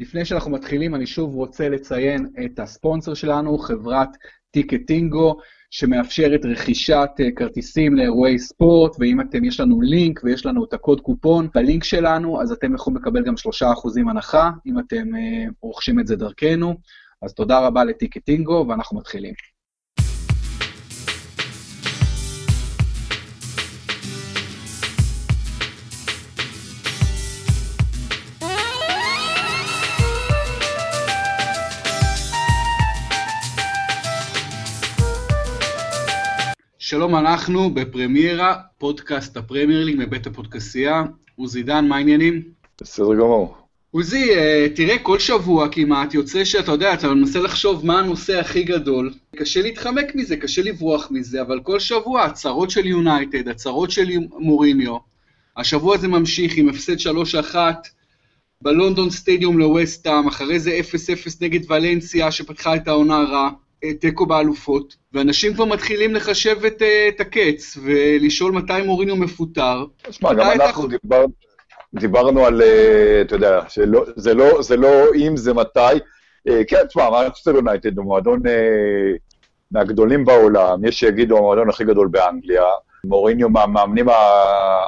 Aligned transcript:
לפני 0.00 0.24
שאנחנו 0.24 0.50
מתחילים, 0.50 0.94
אני 0.94 1.06
שוב 1.06 1.34
רוצה 1.34 1.68
לציין 1.68 2.28
את 2.44 2.58
הספונסר 2.58 3.14
שלנו, 3.14 3.58
חברת 3.58 4.08
טיקטינגו, 4.50 5.36
שמאפשרת 5.70 6.44
רכישת 6.44 7.08
אה, 7.20 7.30
כרטיסים 7.36 7.96
לאירועי 7.96 8.38
ספורט, 8.38 8.96
ואם 8.98 9.20
אתם, 9.20 9.44
יש 9.44 9.60
לנו 9.60 9.80
לינק 9.80 10.20
ויש 10.24 10.46
לנו 10.46 10.64
את 10.64 10.72
הקוד 10.72 11.00
קופון 11.00 11.48
בלינק 11.54 11.84
שלנו, 11.84 12.42
אז 12.42 12.52
אתם 12.52 12.74
יכולים 12.74 12.96
לקבל 12.96 13.24
גם 13.24 13.34
3% 13.34 14.10
הנחה, 14.10 14.50
אם 14.66 14.78
אתם 14.78 15.14
אה, 15.14 15.44
רוכשים 15.60 16.00
את 16.00 16.06
זה 16.06 16.16
דרכנו. 16.16 16.74
אז 17.22 17.34
תודה 17.34 17.66
רבה 17.66 17.84
לטיקטינגו, 17.84 18.66
ואנחנו 18.68 18.98
מתחילים. 18.98 19.34
שלום, 36.92 37.16
אנחנו 37.16 37.70
בפרמיירה, 37.70 38.54
פודקאסט 38.78 39.36
הפרמייר 39.36 39.84
ליג 39.84 39.96
מבית 39.98 40.26
הפודקסייה. 40.26 41.02
עוזי 41.36 41.62
דן, 41.62 41.88
מה 41.88 41.96
העניינים? 41.96 42.42
בסדר 42.80 43.14
גמור. 43.14 43.56
עוזי, 43.90 44.34
אה, 44.34 44.66
תראה, 44.74 44.98
כל 44.98 45.18
שבוע 45.18 45.68
כמעט 45.68 46.14
יוצא 46.14 46.44
שאתה 46.44 46.72
יודע, 46.72 46.94
אתה 46.94 47.14
מנסה 47.14 47.40
לחשוב 47.40 47.86
מה 47.86 47.98
הנושא 47.98 48.40
הכי 48.40 48.62
גדול. 48.62 49.12
קשה 49.36 49.62
להתחמק 49.62 50.14
מזה, 50.14 50.36
קשה 50.36 50.62
לברוח 50.62 51.08
מזה, 51.10 51.42
אבל 51.42 51.60
כל 51.60 51.80
שבוע 51.80 52.22
הצהרות 52.22 52.70
של 52.70 52.86
יונייטד, 52.86 53.48
הצהרות 53.48 53.90
של 53.90 54.08
מוריניו. 54.38 54.96
השבוע 55.56 55.98
זה 55.98 56.08
ממשיך 56.08 56.56
עם 56.56 56.68
הפסד 56.68 56.96
3-1 56.98 57.56
בלונדון 58.62 59.10
סטדיום 59.10 59.58
לווסטאם, 59.58 60.28
אחרי 60.28 60.60
זה 60.60 60.80
0-0 60.80 61.38
נגד 61.40 61.70
ולנסיה 61.70 62.32
שפתחה 62.32 62.76
את 62.76 62.88
העונה 62.88 63.18
רע. 63.18 63.50
תיקו 64.00 64.26
באלופות, 64.26 64.96
ואנשים 65.12 65.54
כבר 65.54 65.64
מתחילים 65.64 66.14
לחשב 66.14 66.64
את, 66.64 66.82
אה, 66.82 67.08
את 67.08 67.20
הקץ, 67.20 67.78
ולשאול 67.82 68.52
מתי 68.52 68.82
מוריניו 68.84 69.16
מפוטר. 69.16 69.84
תשמע, 70.02 70.34
גם 70.34 70.50
אנחנו 70.50 70.86
אתה... 70.86 70.96
דיבר, 71.02 71.24
דיברנו 71.94 72.46
על, 72.46 72.62
אה, 72.62 73.20
אתה 73.20 73.34
יודע, 73.34 73.60
שלא, 73.68 74.04
זה, 74.16 74.34
לא, 74.34 74.62
זה 74.62 74.76
לא 74.76 74.88
אם, 75.14 75.36
זה 75.36 75.54
מתי. 75.54 75.80
אה, 76.48 76.64
כן, 76.68 76.86
תשמע, 76.88 77.10
מנצ'סטר 77.10 77.50
יונייטד 77.50 77.98
הוא 77.98 78.04
מועדון 78.04 78.42
מהגדולים 79.70 80.24
בעולם, 80.24 80.84
יש 80.84 81.00
שיגידו 81.00 81.38
המועדון 81.38 81.68
הכי 81.68 81.84
גדול 81.84 82.08
באנגליה. 82.08 82.64
מוריניו 83.04 83.48
מהמאמנים, 83.48 84.08
ה... 84.08 84.14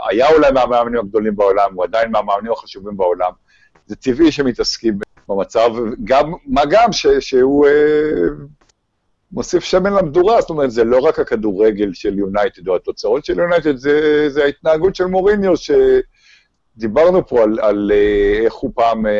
היה 0.09 0.29
אולי 0.29 0.53
מהמאמנים 0.53 1.01
הגדולים 1.01 1.37
בעולם, 1.37 1.75
הוא 1.75 1.85
עדיין 1.85 2.11
מהמאמנים 2.11 2.53
החשובים 2.53 2.97
בעולם. 2.97 3.31
זה 3.87 3.97
טבעי 3.97 4.33
שמתעסקים 4.33 4.99
במצב, 5.29 5.71
גם, 6.05 6.33
מה 6.47 6.63
גם 6.71 6.93
ש, 6.93 7.07
שהוא 7.07 7.67
מוסיף 9.35 9.65
שמן 9.65 9.93
למדורה, 9.93 10.41
זאת 10.41 10.51
אומרת, 10.51 10.71
זה 10.71 10.85
לא 10.85 10.99
רק 10.99 11.19
הכדורגל 11.19 11.93
של 11.93 12.19
יונייטד 12.19 12.69
או 12.69 12.77
התוצאות 12.77 13.25
של 13.25 13.39
יונייטד, 13.39 13.77
זה, 13.77 14.27
זה 14.29 14.45
ההתנהגות 14.45 14.97
של 14.97 15.05
מוריניו, 15.05 15.53
שדיברנו 16.77 17.27
פה 17.27 17.43
על, 17.43 17.59
על 17.61 17.93
אה, 17.95 18.45
איך 18.45 18.55
הוא 18.55 18.71
פעם, 18.75 19.07
אה, 19.07 19.13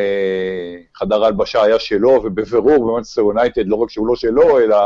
חדר 0.95 1.23
ההלבשה 1.23 1.63
היה 1.63 1.79
שלו, 1.79 2.21
ובבירור 2.23 2.91
במנצ'סטר 2.91 3.21
יונייטד, 3.21 3.67
לא 3.67 3.75
רק 3.75 3.89
שהוא 3.89 4.07
לא 4.07 4.15
שלו, 4.15 4.59
אלא, 4.59 4.77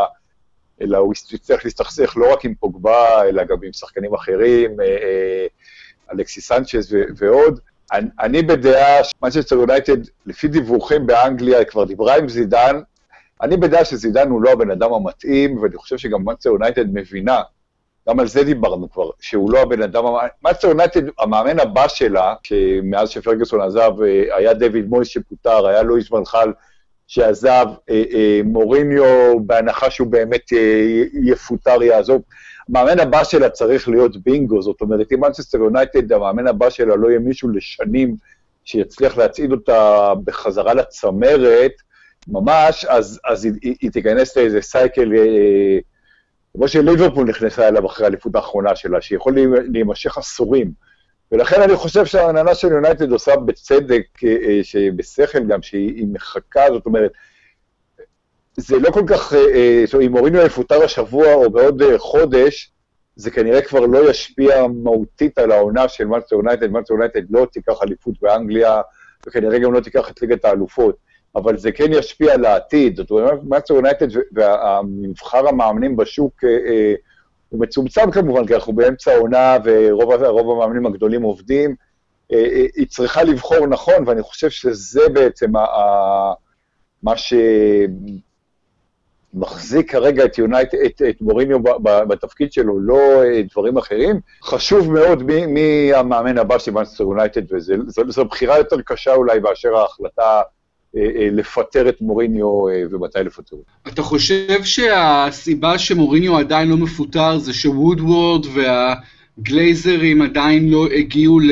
אלא 0.81 0.97
הוא 0.97 1.13
יצטרך 1.33 1.65
להסתכסך 1.65 2.13
לא 2.17 2.33
רק 2.33 2.45
עם 2.45 2.53
פוגבה, 2.55 3.23
אלא 3.23 3.43
גם 3.43 3.57
עם 3.63 3.73
שחקנים 3.73 4.13
אחרים, 4.13 4.81
אה, 4.81 5.47
אלכסיס 6.13 6.47
סנצ'ז 6.47 6.95
ועוד. 7.17 7.59
אני, 7.91 8.09
אני 8.19 8.41
בדעה 8.41 9.03
שמנצ'סטר 9.03 9.55
יונייטד, 9.55 9.97
לפי 10.25 10.47
דיווחים 10.47 11.07
באנגליה, 11.07 11.65
כבר 11.65 11.83
דיברה 11.83 12.15
עם 12.15 12.29
זידן, 12.29 12.79
אני 13.41 13.57
בדעה 13.57 13.85
שזידן 13.85 14.29
הוא 14.29 14.41
לא 14.41 14.49
הבן 14.49 14.71
אדם 14.71 14.93
המתאים, 14.93 15.57
ואני 15.57 15.77
חושב 15.77 15.97
שגם 15.97 16.25
מנצ'סטר 16.25 16.49
יונייטד 16.49 16.93
מבינה, 16.93 17.41
גם 18.09 18.19
על 18.19 18.27
זה 18.27 18.43
דיברנו 18.43 18.91
כבר, 18.91 19.09
שהוא 19.19 19.51
לא 19.51 19.61
הבן 19.61 19.81
אדם, 19.81 20.03
מנצ'סטר 20.45 20.67
יונייטד, 20.67 21.01
המאמן 21.19 21.59
הבא 21.59 21.87
שלה, 21.87 22.33
שמאז 22.43 23.09
שפרגוסון 23.09 23.61
עזב, 23.61 23.91
אה, 24.01 24.37
היה 24.37 24.53
דויד 24.53 24.85
מויס 24.89 25.07
שפוטר, 25.07 25.67
היה 25.67 25.83
לואיס 25.83 26.11
ואן 26.11 26.32
חאל 26.32 26.53
שעזב, 27.07 27.65
אה, 27.89 28.03
אה, 28.13 28.41
מוריניו, 28.43 29.39
בהנחה 29.45 29.89
שהוא 29.89 30.07
באמת 30.07 30.51
יפוטר, 31.23 31.83
יעזוב. 31.83 32.21
המאמן 32.69 32.99
הבא 32.99 33.23
שלה 33.23 33.49
צריך 33.49 33.89
להיות 33.89 34.23
בינגו, 34.23 34.61
זאת 34.61 34.81
אומרת, 34.81 35.11
אם 35.11 35.19
מנצ'סטר 35.19 35.57
יונייטד, 35.57 36.11
המאמן 36.11 36.47
הבא 36.47 36.69
שלה 36.69 36.95
לא 36.95 37.07
יהיה 37.07 37.19
מישהו 37.19 37.49
לשנים 37.49 38.15
שיצליח 38.65 39.17
להצעיד 39.17 39.51
אותה 39.51 40.13
בחזרה 40.23 40.73
לצמרת, 40.73 41.71
ממש, 42.31 42.85
אז, 42.85 43.19
אז 43.25 43.45
היא, 43.45 43.75
היא, 43.81 43.91
תיכנס 43.91 44.37
לאיזה 44.37 44.61
cycle, 44.61 45.13
אה, 45.15 45.79
כמו 46.53 46.67
שליברפול 46.67 47.27
נכנסה 47.27 47.67
אליו 47.67 47.85
אחרי 47.85 48.05
האליפות 48.05 48.35
האחרונה 48.35 48.75
שלה, 48.75 49.01
שיכול 49.01 49.35
להימשך 49.73 50.17
עשורים. 50.17 50.71
ולכן 51.31 51.61
אני 51.61 51.75
חושב 51.75 52.05
שההנהלה 52.05 52.55
של 52.55 52.67
יונייטד 52.67 53.11
עושה 53.11 53.35
בצדק, 53.35 54.03
אה, 54.23 54.37
אה, 54.43 54.59
שבשכל 54.63 55.39
גם, 55.47 55.61
שהיא 55.61 56.07
מחכה, 56.11 56.61
זאת 56.73 56.85
אומרת, 56.85 57.11
זה 58.57 58.79
לא 58.79 58.91
כל 58.91 59.03
כך, 59.07 59.33
זאת 59.85 59.93
אומרת, 59.93 60.07
אם 60.07 60.11
מוריניו 60.11 60.45
יפוטר 60.45 60.83
השבוע 60.83 61.33
או 61.33 61.49
בעוד 61.49 61.83
חודש, 61.97 62.71
זה 63.15 63.31
כנראה 63.31 63.61
כבר 63.61 63.79
לא 63.79 64.09
ישפיע 64.09 64.67
מהותית 64.83 65.39
על 65.39 65.51
העונה 65.51 65.87
של 65.87 66.05
מנצ'סטר 66.05 66.35
יונייטד, 66.35 66.71
מנצ'סטר 66.71 66.93
יונייטד 66.93 67.21
לא 67.29 67.47
תיקח 67.51 67.73
אליפות 67.83 68.15
באנגליה, 68.21 68.81
וכנראה 69.27 69.59
גם 69.59 69.73
לא 69.73 69.79
תיקח 69.79 70.09
את 70.09 70.21
ליגת 70.21 70.45
האלופות. 70.45 71.08
אבל 71.35 71.57
זה 71.57 71.71
כן 71.71 71.93
ישפיע 71.93 72.33
על 72.33 72.45
העתיד. 72.45 72.95
זאת 72.95 73.11
אומרת, 73.11 73.39
מאצ'ר 73.43 73.73
יונייטד 73.73 74.07
והמבחר 74.31 75.47
המאמנים 75.47 75.97
בשוק 75.97 76.43
אה, 76.43 76.49
אה, 76.49 76.93
הוא 77.49 77.61
מצומצם 77.61 78.11
כמובן, 78.11 78.47
כי 78.47 78.55
אנחנו 78.55 78.73
באמצע 78.73 79.11
העונה 79.11 79.57
ורוב 79.63 80.51
המאמנים 80.51 80.85
הגדולים 80.85 81.21
עובדים. 81.21 81.75
אה, 82.31 82.65
היא 82.75 82.87
צריכה 82.87 83.23
לבחור 83.23 83.67
נכון, 83.67 84.07
ואני 84.07 84.21
חושב 84.21 84.49
שזה 84.49 85.09
בעצם 85.13 85.51
מה 87.03 87.13
שמחזיק 89.33 89.91
כרגע 89.91 90.25
את, 90.25 90.37
יונייט, 90.37 90.75
את, 90.85 91.01
את 91.09 91.21
מוריניו 91.21 91.59
בתפקיד 91.83 92.53
שלו, 92.53 92.79
לא 92.79 93.23
דברים 93.51 93.77
אחרים. 93.77 94.19
חשוב 94.43 94.91
מאוד 94.91 95.23
מי, 95.23 95.45
מי 95.45 95.93
המאמן 95.93 96.37
הבא 96.37 96.57
של 96.57 96.71
מנסטר 96.71 97.03
יונייטד, 97.03 97.41
וזו 98.07 98.25
בחירה 98.25 98.57
יותר 98.57 98.81
קשה 98.81 99.13
אולי 99.13 99.39
באשר 99.39 99.75
ההחלטה 99.75 100.23
אה, 100.23 100.37
אה, 100.37 100.58
לפטר 101.31 101.89
את 101.89 102.01
מוריניו 102.01 102.69
אה, 102.69 102.83
ומתי 102.91 103.19
לפטר 103.19 103.55
אותו. 103.55 103.63
אתה 103.87 104.01
חושב 104.01 104.63
שהסיבה 104.63 105.77
שמוריניו 105.77 106.37
עדיין 106.37 106.69
לא 106.69 106.77
מפוטר 106.77 107.37
זה 107.37 107.53
שוודוורד 107.53 108.45
והגלייזרים 108.53 110.21
עדיין 110.21 110.69
לא 110.69 110.87
הגיעו 110.87 111.39
ל... 111.39 111.51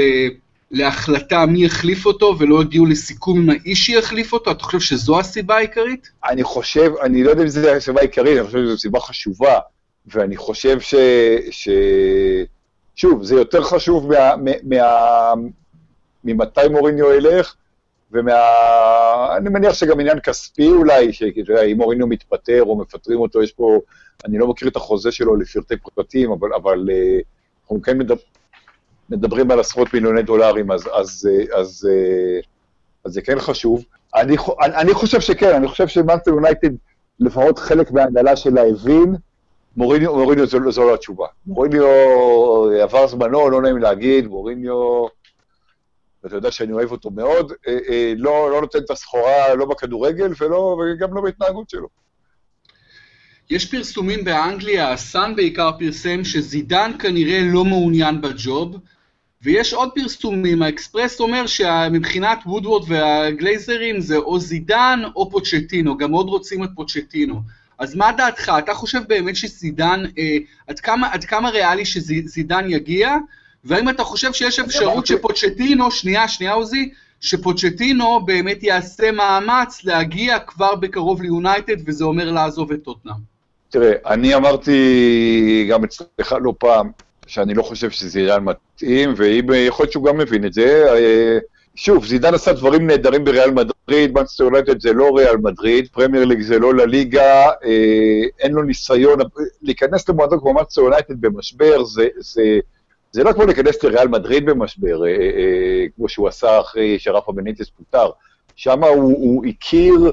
להחלטה 0.71 1.45
מי 1.45 1.65
יחליף 1.65 2.05
אותו 2.05 2.35
ולא 2.39 2.61
הגיעו 2.61 2.85
לסיכום 2.85 3.37
עם 3.37 3.49
האיש 3.49 3.85
שיחליף 3.85 4.33
אותו? 4.33 4.51
אתה 4.51 4.63
חושב 4.63 4.79
שזו 4.79 5.19
הסיבה 5.19 5.55
העיקרית? 5.55 6.09
אני 6.29 6.43
חושב, 6.43 6.91
אני 7.01 7.23
לא 7.23 7.29
יודע 7.29 7.43
אם 7.43 7.47
זו 7.47 7.69
הסיבה 7.69 7.99
העיקרית, 7.99 8.37
אני 8.37 8.45
חושב 8.45 8.57
שזו 8.57 8.77
סיבה 8.77 8.99
חשובה, 8.99 9.59
ואני 10.07 10.37
חושב 10.37 10.79
ש... 10.79 10.95
ש... 11.51 11.69
שוב, 12.95 13.23
זה 13.23 13.35
יותר 13.35 13.63
חשוב 13.63 14.09
מה... 14.09 14.51
מה... 14.63 15.33
ממתי 16.23 16.67
מוריניו 16.71 17.13
ילך, 17.13 17.55
ואני 18.12 19.50
מניח 19.50 19.73
שגם 19.73 20.00
עניין 20.00 20.19
כספי 20.19 20.68
אולי, 20.68 21.13
שאם 21.13 21.78
מוריניו 21.78 22.07
מתפטר 22.07 22.63
או 22.63 22.78
מפטרים 22.78 23.19
אותו, 23.19 23.44
יש 23.44 23.51
פה, 23.51 23.79
אני 24.25 24.38
לא 24.38 24.47
מכיר 24.47 24.68
את 24.68 24.75
החוזה 24.75 25.12
שלו 25.12 25.35
לפרטי 25.35 25.75
פרטים, 25.95 26.31
אבל, 26.31 26.53
אבל 26.53 26.90
אה, 26.91 27.19
אנחנו 27.62 27.81
כן 27.81 27.97
מדבר, 27.97 28.22
מדברים 29.09 29.51
על 29.51 29.59
עשרות 29.59 29.94
מיליוני 29.94 30.23
דולרים, 30.23 30.72
אז, 30.72 30.90
אז, 30.94 31.29
אה, 31.31 31.59
אז, 31.59 31.90
אה, 31.91 32.40
אז 33.06 33.13
זה 33.13 33.22
כן 33.22 33.40
חשוב. 33.40 33.84
אני, 34.16 34.35
אני 34.59 34.94
חושב 34.94 35.19
שכן, 35.19 35.56
אני 35.56 35.68
חושב 35.68 35.88
שמאנסטר 35.88 36.31
יונייטד, 36.31 36.69
לפחות 37.19 37.60
חלק 37.60 37.92
מההנהלה 37.92 38.36
שלה 38.36 38.62
הבין, 38.68 39.15
מוריניו, 39.77 40.15
מוריניו 40.15 40.48
זו 40.48 40.60
לא 40.60 40.94
התשובה. 40.94 41.25
מוריניו 41.48 41.86
עבר 42.81 43.07
זמנו, 43.07 43.50
לא 43.50 43.62
נעים 43.62 43.77
להגיד, 43.77 44.27
מוריניו... 44.27 45.07
ואתה 46.23 46.35
יודע 46.35 46.51
שאני 46.51 46.73
אוהב 46.73 46.91
אותו 46.91 47.11
מאוד, 47.11 47.53
אה, 47.67 47.77
אה, 47.89 48.13
לא, 48.17 48.51
לא 48.51 48.61
נותן 48.61 48.79
את 48.79 48.91
הסחורה 48.91 49.55
לא 49.55 49.65
בכדורגל 49.65 50.31
ולא, 50.39 50.77
וגם 50.79 51.13
לא 51.13 51.21
בהתנהגות 51.21 51.69
שלו. 51.69 51.87
יש 53.49 53.71
פרסומים 53.71 54.23
באנגליה, 54.23 54.91
הסאן 54.91 55.35
בעיקר 55.35 55.71
פרסם 55.79 56.23
שזידן 56.23 56.91
כנראה 56.99 57.39
לא 57.43 57.65
מעוניין 57.65 58.21
בג'וב, 58.21 58.77
ויש 59.41 59.73
עוד 59.73 59.89
פרסומים, 59.95 60.61
האקספרס 60.61 61.19
אומר 61.19 61.47
שמבחינת 61.47 62.39
וודוורד 62.45 62.83
והגלייזרים 62.87 63.99
זה 63.99 64.17
או 64.17 64.39
זידן 64.39 65.01
או 65.15 65.29
פוצ'טינו, 65.29 65.97
גם 65.97 66.11
עוד 66.11 66.27
רוצים 66.27 66.63
את 66.63 66.69
פוצ'טינו. 66.75 67.41
אז 67.79 67.95
מה 67.95 68.11
דעתך? 68.11 68.51
אתה 68.59 68.73
חושב 68.73 68.99
באמת 69.07 69.35
שזידן, 69.35 70.03
אה, 70.17 70.37
עד, 70.67 70.79
כמה, 70.79 71.07
עד 71.11 71.23
כמה 71.23 71.49
ריאלי 71.49 71.85
שזידן 71.85 72.65
יגיע, 72.69 73.15
והאם 73.67 73.89
אתה 73.89 74.03
חושב 74.03 74.33
שיש 74.33 74.59
אפשרות 74.59 75.07
שפוצ'טינו, 75.07 75.91
שנייה, 75.91 76.27
שנייה 76.27 76.53
עוזי, 76.53 76.89
שפוצ'טינו 77.21 78.21
באמת 78.25 78.63
יעשה 78.63 79.11
מאמץ 79.11 79.83
להגיע 79.83 80.39
כבר 80.39 80.75
בקרוב 80.75 81.21
ליונייטד, 81.21 81.75
וזה 81.85 82.03
אומר 82.03 82.31
לעזוב 82.31 82.71
את 82.71 82.83
טוטנאם. 82.83 83.37
תראה, 83.69 83.91
אני 84.05 84.35
אמרתי 84.35 85.67
גם 85.69 85.83
אצלך 85.83 86.35
לא 86.41 86.53
פעם, 86.57 86.91
שאני 87.27 87.53
לא 87.53 87.63
חושב 87.63 87.89
שזה 87.89 88.19
עניין 88.19 88.43
מתאים, 88.43 89.13
ויכול 89.17 89.83
להיות 89.83 89.91
שהוא 89.91 90.05
גם 90.05 90.17
מבין 90.17 90.45
את 90.45 90.53
זה. 90.53 90.85
אה, 90.93 91.37
שוב, 91.75 92.05
זידן 92.05 92.33
עשה 92.33 92.53
דברים 92.53 92.87
נהדרים 92.87 93.23
בריאל 93.23 93.51
מדריד, 93.51 94.11
מנצ'סטר 94.13 94.44
יונייטד 94.43 94.81
זה 94.81 94.93
לא 94.93 95.15
ריאל 95.15 95.37
מדריד, 95.37 95.87
פרמייר 95.91 96.25
ליג 96.25 96.41
זה 96.41 96.59
לא 96.59 96.75
לה 96.75 96.95
ליגה, 96.95 97.45
אה, 97.63 98.23
אין 98.39 98.51
לו 98.51 98.63
ניסיון, 98.63 99.19
להיכנס 99.61 100.09
למועדון 100.09 100.39
כמו 100.39 100.53
מנסטר 100.53 100.81
יונייטד 100.81 101.21
במשבר, 101.21 101.83
זה, 101.83 102.07
זה, 102.17 102.59
זה 103.12 103.24
לא 103.24 103.33
כמו 103.33 103.45
להיכנס 103.45 103.83
לריאל 103.83 104.07
מדריד 104.07 104.45
במשבר, 104.45 105.06
אה, 105.06 105.09
אה, 105.09 105.86
כמו 105.95 106.09
שהוא 106.09 106.27
עשה 106.27 106.59
אחרי 106.59 107.00
שרפה 107.00 107.31
בניטס 107.31 107.69
פוטר. 107.69 108.09
שם 108.56 108.83
הוא, 108.83 108.95
הוא 109.04 109.45
הכיר 109.45 110.12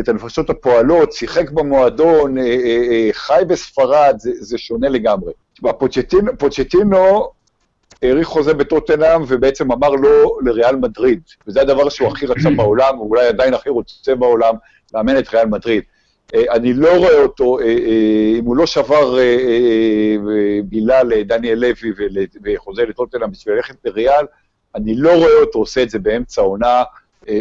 את 0.00 0.08
הנפשות 0.08 0.50
הפועלות, 0.50 1.12
שיחק 1.12 1.50
במועדון, 1.50 2.38
אה, 2.38 2.42
אה, 2.44 2.82
אה, 2.90 3.08
חי 3.12 3.42
בספרד, 3.46 4.16
זה, 4.18 4.30
זה 4.34 4.58
שונה 4.58 4.88
לגמרי. 4.88 5.32
תשמע, 5.54 5.72
פוצ'טינו, 5.72 6.38
פוצ'טינו 6.38 7.28
האריך 8.02 8.28
חוזה 8.28 8.54
בטוטנאם 8.54 9.22
ובעצם 9.28 9.72
אמר 9.72 9.90
לא 9.90 10.38
לריאל 10.44 10.76
מדריד, 10.76 11.20
וזה 11.46 11.60
הדבר 11.60 11.88
שהוא 11.88 12.08
הכי 12.08 12.26
רצה 12.26 12.50
בעולם, 12.56 13.00
ואולי 13.00 13.26
עדיין 13.26 13.54
הכי 13.54 13.70
רוצה 13.70 14.14
בעולם, 14.14 14.54
לאמן 14.94 15.18
את 15.18 15.34
ריאל 15.34 15.46
מדריד. 15.46 15.82
אני 16.32 16.74
לא 16.74 16.96
רואה 16.96 17.22
אותו, 17.22 17.58
אם 18.38 18.44
הוא 18.44 18.56
לא 18.56 18.66
שבר 18.66 19.18
בילה 20.64 21.02
לדניאל 21.02 21.58
לוי 21.58 21.92
וחוזה 22.44 22.82
לטוטנאם 22.82 23.30
בשביל 23.30 23.54
ללכת 23.54 23.74
לריאל, 23.84 24.26
אני 24.74 24.94
לא 24.94 25.12
רואה 25.12 25.40
אותו 25.40 25.58
עושה 25.58 25.82
את 25.82 25.90
זה 25.90 25.98
באמצע 25.98 26.42
העונה 26.42 26.82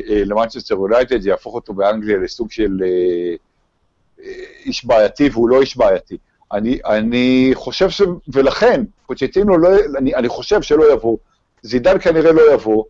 למנצ'סטר 0.07 0.75
יונייטד, 0.75 1.21
זה 1.21 1.29
יהפוך 1.29 1.55
אותו 1.55 1.73
באנגליה 1.73 2.17
לסוג 2.17 2.51
של 2.51 2.83
איש 4.65 4.85
בעייתי, 4.85 5.29
והוא 5.29 5.49
לא 5.49 5.61
איש 5.61 5.77
בעייתי. 5.77 6.17
אני, 6.53 6.79
אני 6.85 7.51
חושב 7.53 7.89
ש... 7.89 8.01
ולכן, 8.33 8.83
פוצ'טינו 9.05 9.57
לא... 9.57 9.69
אני, 9.97 10.15
אני 10.15 10.29
חושב 10.29 10.61
שלא 10.61 10.93
יבוא. 10.93 11.17
זידן 11.61 11.99
כנראה 11.99 12.31
לא 12.31 12.53
יבוא. 12.53 12.83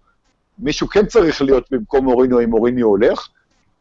מישהו 0.60 0.88
כן 0.88 1.06
צריך 1.06 1.42
להיות 1.42 1.68
במקום 1.72 2.06
מוריניו 2.06 2.40
אם 2.40 2.50
מוריניו 2.50 2.88
הולך, 2.88 3.30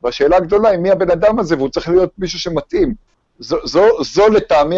והשאלה 0.03 0.37
הגדולה 0.37 0.69
היא 0.69 0.79
מי 0.79 0.91
הבן 0.91 1.11
אדם 1.11 1.39
הזה, 1.39 1.57
והוא 1.57 1.69
צריך 1.69 1.89
להיות 1.89 2.11
מישהו 2.19 2.39
שמתאים. 2.39 2.95
זו, 3.39 3.57
זו, 3.65 4.05
זו 4.05 4.29
לטעמי 4.29 4.77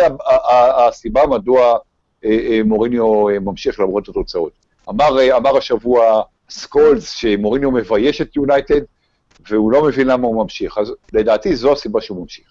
הסיבה 0.88 1.26
מדוע 1.26 1.76
אה, 2.25 2.38
אה, 2.50 2.61
מוריניו 2.65 3.29
אה, 3.29 3.38
ממשיך 3.38 3.81
למרות 3.81 4.09
התוצאות. 4.09 4.53
אמר, 4.88 5.37
אמר 5.37 5.56
השבוע 5.56 6.23
סקולס 6.50 7.11
שמוריניו 7.11 7.71
מבייש 7.71 8.21
את 8.21 8.37
יונייטד, 8.37 8.81
והוא 9.50 9.73
לא 9.73 9.85
מבין 9.85 10.06
למה 10.06 10.26
הוא 10.26 10.43
ממשיך. 10.43 10.79
אז 10.79 10.93
לדעתי 11.12 11.56
זו 11.56 11.73
הסיבה 11.73 12.00
שהוא 12.00 12.21
ממשיך. 12.21 12.44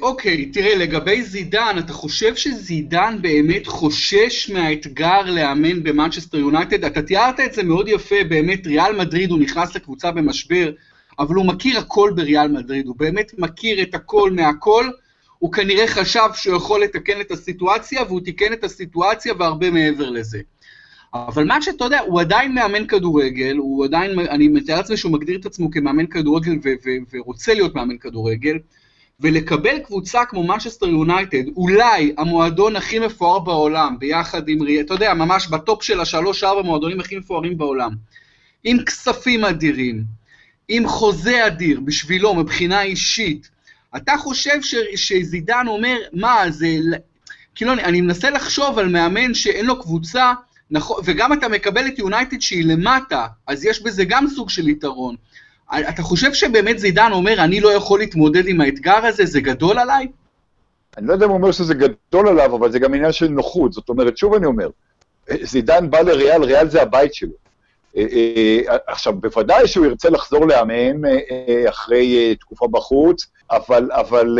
אוקיי, 0.00 0.46
תראה, 0.46 0.76
לגבי 0.76 1.22
זידן, 1.22 1.76
אתה 1.78 1.92
חושב 1.92 2.36
שזידן 2.36 3.16
באמת 3.20 3.66
חושש 3.66 4.50
מהאתגר 4.50 5.20
לאמן 5.26 5.82
במנצ'סטר 5.82 6.38
יונייטד? 6.38 6.84
אתה 6.84 7.02
תיארת 7.02 7.40
את 7.40 7.54
זה 7.54 7.62
מאוד 7.62 7.88
יפה, 7.88 8.16
באמת, 8.28 8.66
ריאל 8.66 8.96
מדריד, 8.96 9.30
הוא 9.30 9.38
נכנס 9.38 9.76
לקבוצה 9.76 10.10
במשבר, 10.10 10.70
אבל 11.18 11.34
הוא 11.34 11.46
מכיר 11.46 11.78
הכל 11.78 12.12
בריאל 12.16 12.48
מדריד, 12.48 12.86
הוא 12.86 12.96
באמת 12.96 13.32
מכיר 13.38 13.82
את 13.82 13.94
הכל 13.94 14.30
מהכל, 14.30 14.86
הוא 15.38 15.52
כנראה 15.52 15.86
חשב 15.86 16.28
שהוא 16.34 16.56
יכול 16.56 16.82
לתקן 16.82 17.20
את 17.20 17.30
הסיטואציה, 17.30 18.02
והוא 18.02 18.20
תיקן 18.20 18.52
את 18.52 18.64
הסיטואציה 18.64 19.34
והרבה 19.38 19.70
מעבר 19.70 20.10
לזה. 20.10 20.40
אבל 21.14 21.44
מה 21.44 21.62
שאתה 21.62 21.84
יודע, 21.84 22.00
הוא 22.00 22.20
עדיין 22.20 22.54
מאמן 22.54 22.86
כדורגל, 22.86 23.56
הוא 23.56 23.84
עדיין, 23.84 24.18
אני 24.18 24.48
מתאר 24.48 24.76
לעצמי 24.76 24.96
שהוא 24.96 25.12
מגדיר 25.12 25.38
את 25.40 25.46
עצמו 25.46 25.70
כמאמן 25.70 26.06
כדורגל 26.06 26.52
ו- 26.64 26.68
ו- 26.86 27.16
ורוצה 27.16 27.54
להיות 27.54 27.74
מאמן 27.74 27.98
כדורגל, 27.98 28.58
ולקבל 29.20 29.78
קבוצה 29.78 30.24
כמו 30.24 30.46
מנצ'סטר 30.46 30.86
יונייטד, 30.86 31.48
אולי 31.56 32.14
המועדון 32.18 32.76
הכי 32.76 32.98
מפואר 32.98 33.38
בעולם, 33.38 33.98
ביחד 33.98 34.48
עם, 34.48 34.58
אתה 34.80 34.94
יודע, 34.94 35.14
ממש 35.14 35.48
ב 35.48 35.56
top 35.56 35.82
של 35.82 36.00
השלוש-ארבע 36.00 36.62
מועדונים 36.62 37.00
הכי 37.00 37.18
מפוארים 37.18 37.58
בעולם, 37.58 37.90
עם 38.64 38.84
כספים 38.84 39.44
אדירים, 39.44 40.17
עם 40.68 40.88
חוזה 40.88 41.46
אדיר 41.46 41.80
בשבילו 41.80 42.34
מבחינה 42.34 42.82
אישית, 42.82 43.50
אתה 43.96 44.12
חושב 44.18 44.62
ש- 44.62 44.74
שזידן 44.94 45.64
אומר, 45.68 45.96
מה, 46.12 46.44
זה... 46.50 46.66
כאילו, 47.54 47.72
אני, 47.72 47.84
אני 47.84 48.00
מנסה 48.00 48.30
לחשוב 48.30 48.78
על 48.78 48.88
מאמן 48.88 49.34
שאין 49.34 49.66
לו 49.66 49.82
קבוצה, 49.82 50.32
נכון, 50.70 51.02
וגם 51.04 51.32
אתה 51.32 51.48
מקבל 51.48 51.86
את 51.86 51.98
יונייטד 51.98 52.40
שהיא 52.40 52.64
למטה, 52.64 53.26
אז 53.46 53.64
יש 53.64 53.82
בזה 53.82 54.04
גם 54.04 54.26
סוג 54.26 54.50
של 54.50 54.68
יתרון. 54.68 55.16
אתה 55.88 56.02
חושב 56.02 56.34
שבאמת 56.34 56.78
זידן 56.78 57.10
אומר, 57.12 57.44
אני 57.44 57.60
לא 57.60 57.72
יכול 57.72 57.98
להתמודד 57.98 58.48
עם 58.48 58.60
האתגר 58.60 59.06
הזה, 59.06 59.26
זה 59.26 59.40
גדול 59.40 59.78
עליי? 59.78 60.08
אני 60.96 61.06
לא 61.06 61.12
יודע 61.12 61.24
אם 61.24 61.30
הוא 61.30 61.38
אומר 61.38 61.52
שזה 61.52 61.74
גדול 61.74 62.28
עליו, 62.28 62.56
אבל 62.56 62.72
זה 62.72 62.78
גם 62.78 62.94
עניין 62.94 63.12
של 63.12 63.28
נוחות. 63.28 63.72
זאת 63.72 63.88
אומרת, 63.88 64.18
שוב 64.18 64.34
אני 64.34 64.46
אומר, 64.46 64.68
זידן 65.42 65.90
בא 65.90 66.00
לריאל, 66.00 66.44
ריאל 66.44 66.68
זה 66.68 66.82
הבית 66.82 67.14
שלו. 67.14 67.47
אה, 67.96 68.06
אה, 68.12 68.76
עכשיו, 68.86 69.12
בוודאי 69.12 69.68
שהוא 69.68 69.86
ירצה 69.86 70.10
לחזור 70.10 70.46
לאמן 70.46 71.04
אה, 71.04 71.64
אחרי 71.68 72.36
תקופה 72.40 72.66
בחוץ, 72.70 73.26
אבל, 73.50 73.88
אבל 73.92 74.38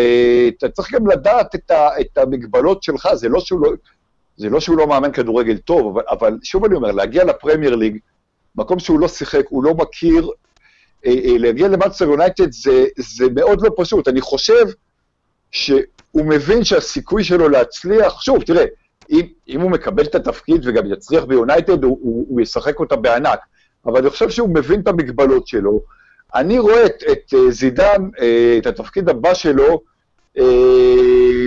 אתה 0.49 0.69
צריך 0.69 0.95
גם 0.95 1.07
לדעת 1.07 1.55
את, 1.55 1.71
ה, 1.71 2.01
את 2.01 2.19
המגבלות 2.19 2.83
שלך, 2.83 3.09
זה 3.15 3.29
לא 3.29 3.41
שהוא 3.41 3.61
לא, 3.61 3.71
זה 4.37 4.49
לא 4.49 4.61
שהוא 4.61 4.77
לא 4.77 4.87
מאמן 4.87 5.13
כדורגל 5.13 5.57
טוב, 5.57 5.87
אבל, 5.87 6.03
אבל 6.11 6.39
שוב 6.43 6.65
אני 6.65 6.75
אומר, 6.75 6.93
להגיע 6.93 7.25
לפרמייר 7.25 7.77
ליג, 7.77 7.99
מקום 8.55 8.79
שהוא 8.79 9.01
לא 9.01 9.09
שיחק, 9.09 9.45
הוא 9.49 9.65
לא 9.65 9.75
מכיר, 9.75 10.31
אה, 11.07 11.13
אה, 11.25 11.39
להגיע 11.39 11.69
למאנסטר 11.69 12.05
יונייטד 12.05 12.53
זה, 12.53 12.85
זה 12.97 13.25
מאוד 13.35 13.63
לא 13.63 13.71
פשוט. 13.77 14.09
אני 14.09 14.21
חושב 14.21 14.67
שהוא 15.51 16.25
מבין 16.25 16.65
שהסיכוי 16.65 17.25
שלו 17.25 17.49
להצליח, 17.49 18.21
שוב, 18.21 18.43
תראה, 18.43 18.65
אם, 19.11 19.27
אם 19.49 19.61
הוא 19.61 19.71
מקבל 19.71 20.05
את 20.05 20.15
התפקיד 20.15 20.61
וגם 20.65 20.93
יצליח 20.93 21.25
ביונייטד, 21.25 21.85
הוא, 21.85 21.99
הוא, 22.03 22.27
הוא 22.29 22.41
ישחק 22.41 22.81
אותה 22.81 22.97
בענק. 22.97 23.39
אבל 23.87 24.01
אני 24.01 24.11
חושב 24.11 24.31
שהוא 24.31 24.55
מבין 24.55 24.81
את 24.81 24.89
המגבלות 24.89 25.47
שלו. 25.47 25.81
אני 26.35 26.59
רואה 26.59 26.87
את, 26.87 27.03
את 27.13 27.35
אה, 27.35 27.51
זידן, 27.51 28.09
את 28.59 28.67
התפקיד 28.67 29.09
הבא 29.09 29.35
שלו, 29.35 29.81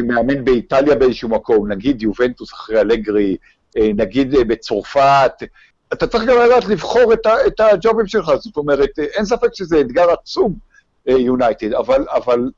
מאמן 0.04 0.46
באיטליה 0.46 0.96
באיזשהו 0.96 1.30
מקום, 1.30 1.72
נגיד 1.72 2.02
יובנטוס 2.02 2.54
אחרי 2.54 2.82
אלגרי, 2.82 3.38
נגיד 3.78 4.32
בצרפת, 4.48 5.32
אתה 5.94 6.08
צריך 6.08 6.24
גם 6.24 6.38
לדעת 6.46 6.66
לבחור 6.66 7.14
את, 7.14 7.26
ה, 7.26 7.48
את 7.48 7.60
הג'ובים 7.60 8.08
שלך, 8.08 8.32
זאת 8.40 8.58
אומרת, 8.58 9.00
אין 9.00 9.26
ספק 9.26 9.50
שזה 9.54 9.82
אתגר 9.82 10.12
עצום, 10.12 10.54
יונייטד, 11.06 11.74
אבל, 11.74 12.06
אבל 12.10 12.52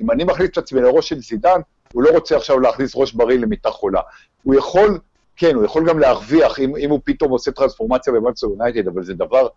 אם 0.00 0.10
אני 0.10 0.24
מחליט 0.24 0.52
את 0.52 0.58
עצמי 0.58 0.80
לראש 0.80 1.08
של 1.08 1.18
זידן, 1.18 1.60
הוא 1.92 2.02
לא 2.02 2.10
רוצה 2.10 2.36
עכשיו 2.36 2.60
להכניס 2.60 2.92
ראש 2.94 3.12
בריא 3.12 3.38
למיטה 3.38 3.70
חולה. 3.70 4.00
הוא 4.42 4.54
יכול, 4.54 4.98
כן, 5.36 5.54
הוא 5.54 5.64
יכול 5.64 5.88
גם 5.88 5.98
להרוויח 5.98 6.60
אם, 6.60 6.76
אם 6.76 6.90
הוא 6.90 7.00
פתאום 7.04 7.30
עושה 7.30 7.50
טרנספורמציה 7.50 8.12
במאנסטר 8.12 8.46
יונייטד, 8.46 8.88
אבל 8.88 9.04
זה 9.04 9.14
דבר 9.14 9.48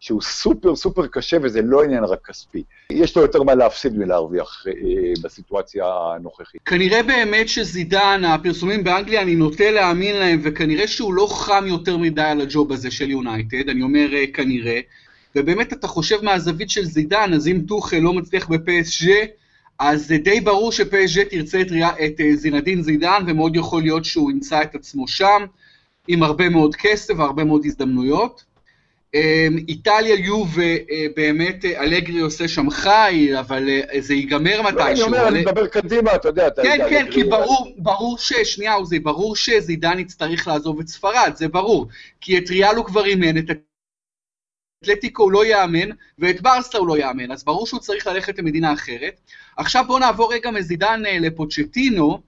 שהוא 0.00 0.22
סופר 0.22 0.76
סופר 0.76 1.06
קשה 1.06 1.36
וזה 1.42 1.62
לא 1.62 1.82
עניין 1.82 2.04
רק 2.04 2.26
כספי. 2.26 2.62
יש 2.90 3.16
לו 3.16 3.22
יותר 3.22 3.42
מה 3.42 3.54
להפסיד 3.54 3.98
מלהרוויח 3.98 4.64
אה, 4.68 4.72
בסיטואציה 5.22 5.84
הנוכחית. 5.86 6.60
כנראה 6.64 7.02
באמת 7.02 7.48
שזידן, 7.48 8.22
הפרסומים 8.24 8.84
באנגליה, 8.84 9.22
אני 9.22 9.34
נוטה 9.34 9.70
להאמין 9.70 10.16
להם, 10.16 10.40
וכנראה 10.42 10.88
שהוא 10.88 11.14
לא 11.14 11.26
חם 11.30 11.64
יותר 11.66 11.96
מדי 11.96 12.22
על 12.22 12.40
הג'וב 12.40 12.72
הזה 12.72 12.90
של 12.90 13.10
יונייטד, 13.10 13.68
אני 13.68 13.82
אומר 13.82 14.14
אה, 14.14 14.26
כנראה. 14.26 14.80
ובאמת 15.36 15.72
אתה 15.72 15.86
חושב 15.86 16.24
מהזווית 16.24 16.70
של 16.70 16.84
זידן, 16.84 17.30
אז 17.34 17.48
אם 17.48 17.60
טוחל 17.68 17.98
לא 17.98 18.12
מצליח 18.12 18.48
בפסג' 18.48 19.10
אז 19.78 20.06
זה 20.06 20.18
די 20.18 20.40
ברור 20.40 20.72
שפסג' 20.72 21.22
תרצה 21.22 21.60
את, 21.60 21.66
את 22.04 22.20
אה, 22.20 22.36
זינדין 22.36 22.82
זידן, 22.82 23.24
ומאוד 23.26 23.56
יכול 23.56 23.82
להיות 23.82 24.04
שהוא 24.04 24.30
ימצא 24.30 24.62
את 24.62 24.74
עצמו 24.74 25.08
שם, 25.08 25.44
עם 26.08 26.22
הרבה 26.22 26.48
מאוד 26.48 26.76
כסף 26.76 27.14
והרבה 27.18 27.44
מאוד 27.44 27.62
הזדמנויות. 27.64 28.44
אמ, 29.14 29.58
איטליה 29.68 30.14
יוב 30.14 30.58
אה, 30.60 31.06
באמת 31.16 31.64
אה, 31.64 31.82
אלגרי 31.82 32.20
עושה 32.20 32.48
שם 32.48 32.70
חי, 32.70 33.30
אבל 33.40 33.68
זה 33.98 34.14
ייגמר 34.14 34.62
מתישהו. 34.62 34.88
אני 34.88 35.02
אומר, 35.02 35.28
אני 35.28 35.40
מדבר 35.40 35.66
קדימה, 35.66 36.14
אתה 36.14 36.28
יודע. 36.28 36.48
כן, 36.62 36.78
כן, 36.90 37.06
כי 37.10 37.24
ברור 37.76 38.18
ש... 38.18 38.32
שנייה, 38.32 38.74
עוזי, 38.74 38.98
ברור 38.98 39.36
שזידן 39.36 39.98
יצטרך 39.98 40.48
לעזוב 40.48 40.80
את 40.80 40.88
ספרד, 40.88 41.32
זה 41.34 41.48
ברור. 41.48 41.86
כי 42.20 42.38
את 42.38 42.50
ריאל 42.50 42.76
הוא 42.76 42.84
כבר 42.84 43.04
אימן, 43.04 43.38
את 43.38 43.50
אתלטיקו 44.84 45.22
הוא 45.22 45.32
לא 45.32 45.46
יאמן, 45.46 45.88
ואת 46.18 46.40
ברסה 46.40 46.78
הוא 46.78 46.88
לא 46.88 46.98
יאמן, 46.98 47.32
אז 47.32 47.44
ברור 47.44 47.66
שהוא 47.66 47.80
צריך 47.80 48.06
ללכת 48.06 48.38
למדינה 48.38 48.72
אחרת. 48.72 49.20
עכשיו 49.56 49.84
בואו 49.86 49.98
נעבור 49.98 50.32
רגע 50.32 50.50
מזידן 50.50 51.02
לפוצ'טינו. 51.20 52.20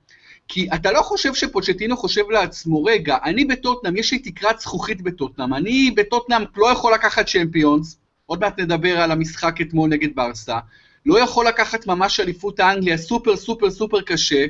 כי 0.48 0.68
אתה 0.74 0.92
לא 0.92 1.02
חושב 1.02 1.34
שפוצ'טינו 1.34 1.96
חושב 1.96 2.30
לעצמו, 2.30 2.84
רגע, 2.84 3.16
אני 3.24 3.44
בטוטנאם, 3.44 3.96
יש 3.96 4.12
לי 4.12 4.18
תקרת 4.18 4.60
זכוכית 4.60 5.02
בטוטנאם, 5.02 5.54
אני 5.54 5.90
בטוטנאם 5.96 6.42
לא 6.56 6.72
יכול 6.72 6.94
לקחת 6.94 7.26
צ'מפיונס, 7.26 7.98
עוד 8.26 8.40
מעט 8.40 8.60
נדבר 8.60 9.00
על 9.00 9.10
המשחק 9.10 9.60
אתמול 9.60 9.90
נגד 9.90 10.08
ברסה, 10.14 10.58
לא 11.06 11.20
יכול 11.20 11.48
לקחת 11.48 11.86
ממש 11.86 12.20
אליפות 12.20 12.60
האנגליה, 12.60 12.96
סופר 12.96 13.36
סופר 13.36 13.70
סופר 13.70 14.00
קשה, 14.00 14.46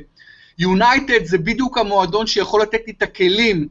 יונייטד 0.59 1.25
זה 1.25 1.37
בדיוק 1.37 1.77
המועדון 1.77 2.27
שיכול 2.27 2.61
לתת 2.61 2.81
לי 2.87 2.93
את 2.97 3.01
הכלים 3.01 3.67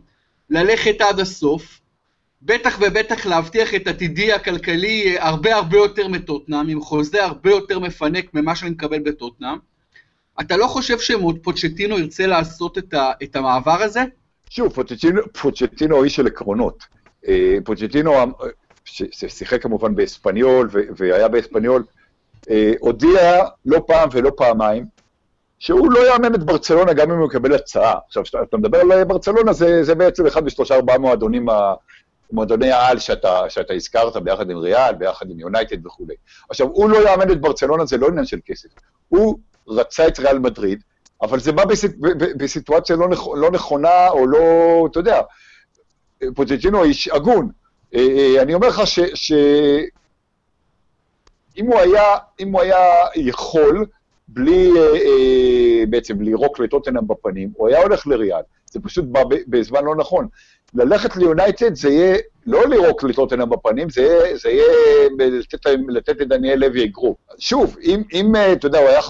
ללכת 0.51 1.01
עד 1.01 1.21
הסוף, 1.21 1.81
בטח 2.47 2.79
ובטח 2.81 3.27
להבטיח 3.27 3.75
את 3.75 3.89
עתידי 3.89 4.33
הכלכלי 4.33 5.17
הרבה 5.19 5.57
הרבה 5.57 5.77
יותר 5.77 6.09
מטוטנאם, 6.09 6.69
עם 6.69 6.81
חוזה 6.81 7.25
הרבה 7.25 7.51
יותר 7.51 7.79
מפנק 7.79 8.35
ממה 8.35 8.57
שאני 8.57 8.71
מקבל 8.71 8.99
בטוטנאם. 8.99 9.59
אתה 10.41 10.57
לא 10.57 10.67
חושב 10.67 10.99
שפוצ'טינו 10.99 11.99
ירצה 11.99 12.27
לעשות 12.27 12.79
את, 12.79 12.95
ה, 12.95 13.13
את 13.23 13.37
המעבר 13.37 13.83
הזה? 13.83 14.05
שוב, 14.51 14.73
פוצ'טינו, 14.73 15.23
פוצ'טינו 15.43 16.05
איש 16.05 16.17
של 16.17 16.27
עקרונות. 16.27 16.85
אה, 17.29 17.57
פוצ'טינו, 17.65 18.13
ששיחק 18.85 19.63
כמובן 19.63 19.95
באספניול 19.95 20.69
והיה 20.97 21.29
באספניול, 21.29 21.85
אה, 22.51 22.73
הודיע 22.79 23.45
לא 23.65 23.85
פעם 23.87 24.09
ולא 24.13 24.31
פעמיים 24.37 24.85
שהוא 25.59 25.93
לא 25.93 26.13
יאמן 26.13 26.35
את 26.35 26.45
ברצלונה 26.45 26.93
גם 26.93 27.11
אם 27.13 27.19
הוא 27.19 27.29
יקבל 27.29 27.55
הצעה. 27.55 27.95
עכשיו, 28.07 28.23
כשאתה 28.23 28.57
מדבר 28.57 28.79
על 28.81 29.05
ברצלונה, 29.05 29.53
זה, 29.53 29.85
זה 29.85 29.95
בעצם 29.95 30.27
אחד 30.27 30.45
משלושה 30.45 30.75
ארבעה 30.75 30.99
מועדונים, 30.99 31.47
מועדוני 32.33 32.73
העל 32.73 32.99
שאתה, 32.99 33.51
שאתה 33.51 33.75
הזכרת, 33.75 34.17
ביחד 34.17 34.51
עם 34.51 34.57
ריאל, 34.57 34.95
ביחד 34.95 35.31
עם 35.31 35.41
יונייטד 35.41 35.87
וכולי. 35.87 36.15
עכשיו, 36.49 36.67
הוא 36.67 36.91
לא 36.91 37.11
יאמן 37.11 37.31
את 37.31 37.41
ברצלונה, 37.41 37.87
זה 37.87 37.97
לא 37.97 38.09
עניין 38.09 38.27
של 38.27 38.39
כסף. 38.47 38.69
הוא 39.09 39.39
רצה 39.69 40.09
את 40.09 40.19
ריאל 40.19 40.39
מדריד, 40.39 40.83
אבל 41.23 41.41
זה 41.41 41.53
בא 41.53 41.65
בסיט, 41.65 41.93
בסיטואציה 42.37 42.97
לא, 42.97 43.09
נכ, 43.09 43.27
לא 43.37 43.51
נכונה, 43.51 44.09
או 44.09 44.27
לא, 44.27 44.39
אתה 44.91 44.99
יודע, 44.99 45.21
פוצ'טינו 46.35 46.85
איש 46.85 47.09
הגון. 47.09 47.51
אה, 47.95 48.01
אה, 48.01 48.43
אני 48.43 48.55
אומר 48.55 48.69
לך 48.69 48.87
ש... 48.87 49.01
ש... 49.15 49.33
הוא 51.61 51.81
הוא 52.53 52.61
היה 52.61 52.85
יכול, 53.15 53.87
בלי, 54.29 54.71
אה, 54.77 54.95
אה, 54.95 55.87
בעצם 55.89 56.21
לירוק 56.21 56.59
לטוטנאם 56.61 57.07
בפנים, 57.07 57.51
הוא 57.57 57.69
היה 57.69 57.83
הולך 57.83 58.07
לריאל. 58.07 58.43
זה 58.71 58.81
פשוט 58.81 59.05
בא 59.05 59.23
בזמן 59.49 59.85
לא 59.85 59.97
נכון. 59.97 60.29
ללכת 60.75 61.17
ליונייטד 61.17 61.75
זה 61.75 61.89
יהיה 61.89 62.17
לא 62.47 62.69
לירוק 62.69 63.05
לטוטנאם 63.05 63.51
בפנים, 63.51 63.91
זה 63.91 64.03
יהיה, 64.03 64.37
זה 64.37 64.49
יהיה 64.49 64.65
לתת, 65.19 65.71
לתת 65.89 66.21
לדניאל 66.21 66.59
לוי 66.59 66.85
אגרוף. 66.85 67.17
שוב, 67.39 67.77
אם, 67.83 68.03
אם, 68.13 68.37
אה, 68.37 68.53
אתה 68.53 68.67
יודע, 68.67 68.79
הוא 68.79 68.89
היה 68.89 69.01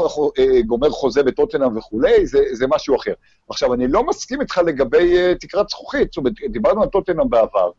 גומר 0.66 0.90
חוזה 0.90 1.22
בטוטנאם 1.22 1.76
וכולי, 1.76 2.26
זה, 2.26 2.38
זה 2.52 2.66
משהו 2.68 2.96
אחר. 2.96 3.12
עכשיו, 3.48 3.74
אני 3.74 3.88
לא 3.88 4.06
מסכים 4.06 4.40
איתך 4.40 4.60
לגבי 4.66 5.34
תקרת 5.40 5.68
זכוכית, 5.68 6.12
זאת 6.12 6.16
אומרת, 6.16 6.34
דיברנו 6.50 6.82
על 6.82 6.88
טוטנאם 6.88 7.30
בעבר. 7.30 7.70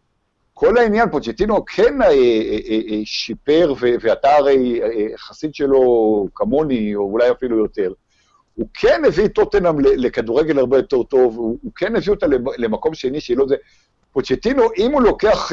כל 0.59 0.77
העניין, 0.77 1.09
פוצ'טינו 1.09 1.65
כן 1.65 2.01
אה, 2.01 2.07
אה, 2.07 2.79
אה, 2.89 3.01
שיפר, 3.05 3.73
ואתה 4.01 4.35
הרי 4.35 4.81
חסיד 5.17 5.55
שלו 5.55 6.27
כמוני, 6.35 6.95
או 6.95 7.01
אולי 7.01 7.31
אפילו 7.31 7.57
יותר, 7.57 7.93
הוא 8.55 8.67
כן 8.73 9.01
הביא 9.07 9.25
את 9.25 9.33
טוטנאם 9.33 9.79
לכדורגל 9.79 10.59
הרבה 10.59 10.77
יותר 10.77 11.03
טוב, 11.03 11.37
הוא, 11.37 11.57
הוא 11.61 11.71
כן 11.75 11.95
הביא 11.95 12.09
אותה 12.09 12.25
למקום 12.57 12.93
שני 12.93 13.19
שהיא 13.19 13.37
לא 13.37 13.47
זה. 13.47 13.55
פוצ'טינו, 14.13 14.63
אם 14.77 14.91
הוא 14.91 15.01
לוקח 15.01 15.51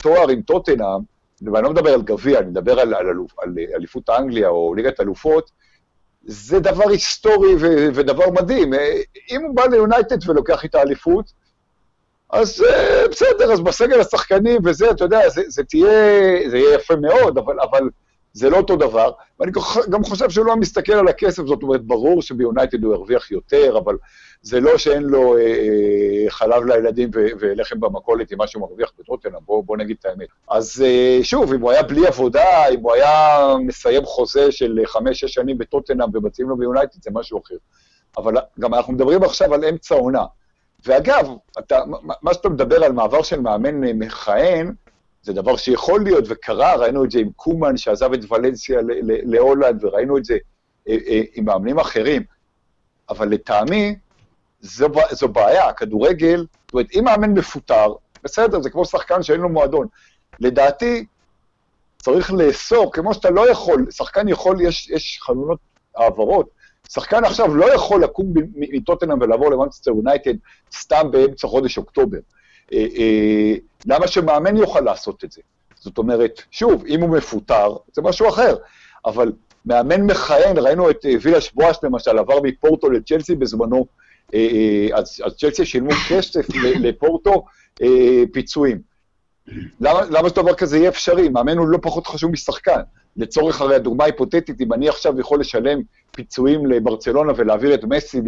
תואר 0.00 0.28
עם 0.28 0.42
טוטנאם, 0.42 1.00
ואני 1.42 1.64
לא 1.64 1.70
מדבר 1.70 1.94
על 1.94 2.02
גביע, 2.02 2.38
אני 2.38 2.46
מדבר 2.46 2.80
על, 2.80 2.94
על, 2.94 3.06
על 3.42 3.54
אליפות 3.74 4.10
אנגליה 4.10 4.48
או 4.48 4.74
ליגת 4.74 5.00
אלופות, 5.00 5.50
זה 6.22 6.60
דבר 6.60 6.88
היסטורי 6.88 7.54
ו, 7.60 7.88
ודבר 7.94 8.30
מדהים. 8.30 8.72
אם 9.30 9.42
הוא 9.42 9.56
בא 9.56 9.66
ליונייטד 9.66 10.30
ולוקח 10.30 10.64
איתה 10.64 10.82
אליפות, 10.82 11.32
אז 12.32 12.60
uh, 12.60 13.08
בסדר, 13.10 13.52
אז 13.52 13.60
בסגל 13.60 14.00
השחקנים 14.00 14.60
וזה, 14.64 14.90
אתה 14.90 15.04
יודע, 15.04 15.28
זה, 15.28 15.42
זה 15.48 15.64
תהיה, 15.64 15.90
זה 16.50 16.58
יהיה 16.58 16.74
יפה 16.74 16.96
מאוד, 16.96 17.38
אבל, 17.38 17.60
אבל 17.60 17.88
זה 18.32 18.50
לא 18.50 18.56
אותו 18.56 18.76
דבר. 18.76 19.10
ואני 19.40 19.52
גם 19.90 20.04
חושב 20.04 20.30
שהוא 20.30 20.46
לא 20.46 20.56
מסתכל 20.56 20.92
על 20.92 21.08
הכסף, 21.08 21.46
זאת 21.46 21.62
אומרת, 21.62 21.82
ברור 21.84 22.22
שביונייטד 22.22 22.84
הוא 22.84 22.94
ירוויח 22.94 23.30
יותר, 23.30 23.78
אבל 23.78 23.96
זה 24.42 24.60
לא 24.60 24.78
שאין 24.78 25.02
לו 25.02 25.36
אה, 25.36 25.42
אה 25.42 26.30
חלב 26.30 26.64
לילדים 26.64 27.10
ו- 27.14 27.26
ולחם 27.40 27.80
במכולת 27.80 28.30
עם 28.30 28.38
מה 28.38 28.46
שהוא 28.46 28.62
מרוויח 28.62 28.92
בטוטנאם, 28.98 29.40
בוא, 29.46 29.64
בוא 29.64 29.76
נגיד 29.76 29.96
את 30.00 30.06
האמת. 30.06 30.28
אז 30.48 30.84
אה, 30.86 31.18
שוב, 31.22 31.52
אם 31.52 31.60
הוא 31.60 31.70
היה 31.70 31.82
בלי 31.82 32.06
עבודה, 32.06 32.68
אם 32.68 32.80
הוא 32.80 32.92
היה 32.92 33.38
מסיים 33.66 34.04
חוזה 34.04 34.52
של 34.52 34.78
חמש-שש 34.86 35.34
שנים 35.34 35.58
בטוטנאם 35.58 36.08
ומציעים 36.14 36.48
לו 36.48 36.56
ביונייטד, 36.56 37.02
זה 37.02 37.10
משהו 37.12 37.40
אחר. 37.44 37.56
אבל 38.16 38.34
גם 38.60 38.74
אנחנו 38.74 38.92
מדברים 38.92 39.22
עכשיו 39.22 39.54
על 39.54 39.64
אמצע 39.64 39.94
עונה. 39.94 40.24
ואגב, 40.86 41.26
אתה, 41.58 41.78
מה 42.22 42.34
שאתה 42.34 42.48
מדבר 42.48 42.84
על 42.84 42.92
מעבר 42.92 43.22
של 43.22 43.40
מאמן 43.40 43.84
אה, 43.84 43.92
מכהן, 43.94 44.74
זה 45.22 45.32
דבר 45.32 45.56
שיכול 45.56 46.04
להיות 46.04 46.24
וקרה, 46.28 46.76
ראינו 46.76 47.04
את 47.04 47.10
זה 47.10 47.18
עם 47.18 47.30
קומן 47.36 47.76
שעזב 47.76 48.12
את 48.12 48.32
ולנסיה 48.32 48.80
להולנד, 49.02 49.84
וראינו 49.84 50.18
את 50.18 50.24
זה 50.24 50.36
אה, 50.88 50.96
אה, 51.06 51.22
עם 51.34 51.44
מאמנים 51.44 51.78
אחרים. 51.78 52.22
אבל 53.08 53.28
לטעמי, 53.28 53.96
זו, 54.60 54.88
זו 55.10 55.28
בעיה, 55.28 55.68
הכדורגל, 55.68 56.38
זאת 56.38 56.72
אומרת, 56.72 56.86
אם 56.94 57.04
מאמן 57.04 57.30
מפוטר, 57.30 57.92
בסדר, 58.24 58.60
זה 58.60 58.70
כמו 58.70 58.84
שחקן 58.84 59.22
שאין 59.22 59.40
לו 59.40 59.48
מועדון. 59.48 59.86
לדעתי, 60.40 61.06
צריך 62.02 62.32
לאסור, 62.32 62.92
כמו 62.92 63.14
שאתה 63.14 63.30
לא 63.30 63.50
יכול, 63.50 63.86
שחקן 63.90 64.28
יכול, 64.28 64.60
יש, 64.60 64.90
יש 64.90 65.18
חלונות 65.22 65.58
העברות, 65.96 66.48
שחקן 66.88 67.24
עכשיו 67.24 67.54
לא 67.54 67.74
יכול 67.74 68.02
לקום 68.02 68.32
מטוטנאם 68.56 69.18
ולעבור 69.20 69.50
למנצ'סטר 69.50 69.90
יונייטד 69.90 70.34
סתם 70.72 71.10
באמצע 71.10 71.48
חודש 71.48 71.78
אוקטובר. 71.78 72.18
אה, 72.72 72.86
אה, 72.96 73.54
למה 73.86 74.06
שמאמן 74.06 74.56
יוכל 74.56 74.80
לעשות 74.80 75.24
את 75.24 75.32
זה? 75.32 75.40
זאת 75.80 75.98
אומרת, 75.98 76.42
שוב, 76.50 76.84
אם 76.86 77.00
הוא 77.00 77.10
מפוטר, 77.10 77.76
זה 77.92 78.02
משהו 78.02 78.28
אחר, 78.28 78.56
אבל 79.06 79.32
מאמן 79.66 80.00
מכהן, 80.00 80.58
ראינו 80.58 80.90
את 80.90 81.06
אה, 81.06 81.14
וילש 81.22 81.52
בואש 81.54 81.76
למשל, 81.82 82.18
עבר 82.18 82.40
מפורטו 82.42 82.90
לצ'לסי 82.90 83.34
בזמנו, 83.34 83.86
אז, 84.94 85.22
אז 85.24 85.36
צ'לסי 85.36 85.64
שילמו 85.64 85.90
כסף 86.08 86.46
לפורטו 86.80 87.44
פיצויים. 88.32 88.78
למה, 89.80 90.00
למה 90.10 90.28
שדבר 90.28 90.54
כזה 90.54 90.78
יהיה 90.78 90.88
אפשרי? 90.88 91.28
מאמן 91.28 91.58
הוא 91.58 91.68
לא 91.68 91.78
פחות 91.82 92.06
חשוב 92.06 92.30
משחקן. 92.30 92.80
לצורך 93.16 93.60
הרי 93.60 93.74
הדוגמה 93.74 94.04
היפותטית, 94.04 94.60
אם 94.60 94.72
אני 94.72 94.88
עכשיו 94.88 95.20
יכול 95.20 95.40
לשלם 95.40 95.80
פיצויים 96.18 96.66
לברצלונה 96.66 97.32
ולהעביר 97.36 97.74
את 97.74 97.84
מסי 97.84 98.20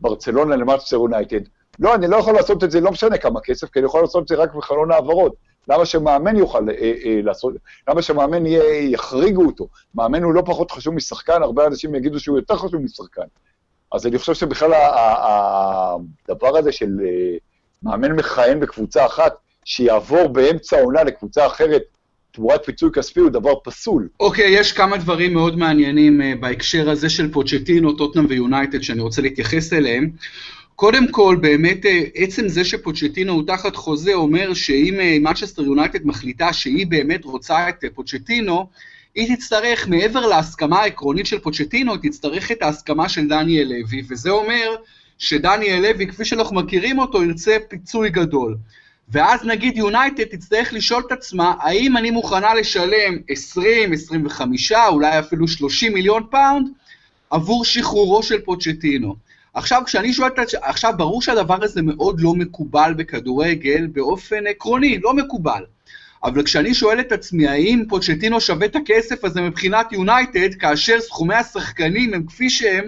מברצלונה 0.00 0.56
למאצ'סטר 0.56 0.96
יונייטד, 0.96 1.40
לא, 1.78 1.94
אני 1.94 2.06
לא 2.08 2.16
יכול 2.16 2.34
לעשות 2.34 2.64
את 2.64 2.70
זה, 2.70 2.80
לא 2.80 2.90
משנה 2.90 3.18
כמה 3.18 3.40
כסף, 3.40 3.70
כי 3.70 3.78
אני 3.78 3.86
יכול 3.86 4.00
לעשות 4.00 4.22
את 4.22 4.28
זה 4.28 4.34
רק 4.34 4.54
בחלון 4.54 4.92
העברות. 4.92 5.34
למה 5.68 5.86
שמאמן 5.86 6.36
יוכל 6.36 6.70
אה, 6.70 6.92
אה, 7.04 7.20
לעשות, 7.22 7.54
למה 7.88 8.02
שמאמן 8.02 8.46
יהיה, 8.46 8.90
יחריגו 8.90 9.46
אותו? 9.46 9.68
מאמן 9.94 10.22
הוא 10.22 10.34
לא 10.34 10.42
פחות 10.46 10.70
חשוב 10.70 10.94
משחקן, 10.94 11.42
הרבה 11.42 11.66
אנשים 11.66 11.94
יגידו 11.94 12.20
שהוא 12.20 12.38
יותר 12.38 12.56
חשוב 12.56 12.76
משחקן. 12.76 13.22
אז 13.92 14.06
אני 14.06 14.18
חושב 14.18 14.34
שבכלל 14.34 14.72
הדבר 16.28 16.56
הזה 16.56 16.72
של 16.72 16.96
אה, 17.04 17.36
מאמן 17.82 18.12
מכהן 18.12 18.60
בקבוצה 18.60 19.06
אחת, 19.06 19.34
שיעבור 19.64 20.28
באמצע 20.28 20.78
העונה 20.78 21.04
לקבוצה 21.04 21.46
אחרת, 21.46 21.82
תמורת 22.32 22.64
פיצוי 22.64 22.90
כספי 22.92 23.20
הוא 23.20 23.30
דבר 23.30 23.52
פסול. 23.64 24.08
אוקיי, 24.20 24.44
אוקיי, 24.44 24.60
יש 24.60 24.72
כמה 24.72 24.96
דברים 24.96 25.34
מאוד 25.34 25.58
מעניינים 25.58 26.20
uh, 26.20 26.40
בהקשר 26.40 26.90
הזה 26.90 27.10
של 27.10 27.32
פוצ'טינו, 27.32 27.92
טוטנאם 27.92 28.26
ויונייטד 28.28 28.82
שאני 28.82 29.00
רוצה 29.00 29.22
להתייחס 29.22 29.72
אליהם. 29.72 30.10
קודם 30.76 31.08
כל, 31.08 31.36
באמת, 31.40 31.84
uh, 31.84 31.88
עצם 32.14 32.48
זה 32.48 32.64
שפוצ'טינו 32.64 33.32
הוא 33.32 33.46
תחת 33.46 33.76
חוזה 33.76 34.14
אומר 34.14 34.54
שאם 34.54 35.22
מנצ'סטר 35.22 35.62
uh, 35.62 35.64
יונייטד 35.64 36.06
מחליטה 36.06 36.52
שהיא 36.52 36.86
באמת 36.86 37.24
רוצה 37.24 37.68
את 37.68 37.84
uh, 37.84 37.88
פוצ'טינו, 37.94 38.66
היא 39.14 39.36
תצטרך, 39.36 39.88
מעבר 39.88 40.26
להסכמה 40.26 40.80
העקרונית 40.80 41.26
של 41.26 41.38
פוצ'טינו, 41.38 41.92
היא 41.92 42.10
תצטרך 42.10 42.52
את 42.52 42.62
ההסכמה 42.62 43.08
של 43.08 43.28
דניאל 43.28 43.68
לוי, 43.68 44.02
וזה 44.08 44.30
אומר 44.30 44.74
שדניאל 45.18 45.82
לוי, 45.82 46.06
כפי 46.06 46.24
שאנחנו 46.24 46.56
מכירים 46.56 46.98
אותו, 46.98 47.24
ירצה 47.24 47.56
פיצוי 47.68 48.10
גדול. 48.10 48.56
ואז 49.12 49.44
נגיד 49.44 49.76
יונייטד 49.76 50.24
תצטרך 50.24 50.72
לשאול 50.72 51.02
את 51.06 51.12
עצמה, 51.12 51.54
האם 51.60 51.96
אני 51.96 52.10
מוכנה 52.10 52.54
לשלם 52.54 53.18
20, 53.28 53.92
25, 53.92 54.72
אולי 54.72 55.18
אפילו 55.18 55.48
30 55.48 55.94
מיליון 55.94 56.22
פאונד 56.30 56.68
עבור 57.30 57.64
שחרורו 57.64 58.22
של 58.22 58.40
פוצ'טינו. 58.40 59.14
עכשיו, 59.54 59.82
כשאני 59.86 60.12
שואל 60.12 60.28
את 60.28 60.38
ה... 60.38 60.42
עכשיו, 60.62 60.92
ברור 60.96 61.22
שהדבר 61.22 61.64
הזה 61.64 61.82
מאוד 61.82 62.20
לא 62.20 62.34
מקובל 62.34 62.94
בכדורגל 62.96 63.86
באופן 63.86 64.46
עקרוני, 64.46 64.98
לא 64.98 65.14
מקובל. 65.14 65.64
אבל 66.24 66.42
כשאני 66.42 66.74
שואל 66.74 67.00
את 67.00 67.12
עצמי, 67.12 67.48
האם 67.48 67.84
פוצ'טינו 67.88 68.40
שווה 68.40 68.66
את 68.66 68.76
הכסף 68.76 69.24
הזה 69.24 69.40
מבחינת 69.40 69.92
יונייטד, 69.92 70.54
כאשר 70.54 71.00
סכומי 71.00 71.34
השחקנים 71.34 72.14
הם 72.14 72.26
כפי 72.26 72.50
שהם, 72.50 72.84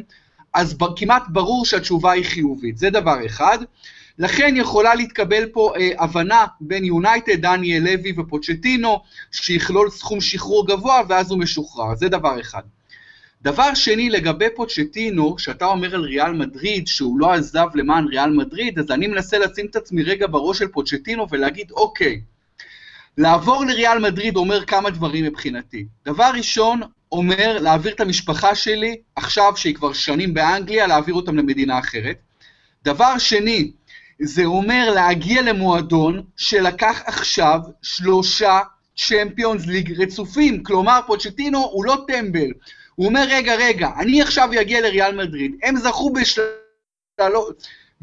אז 0.55 0.77
כמעט 0.97 1.23
ברור 1.29 1.65
שהתשובה 1.65 2.11
היא 2.11 2.25
חיובית. 2.25 2.79
זה 2.79 2.91
דבר 2.91 3.27
אחד. 3.27 3.59
לכן 4.19 4.55
יכולה 4.57 4.95
להתקבל 4.95 5.47
פה 5.47 5.73
אה, 5.77 5.91
הבנה 5.99 6.45
בין 6.61 6.85
יונייטד, 6.85 7.41
דניאל 7.41 7.83
לוי 7.83 8.13
ופוצ'טינו, 8.17 9.01
שיכלול 9.33 9.91
סכום 9.91 10.21
שחרור 10.21 10.67
גבוה 10.67 11.01
ואז 11.09 11.31
הוא 11.31 11.39
משוחרר, 11.39 11.95
זה 11.95 12.09
דבר 12.09 12.41
אחד. 12.41 12.63
דבר 13.43 13.75
שני, 13.75 14.11
לגבי 14.11 14.47
פוצ'טינו, 14.57 15.37
כשאתה 15.37 15.65
אומר 15.65 15.95
על 15.95 16.05
ריאל 16.05 16.33
מדריד 16.33 16.87
שהוא 16.87 17.21
לא 17.21 17.33
עזב 17.33 17.67
למען 17.75 18.07
ריאל 18.07 18.31
מדריד, 18.31 18.79
אז 18.79 18.91
אני 18.91 19.07
מנסה 19.07 19.39
לשים 19.39 19.67
את 19.67 19.77
עצמי 19.77 20.03
רגע 20.03 20.27
בראש 20.27 20.59
של 20.59 20.69
פוצ'טינו 20.69 21.27
ולהגיד, 21.31 21.71
אוקיי, 21.71 22.21
לעבור 23.19 23.65
לריאל 23.65 23.99
מדריד 23.99 24.37
אומר 24.37 24.65
כמה 24.65 24.91
דברים 24.91 25.25
מבחינתי. 25.25 25.87
דבר 26.07 26.31
ראשון, 26.35 26.81
אומר 27.13 27.59
להעביר 27.61 27.93
את 27.93 28.01
המשפחה 28.01 28.55
שלי, 28.55 28.97
עכשיו 29.17 29.53
שהיא 29.57 29.75
כבר 29.75 29.93
שנים 29.93 30.35
באנגליה, 30.35 30.87
להעביר 30.87 31.15
אותם 31.15 31.37
למדינה 31.37 31.79
אחרת. 31.79 32.17
דבר 32.85 33.19
שני, 33.19 33.71
זה 34.23 34.45
אומר 34.45 34.91
להגיע 34.95 35.43
למועדון 35.43 36.23
שלקח 36.37 37.03
עכשיו 37.07 37.61
שלושה 37.83 38.61
צ'מפיונס 38.97 39.67
ליג 39.67 40.01
רצופים. 40.01 40.63
כלומר, 40.63 41.01
פוצ'טינו 41.07 41.59
הוא 41.59 41.85
לא 41.85 41.97
טמבל. 42.07 42.51
הוא 42.95 43.07
אומר, 43.07 43.25
רגע, 43.29 43.55
רגע, 43.55 43.89
אני 43.99 44.23
עכשיו 44.23 44.49
אגיע 44.61 44.81
לריאל 44.81 45.17
מדריד, 45.17 45.53
הם 45.63 45.77
זכו 45.77 46.13
בשל... 46.13 46.43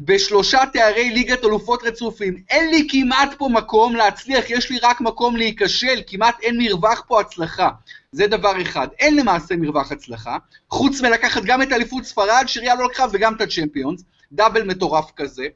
בשלושה 0.00 0.60
תארי 0.72 1.10
ליגת 1.10 1.44
אלופות 1.44 1.82
רצופים. 1.82 2.42
אין 2.50 2.70
לי 2.70 2.86
כמעט 2.90 3.34
פה 3.38 3.48
מקום 3.48 3.96
להצליח, 3.96 4.50
יש 4.50 4.70
לי 4.70 4.78
רק 4.82 5.00
מקום 5.00 5.36
להיכשל, 5.36 6.02
כמעט 6.06 6.40
אין 6.42 6.58
מרווח 6.58 7.02
פה 7.08 7.20
הצלחה. 7.20 7.68
זה 8.12 8.26
דבר 8.26 8.62
אחד. 8.62 8.88
אין 8.98 9.16
למעשה 9.16 9.56
מרווח 9.56 9.92
הצלחה, 9.92 10.36
חוץ 10.70 11.00
מלקחת 11.00 11.42
גם 11.44 11.62
את 11.62 11.72
אליפות 11.72 12.04
ספרד, 12.04 12.44
שריאל 12.46 12.78
לא 12.78 12.86
לקחה, 12.86 13.06
וגם 13.12 13.34
את 13.34 13.40
הצ'מפיונס, 13.40 14.04
דאבל 14.32 14.62
מטורף 14.62 15.10
כזה. 15.16 15.46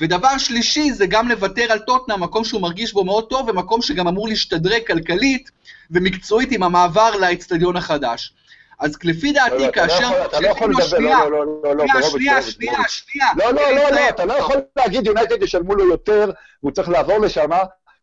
ודבר 0.00 0.38
שלישי 0.38 0.92
זה 0.92 1.06
גם 1.06 1.28
לוותר 1.28 1.72
על 1.72 1.78
טוטנה, 1.78 2.16
מקום 2.16 2.44
שהוא 2.44 2.62
מרגיש 2.62 2.92
בו 2.92 3.04
מאוד 3.04 3.28
טוב, 3.28 3.48
ומקום 3.48 3.82
שגם 3.82 4.08
אמור 4.08 4.28
להשתדרג 4.28 4.86
כלכלית 4.86 5.50
ומקצועית 5.90 6.52
עם 6.52 6.62
המעבר 6.62 7.16
לאצטדיון 7.16 7.76
החדש. 7.76 8.32
אז 8.80 8.96
לפי 9.04 9.32
דעתי, 9.32 9.72
כאשר... 9.72 10.24
אתה 10.26 10.40
לא 10.40 10.48
יכול 10.48 10.70
לדבר, 10.70 10.98
לא, 10.98 11.30
לא, 11.30 11.46
לא, 11.64 11.76
לא, 11.76 11.84
לא, 11.94 12.02
שנייה, 12.02 12.42
שנייה, 12.42 12.78
שנייה. 12.88 13.26
לא, 13.36 13.50
לא, 13.52 13.70
לא, 13.70 13.90
לא, 13.90 14.08
אתה 14.08 14.24
לא 14.24 14.32
יכול 14.32 14.56
להגיד 14.76 15.06
יונייטד 15.06 15.42
ישלמו 15.42 15.74
לו 15.74 15.88
יותר, 15.88 16.30
והוא 16.62 16.72
צריך 16.72 16.88
לעבור 16.88 17.18
לשם, 17.18 17.48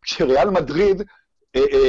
כשריאל 0.02 0.50
מדריד 0.50 1.02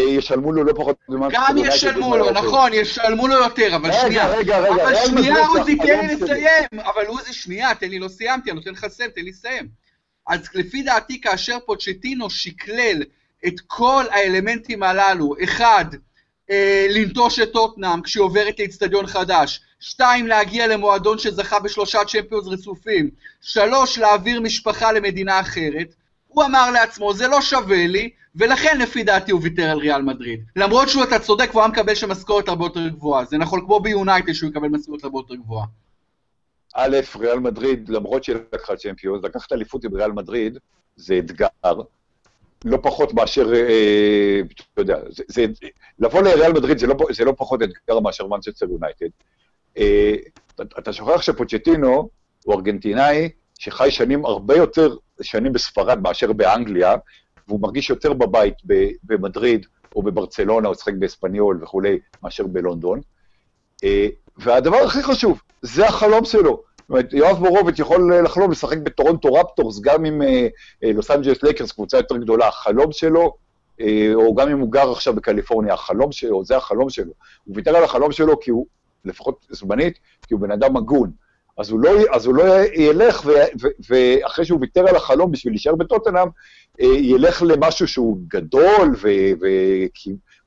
ישלמו 0.07 0.51
לו 0.51 0.63
לא 0.63 0.73
פחות 0.73 0.95
ממה 1.09 1.27
גם 1.31 1.57
ישלמו 1.57 2.17
לו, 2.17 2.31
נכון, 2.31 2.73
ישלמו 2.73 3.27
לו 3.27 3.35
יותר, 3.35 3.75
אבל 3.75 3.91
שנייה. 3.91 4.27
רגע, 4.27 4.59
רגע, 4.59 4.83
אבל 4.83 4.95
שנייה, 4.95 5.47
עוזי, 5.47 5.75
תן 5.75 6.07
לי 6.07 6.15
לסיים. 6.15 6.65
אבל 6.73 7.05
עוזי, 7.05 7.33
שנייה, 7.33 7.75
תן 7.75 7.89
לי, 7.89 7.99
לא 7.99 8.07
סיימתי, 8.07 8.51
אני 8.51 8.59
נותן 8.59 8.71
לך 8.71 8.83
לסיים, 8.83 9.09
תן 9.09 9.21
לי 9.21 9.29
לסיים. 9.29 9.86
אז 10.27 10.39
לפי 10.53 10.83
דעתי, 10.83 11.21
כאשר 11.21 11.57
פוצ'טינו 11.65 12.29
שקלל 12.29 13.03
את 13.47 13.59
כל 13.67 14.05
האלמנטים 14.11 14.83
הללו, 14.83 15.33
אחד, 15.43 15.85
אה, 16.49 16.87
לנטוש 16.89 17.39
את 17.39 17.51
טוטנאם 17.53 18.01
כשהיא 18.01 18.23
עוברת 18.23 18.59
לאיצטדיון 18.59 19.07
חדש, 19.07 19.61
שתיים, 19.79 20.27
להגיע 20.27 20.67
למועדון 20.67 21.19
שזכה 21.19 21.59
בשלושה 21.59 21.99
צ'מפיונס 22.07 22.47
רצופים, 22.47 23.09
שלוש, 23.41 23.97
להעביר 23.97 24.41
משפחה 24.41 24.91
למדינה 24.91 25.39
אחרת, 25.39 25.95
הוא 26.27 26.43
אמר 26.43 26.71
לעצמו, 26.71 27.13
זה 27.13 27.27
לא 27.27 27.41
שווה 27.41 27.87
לי, 27.87 28.09
ולכן 28.35 28.77
לפי 28.79 29.03
דעתי 29.03 29.31
הוא 29.31 29.41
ויתר 29.43 29.69
על 29.69 29.77
ריאל 29.77 30.01
מדריד. 30.01 30.39
למרות 30.55 30.89
שהוא, 30.89 31.03
אתה 31.03 31.19
צודק, 31.19 31.49
והוא 31.51 31.61
היה 31.61 31.71
מקבל 31.71 31.95
שם 31.95 32.11
משכורת 32.11 32.47
הרבה 32.47 32.65
יותר 32.65 32.87
גבוהה. 32.87 33.25
זה 33.25 33.37
נכון 33.37 33.61
כמו 33.65 33.79
ביונייטד 33.79 34.33
שהוא 34.33 34.49
יקבל 34.49 34.67
משכורת 34.67 35.03
הרבה 35.03 35.19
יותר 35.19 35.35
גבוהה. 35.35 35.65
א', 36.75 36.97
ריאל 37.19 37.39
מדריד, 37.39 37.89
למרות 37.89 38.23
שהיא 38.23 38.35
לקחה 38.53 38.75
צ'מפיונס, 38.75 39.23
לקחת 39.23 39.53
אליפות 39.53 39.83
עם 39.83 39.95
ריאל 39.95 40.11
מדריד, 40.11 40.57
זה 40.95 41.17
אתגר. 41.19 41.47
לא 42.65 42.77
פחות 42.83 43.13
מאשר, 43.13 43.53
אה, 43.53 44.41
אתה 44.73 44.81
יודע, 44.81 44.99
זה, 45.09 45.23
זה, 45.27 45.45
לבוא 45.99 46.21
לריאל 46.21 46.53
מדריד 46.53 46.77
זה 46.77 46.87
לא, 46.87 46.95
זה 47.11 47.25
לא 47.25 47.33
פחות 47.37 47.63
אתגר 47.63 47.99
מאשר 47.99 48.27
מנצ'סטר 48.27 48.65
יונייטד. 48.69 49.07
אה, 49.77 50.15
אתה 50.79 50.93
שוכח 50.93 51.21
שפוצ'טינו 51.21 52.09
הוא 52.45 52.55
ארגנטינאי 52.55 53.29
שחי 53.59 53.91
שנים 53.91 54.25
הרבה 54.25 54.55
יותר 54.55 54.95
שנים 55.21 55.53
בספרד 55.53 56.01
מאשר 56.01 56.33
באנגליה, 56.33 56.95
והוא 57.47 57.61
מרגיש 57.61 57.89
יותר 57.89 58.13
בבית 58.13 58.55
במדריד 59.03 59.65
או 59.95 60.03
בברצלונה, 60.03 60.67
או 60.67 60.75
שיחק 60.75 60.93
באספניול 60.99 61.63
וכולי, 61.63 61.99
מאשר 62.23 62.47
בלונדון. 62.47 63.01
אה, 64.39 64.45
והדבר 64.45 64.77
הכי 64.77 65.03
חשוב, 65.03 65.41
זה 65.61 65.87
החלום 65.87 66.25
שלו. 66.25 66.63
זאת 66.77 66.89
אומרת, 66.89 67.13
יואב 67.13 67.39
בורוביץ' 67.39 67.79
יכול 67.79 68.13
לחלום 68.23 68.51
לשחק 68.51 68.77
בטורונטו 68.77 69.33
רפטורס, 69.33 69.79
גם 69.79 70.05
עם 70.05 70.21
אה, 70.21 70.47
אה, 70.83 70.91
לוס 70.93 71.11
אנג'לס 71.11 71.43
לייקרס, 71.43 71.71
קבוצה 71.71 71.97
יותר 71.97 72.17
גדולה, 72.17 72.47
החלום 72.47 72.91
שלו, 72.91 73.47
או 74.13 74.35
גם 74.35 74.49
אם 74.49 74.59
הוא 74.59 74.71
גר 74.71 74.91
עכשיו 74.91 75.13
בקליפורניה, 75.15 75.73
החלום 75.73 76.11
שלו, 76.11 76.45
זה 76.45 76.57
החלום 76.57 76.89
שלו. 76.89 77.11
הוא 77.43 77.55
ויתר 77.55 77.77
על 77.77 77.83
החלום 77.83 78.11
שלו 78.11 78.39
כי 78.39 78.51
הוא, 78.51 78.65
לפחות 79.05 79.45
זמנית, 79.49 79.99
כי 80.27 80.33
הוא 80.33 80.41
בן 80.41 80.51
אדם 80.51 80.77
הגון. 80.77 81.11
אז 81.57 81.69
הוא 81.69 81.79
לא, 81.79 81.89
אז 82.11 82.25
הוא 82.25 82.35
לא 82.35 82.43
ילך, 82.73 83.21
ו, 83.25 83.29
ו, 83.61 83.67
ואחרי 83.89 84.45
שהוא 84.45 84.59
ויתר 84.61 84.89
על 84.89 84.95
החלום 84.95 85.31
בשביל 85.31 85.53
להישאר 85.53 85.75
בטוטנאם, 85.75 86.27
ילך 86.79 87.43
למשהו 87.47 87.87
שהוא 87.87 88.17
גדול, 88.27 88.95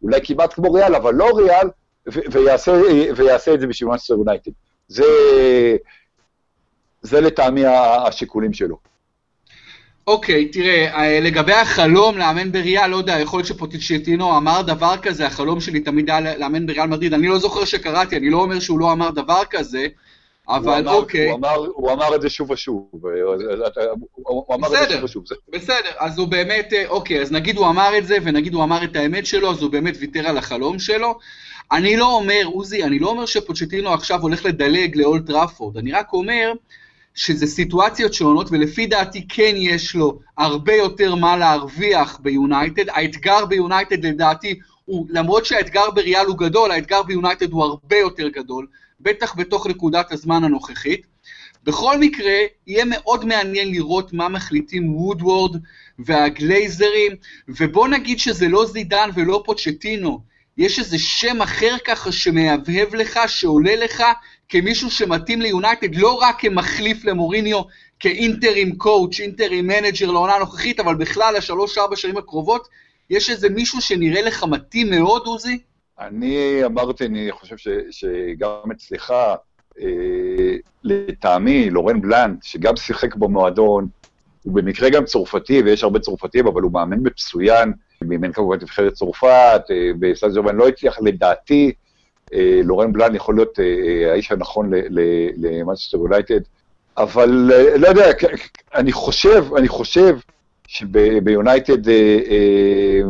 ואולי 0.03 0.21
כמעט 0.25 0.55
כמו 0.55 0.73
ריאל, 0.73 0.95
אבל 0.95 1.15
לא 1.15 1.31
ריאל, 1.37 1.69
ויעשה, 2.31 2.73
ויעשה 3.17 3.55
את 3.55 3.61
זה 3.61 3.67
בשביל 3.67 3.91
מנסטר 3.91 4.15
יונייטד. 4.15 4.51
זה, 4.89 5.05
זה 7.03 7.21
לטעמי 7.21 7.67
השיקולים 7.67 8.53
שלו. 8.53 8.77
אוקיי, 10.07 10.49
okay, 10.49 10.53
תראה, 10.53 11.21
לגבי 11.21 11.53
החלום 11.53 12.19
לאמן 12.19 12.53
בריאל, 12.53 12.87
לא 12.87 12.97
יודע, 12.97 13.19
יכול 13.21 13.39
להיות 13.39 13.47
שפוטיצ'טינו 13.47 14.37
אמר 14.37 14.63
דבר 14.63 14.97
כזה, 15.03 15.27
החלום 15.27 15.61
שלי 15.61 15.81
תמיד 15.81 16.11
היה 16.11 16.37
לאמן 16.37 16.67
בריאל 16.67 16.87
מדריד, 16.87 17.15
אני 17.15 17.29
לא 17.29 17.39
זוכר 17.39 17.65
שקראתי, 17.65 18.17
אני 18.17 18.31
לא 18.31 18.37
אומר 18.37 18.61
שהוא 18.61 18.81
לא 18.81 18.93
אמר 18.93 19.11
דבר 19.11 19.43
כזה, 19.51 19.87
אבל 20.49 20.89
הוא 20.89 20.97
אוקיי. 20.97 21.31
הוא 21.31 21.39
אמר, 21.39 21.57
הוא 21.57 21.93
אמר 21.93 22.15
את 22.15 22.23
זה 22.23 22.31
שוב 22.31 22.51
ושוב. 22.51 22.89
הוא 24.13 24.55
אמר 24.55 24.69
בסדר, 24.69 24.83
את 24.83 24.89
זה 24.89 25.09
שוב 25.09 25.23
ושוב. 25.23 25.39
בסדר, 25.49 25.91
אז 25.99 26.19
הוא 26.19 26.29
באמת, 26.29 26.73
אוקיי, 26.89 27.21
אז 27.21 27.33
נגיד 27.33 27.57
הוא 27.57 27.67
אמר 27.67 27.99
את 27.99 28.07
זה, 28.07 28.17
ונגיד 28.23 28.55
הוא 28.55 28.65
אמר 28.65 28.85
את 28.85 28.97
האמת 28.97 29.27
שלו, 29.27 29.51
אז 29.51 29.63
הוא 29.63 29.71
באמת 29.71 29.95
ויתר 30.01 30.29
על 30.29 30.39
החלום 30.39 30.79
שלו. 30.79 31.19
אני 31.73 31.97
לא 31.97 32.17
אומר, 32.17 32.43
עוזי, 32.45 32.85
אני 32.85 32.99
לא 32.99 33.09
אומר 33.09 33.27
שפוצ'טינו 33.27 33.95
עכשיו 33.95 34.23
הולך 34.23 34.45
לדלג 34.45 34.97
לאולד 34.97 35.27
טראפורד, 35.27 35.77
אני 35.77 35.93
רק 35.93 36.13
אומר 36.13 36.53
שזה 37.15 37.47
סיטואציות 37.47 38.15
שונות, 38.15 38.49
ולפי 38.51 38.87
דעתי 38.87 39.29
כן 39.29 39.55
יש 39.57 39.95
לו 39.95 40.19
הרבה 40.39 40.75
יותר 40.75 41.15
מה 41.15 41.37
להרוויח 41.37 42.19
ביונייטד. 42.23 42.89
האתגר 42.89 43.47
ביונייטד 43.47 44.07
לדעתי 44.07 44.59
הוא, 44.85 45.07
למרות 45.11 45.47
שהאתגר 45.47 45.91
בריאל 45.91 46.27
הוא 46.27 46.39
גדול, 46.39 46.71
האתגר 46.71 47.03
ביונייטד 47.03 47.53
הוא 47.53 47.65
הרבה 47.65 47.97
יותר 47.97 48.29
גדול. 48.29 48.67
בטח 49.01 49.35
בתוך 49.37 49.67
נקודת 49.67 50.13
הזמן 50.13 50.45
הנוכחית. 50.45 51.07
בכל 51.65 51.99
מקרה, 51.99 52.35
יהיה 52.67 52.85
מאוד 52.85 53.25
מעניין 53.25 53.69
לראות 53.69 54.13
מה 54.13 54.29
מחליטים 54.29 54.95
וודוורד 54.97 55.57
והגלייזרים, 55.99 57.13
ובוא 57.49 57.89
נגיד 57.89 58.19
שזה 58.19 58.49
לא 58.49 58.67
זידן 58.67 59.11
ולא 59.15 59.43
פוצ'טינו, 59.47 60.21
יש 60.59 60.79
איזה 60.79 60.99
שם 60.99 61.43
אחר 61.43 61.77
ככה 61.85 62.13
שמהבהב 62.13 62.95
לך, 62.95 63.19
שעולה 63.27 63.77
לך 63.77 64.03
כמישהו 64.49 64.91
שמתאים 64.91 65.41
ליונייטד, 65.43 65.95
לא 65.95 66.15
רק 66.15 66.41
כמחליף 66.41 67.05
למוריניו, 67.05 67.61
כ 68.01 68.18
interim 68.18 68.77
coach, 68.77 69.21
interim 69.21 69.67
manager 69.67 70.11
לעונה 70.11 70.35
הנוכחית, 70.35 70.81
אבל 70.81 70.95
בכלל 70.95 71.35
לשלוש-ארבע 71.37 71.97
שנים 71.97 72.17
הקרובות, 72.17 72.69
יש 73.11 73.31
איזה 73.31 73.49
מישהו 73.49 73.81
שנראה 73.81 74.23
לך 74.23 74.45
מתאים 74.45 74.91
מאוד, 74.91 75.23
עוזי? 75.27 75.59
אני 76.01 76.65
אמרתי, 76.65 77.07
אני 77.07 77.33
חושב 77.33 77.57
ש, 77.57 77.69
שגם 77.91 78.71
אצלך, 78.73 79.11
אה, 79.81 79.87
לטעמי, 80.85 81.71
לורן 81.71 82.01
בלאן, 82.01 82.43
שגם 82.43 82.77
שיחק 82.77 83.15
במועדון, 83.15 83.89
הוא 84.43 84.55
במקרה 84.55 84.91
גם 84.91 85.05
צרפתי, 85.05 85.63
ויש 85.63 85.85
הרבה 85.85 85.99
צרפתים, 85.99 86.47
אבל 86.47 86.63
הוא 86.63 86.73
מאמן 86.73 86.99
מצוין, 87.03 87.73
מאמן 88.03 88.33
כמובן 88.33 88.57
נבחרת 88.63 88.93
צרפת, 88.93 89.63
אה, 89.71 89.91
בסטאז' 89.99 90.37
ג'ובן 90.37 90.57
לא 90.57 90.69
הצליח, 90.69 90.99
לדעתי, 91.03 91.73
אה, 92.35 92.61
לורן 92.65 92.93
בלאן 92.93 93.15
יכול 93.15 93.35
להיות 93.35 93.61
אה, 93.61 94.13
האיש 94.13 94.33
הנכון 94.33 94.71
למנצ'סטר 95.37 95.99
יונייטד, 95.99 96.41
אבל 96.97 97.51
לא 97.77 97.89
יודע, 97.89 98.07
אני 98.75 98.93
חושב, 98.93 99.45
אני 99.57 99.69
חושב 99.69 100.17
שביונייטד 100.69 101.93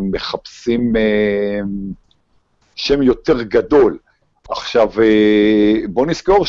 מחפשים... 0.00 0.92
שם 2.80 3.02
יותר 3.02 3.42
גדול. 3.42 3.98
עכשיו, 4.48 4.88
בוא 5.88 6.06
נזכור 6.06 6.44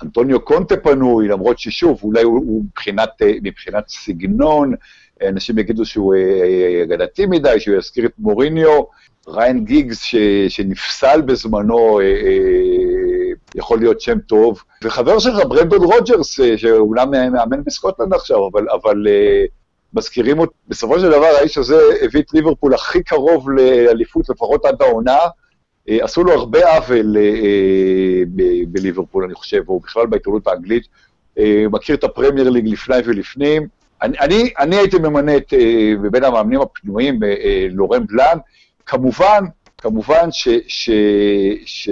שאנטוניו 0.00 0.40
קונטה 0.40 0.76
פנוי, 0.76 1.28
למרות 1.28 1.58
ששוב, 1.58 2.00
אולי 2.02 2.22
הוא, 2.22 2.38
הוא 2.38 2.64
מבחינת, 2.64 3.08
אה, 3.22 3.32
מבחינת 3.42 3.88
סגנון, 3.88 4.74
אנשים 5.28 5.58
יגידו 5.58 5.84
שהוא 5.84 6.14
אה, 6.14 6.82
אגדתי 6.82 7.26
מדי, 7.26 7.60
שהוא 7.60 7.76
יזכיר 7.76 8.06
את 8.06 8.12
מוריניו, 8.18 8.82
ריאן 9.28 9.64
גיגס 9.64 10.02
ש, 10.02 10.16
שנפסל 10.48 11.20
בזמנו, 11.20 12.00
יכול 13.54 13.78
להיות 13.78 14.00
שם 14.00 14.18
טוב, 14.18 14.62
וחבר 14.84 15.18
שלך, 15.18 15.38
ברנדון 15.48 15.84
רוג'רס, 15.84 16.40
שאומנם 16.56 17.10
מאמן 17.10 17.64
בסקוטלנד 17.64 18.14
עכשיו, 18.14 18.48
אבל, 18.48 18.66
אבל 18.70 19.06
מזכירים 19.94 20.38
אותו, 20.38 20.52
בסופו 20.68 21.00
של 21.00 21.08
דבר 21.08 21.30
האיש 21.38 21.58
הזה 21.58 21.78
הביא 22.02 22.20
את 22.20 22.34
ליברפול 22.34 22.74
הכי 22.74 23.02
קרוב 23.02 23.50
לאליפות, 23.50 24.28
לפחות 24.28 24.64
עד 24.64 24.82
העונה. 24.82 25.18
אה, 25.88 26.04
עשו 26.04 26.24
לו 26.24 26.32
הרבה 26.32 26.76
עוול 26.76 27.16
אה, 27.16 28.22
בליברפול, 28.68 29.24
אני 29.24 29.34
חושב, 29.34 29.62
או 29.68 29.80
בכלל 29.80 30.06
בעיתונות 30.06 30.46
האנגלית. 30.46 30.86
אה, 31.38 31.64
מכיר 31.70 31.96
את 31.96 32.04
הפרמייר 32.04 32.50
ליג 32.50 32.68
לפני 32.68 32.96
ולפנים. 33.04 33.68
אני, 34.02 34.18
אני, 34.18 34.50
אני 34.58 34.76
הייתי 34.76 34.98
ממנה 34.98 35.36
את, 35.36 35.52
בין 36.10 36.24
המאמנים 36.24 36.60
הפנויים, 36.60 37.20
לורן 37.70 38.06
בלאן. 38.06 38.38
כמובן, 38.86 39.44
כמובן 39.78 40.28
ש... 40.30 40.48
ש, 40.68 40.90
ש 41.66 41.90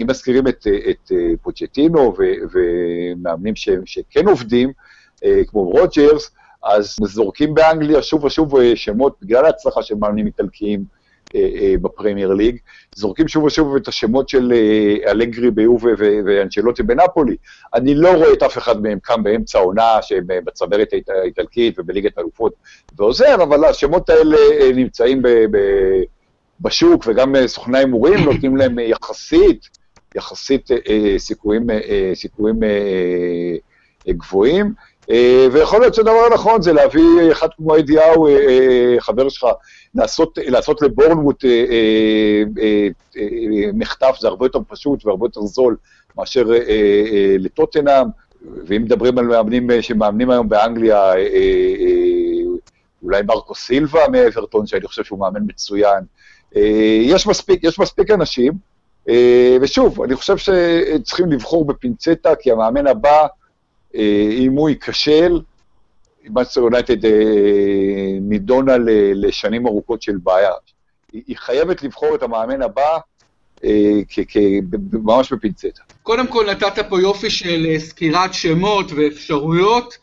אם 0.00 0.06
מזכירים 0.06 0.48
את, 0.48 0.66
את 0.90 1.12
פוצ'טינו 1.42 2.14
ומאמנים 2.52 3.56
ש, 3.56 3.68
שכן 3.84 4.28
עובדים, 4.28 4.72
כמו 5.46 5.62
רוג'רס, 5.62 6.30
אז 6.64 6.96
זורקים 7.02 7.54
באנגליה 7.54 8.02
שוב 8.02 8.24
ושוב 8.24 8.74
שמות, 8.74 9.16
בגלל 9.22 9.44
ההצלחה 9.44 9.82
של 9.82 9.94
מאמנים 9.94 10.26
איטלקיים 10.26 10.84
בפרמייר 11.82 12.32
ליג, 12.32 12.56
זורקים 12.94 13.28
שוב 13.28 13.44
ושוב 13.44 13.76
את 13.76 13.88
השמות 13.88 14.28
של 14.28 14.52
אלגרי 15.06 15.50
ביובה 15.50 15.90
ואנצ'לוטי 15.98 16.82
בנפולי. 16.82 17.36
אני 17.74 17.94
לא 17.94 18.12
רואה 18.12 18.32
את 18.32 18.42
אף 18.42 18.58
אחד 18.58 18.82
מהם 18.82 18.98
קם 19.02 19.22
באמצע 19.22 19.58
העונה, 19.58 20.02
שהם 20.02 20.24
בצמרת 20.44 20.92
האיטלקית 21.08 21.78
ובליגת 21.78 22.18
האלופות 22.18 22.52
ועוזר, 22.96 23.34
אבל 23.42 23.64
השמות 23.64 24.10
האלה 24.10 24.36
נמצאים 24.74 25.22
בשוק, 26.60 27.04
וגם 27.06 27.34
סוכני 27.46 27.78
ההימורים 27.78 28.24
נותנים 28.24 28.56
להם 28.56 28.78
יחסית, 28.78 29.68
יחסית 30.14 30.70
אה, 30.70 31.14
סיכויים, 31.18 31.70
אה, 31.70 32.10
סיכויים 32.14 32.62
אה, 32.62 34.12
גבוהים. 34.12 34.74
ויכול 35.52 35.80
להיות 35.80 35.94
שהדבר 35.94 36.26
הנכון 36.30 36.62
זה 36.62 36.72
להביא 36.72 37.32
אחד 37.32 37.48
כמו 37.56 37.78
אדיהו, 37.78 38.28
חבר 38.98 39.28
שלך, 39.28 39.46
לעשות, 39.94 40.38
לעשות 40.46 40.82
לבורנמוט 40.82 41.44
מחטף, 43.74 44.16
זה 44.20 44.28
הרבה 44.28 44.46
יותר 44.46 44.58
פשוט 44.68 45.06
והרבה 45.06 45.26
יותר 45.26 45.40
זול 45.40 45.76
מאשר 46.16 46.44
לטוטנאם, 47.38 48.06
ואם 48.66 48.82
מדברים 48.82 49.18
על 49.18 49.24
מאמנים 49.24 49.68
שמאמנים 49.80 50.30
היום 50.30 50.48
באנגליה, 50.48 51.12
אולי 53.02 53.22
מרקו 53.22 53.54
סילבה 53.54 54.00
מאברטון, 54.12 54.66
שאני 54.66 54.86
חושב 54.86 55.04
שהוא 55.04 55.18
מאמן 55.18 55.40
מצוין, 55.46 56.04
אה, 56.56 57.00
יש 57.02 57.26
מספיק, 57.26 57.64
יש 57.64 57.78
מספיק 57.78 58.10
אנשים, 58.10 58.52
אה, 59.08 59.56
ושוב, 59.60 60.02
אני 60.02 60.16
חושב 60.16 60.36
שצריכים 60.36 61.32
לבחור 61.32 61.64
בפינצטה, 61.64 62.34
כי 62.34 62.52
המאמן 62.52 62.86
הבא, 62.86 63.10
אה, 63.10 63.26
אם 63.94 64.52
הוא 64.52 64.68
ייכשל, 64.68 65.40
מנצ'סטר 66.28 66.60
יונייטד 66.60 67.06
נידונה 68.20 68.72
לשנים 69.14 69.66
ארוכות 69.66 70.02
של 70.02 70.16
בעיה. 70.22 70.52
היא 71.12 71.36
חייבת 71.36 71.82
לבחור 71.82 72.14
את 72.14 72.22
המאמן 72.22 72.62
הבא 72.62 72.98
ממש 74.92 75.32
בפינצטה. 75.32 75.82
קודם 76.02 76.26
כל 76.26 76.50
נתת 76.50 76.78
פה 76.88 77.00
יופי 77.00 77.30
של 77.30 77.66
סקירת 77.78 78.34
שמות 78.34 78.92
ואפשרויות. 78.92 79.98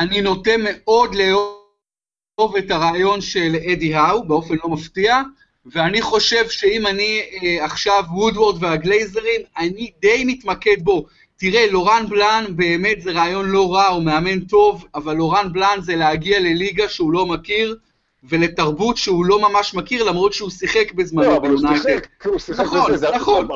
אני 0.00 0.20
נוטה 0.20 0.50
מאוד 0.58 1.14
לאהוב 1.14 2.56
את 2.58 2.70
הרעיון 2.70 3.20
של 3.20 3.56
אדי 3.72 3.94
האו, 3.94 4.24
באופן 4.24 4.54
לא 4.64 4.70
מפתיע. 4.70 5.22
ואני 5.66 6.02
חושב 6.02 6.48
שאם 6.48 6.86
אני 6.86 7.20
אה, 7.42 7.64
עכשיו 7.64 8.04
וודוורד 8.10 8.62
והגלייזרים, 8.62 9.40
אני 9.58 9.90
די 10.00 10.24
מתמקד 10.26 10.76
בו. 10.82 11.06
תראה, 11.40 11.66
לורן 11.70 12.04
בלאן 12.08 12.44
באמת 12.48 13.00
זה 13.00 13.12
רעיון 13.12 13.50
לא 13.50 13.74
רע, 13.74 13.86
הוא 13.86 14.02
מאמן 14.02 14.40
טוב, 14.40 14.84
אבל 14.94 15.16
לורן 15.16 15.52
בלאן 15.52 15.78
זה 15.80 15.96
להגיע 15.96 16.40
לליגה 16.40 16.88
שהוא 16.88 17.12
לא 17.12 17.26
מכיר, 17.26 17.76
ולתרבות 18.24 18.96
שהוא 18.96 19.24
לא 19.24 19.50
ממש 19.50 19.74
מכיר, 19.74 20.04
למרות 20.04 20.32
שהוא 20.32 20.50
שיחק 20.50 20.92
בזמנו 20.92 21.30
לא, 21.30 21.36
אבל 21.36 21.50
הוא 21.50 21.58
שיחק, 21.58 22.06
הוא 22.24 22.38
שיחק 22.38 22.64
נכון, 22.64 22.92
בזה, 22.92 23.08
נכון. 23.14 23.48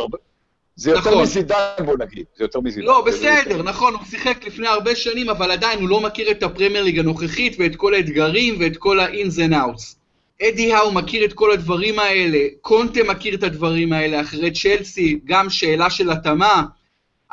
זה 0.77 0.91
יותר 0.91 1.11
נכון. 1.11 1.23
מזידן, 1.23 1.57
בוא 1.85 1.97
נגיד, 1.99 2.25
זה 2.37 2.45
יותר 2.45 2.61
מזידן. 2.61 2.87
לא, 2.87 3.05
בסדר, 3.07 3.63
נכון, 3.63 3.95
הוא 3.95 4.03
שיחק 4.11 4.47
לפני 4.47 4.69
הרבה 4.69 4.97
שנים, 4.97 5.31
אבל 5.31 5.51
עדיין 5.51 5.81
הוא 5.81 5.89
לא 5.89 6.01
מכיר 6.01 6.31
את 6.31 6.43
הפרמייר 6.43 6.83
ליג 6.83 6.99
הנוכחית, 6.99 7.57
ואת 7.59 7.77
כל 7.77 7.95
האתגרים, 7.95 8.57
ואת 8.61 8.77
כל 8.77 9.01
ה-ins 9.01 9.37
and 9.37 9.53
outs. 9.53 9.97
אדי 10.43 10.73
האו 10.73 10.93
מכיר 10.93 11.25
את 11.25 11.33
כל 11.33 11.53
הדברים 11.53 11.99
האלה, 11.99 12.39
קונטה 12.61 13.01
מכיר 13.09 13.35
את 13.35 13.43
הדברים 13.43 13.93
האלה 13.93 14.21
אחרי 14.21 14.51
צ'לסי, 14.51 15.19
גם 15.25 15.51
שאלה 15.51 15.91
של 15.91 16.11
התאמה. 16.11 16.65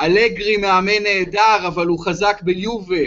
אלגרי 0.02 0.58
מאמן 0.58 1.04
נהדר, 1.04 1.68
אבל 1.68 1.88
הוא 1.88 2.06
חזק 2.06 2.42
ביובה. 2.44 3.04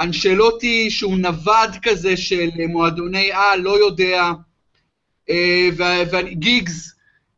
אנשלוטי 0.00 0.90
שהוא 0.90 1.18
נווד 1.18 1.70
כזה 1.82 2.16
של 2.16 2.50
מועדוני 2.68 3.32
על, 3.32 3.60
לא 3.60 3.78
יודע. 3.78 4.32
אה, 5.30 5.68
וגיגס, 6.10 6.94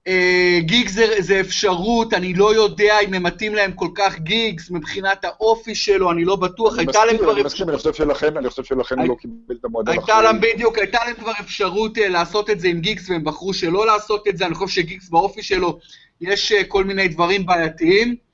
אה, 0.06 0.58
גיגס 0.60 0.92
זה, 0.92 1.06
זה 1.18 1.40
אפשרות, 1.40 2.14
אני 2.14 2.34
לא 2.34 2.54
יודע 2.54 3.00
אם 3.00 3.14
הם 3.14 3.22
מתאים 3.22 3.54
להם 3.54 3.72
כל 3.72 3.88
כך 3.94 4.18
גיגס, 4.18 4.70
מבחינת 4.70 5.24
האופי 5.24 5.74
שלו, 5.74 6.10
אני 6.12 6.24
לא 6.24 6.36
בטוח, 6.36 6.78
הייתה 6.78 7.04
להם 7.04 7.18
כבר... 7.18 7.32
אני 7.32 7.42
מסכים, 7.42 7.68
אני 7.68 7.76
חושב 7.76 7.94
שלכן, 7.94 8.36
אני 8.36 8.50
חושב 8.50 8.64
שלכן 8.64 8.98
הוא 8.98 9.08
לא 9.08 9.14
קיבל 9.14 9.54
את 9.60 9.64
המועדון 9.64 9.98
אחרי. 9.98 10.14
הייתה 10.14 10.22
להם 10.22 10.40
בדיוק, 10.40 10.78
הייתה 10.78 10.98
להם 11.06 11.14
כבר 11.14 11.32
אפשרות 11.40 11.98
uh, 11.98 12.00
לעשות 12.00 12.50
את 12.50 12.60
זה 12.60 12.68
עם 12.68 12.80
גיגס, 12.80 13.10
והם 13.10 13.24
בחרו 13.24 13.54
שלא 13.54 13.86
לעשות 13.86 14.28
את 14.28 14.36
זה, 14.36 14.46
אני 14.46 14.54
חושב 14.54 14.74
שגיגס 14.74 15.08
באופי 15.08 15.42
שלו, 15.42 15.78
יש 16.20 16.52
כל 16.68 16.84
מיני 16.84 17.08
דברים 17.08 17.46
בעייתיים. 17.46 18.29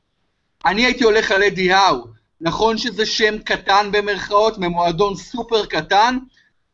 אני 0.65 0.85
הייתי 0.85 1.05
הולך 1.05 1.31
על 1.31 1.43
אדי 1.43 1.73
האו, 1.73 2.05
נכון 2.41 2.79
שזה 2.79 3.07
שם 3.07 3.39
קטן 3.39 3.89
במרכאות, 3.93 4.59
ממועדון 4.59 5.17
סופר 5.17 5.67
קטן, 5.67 6.19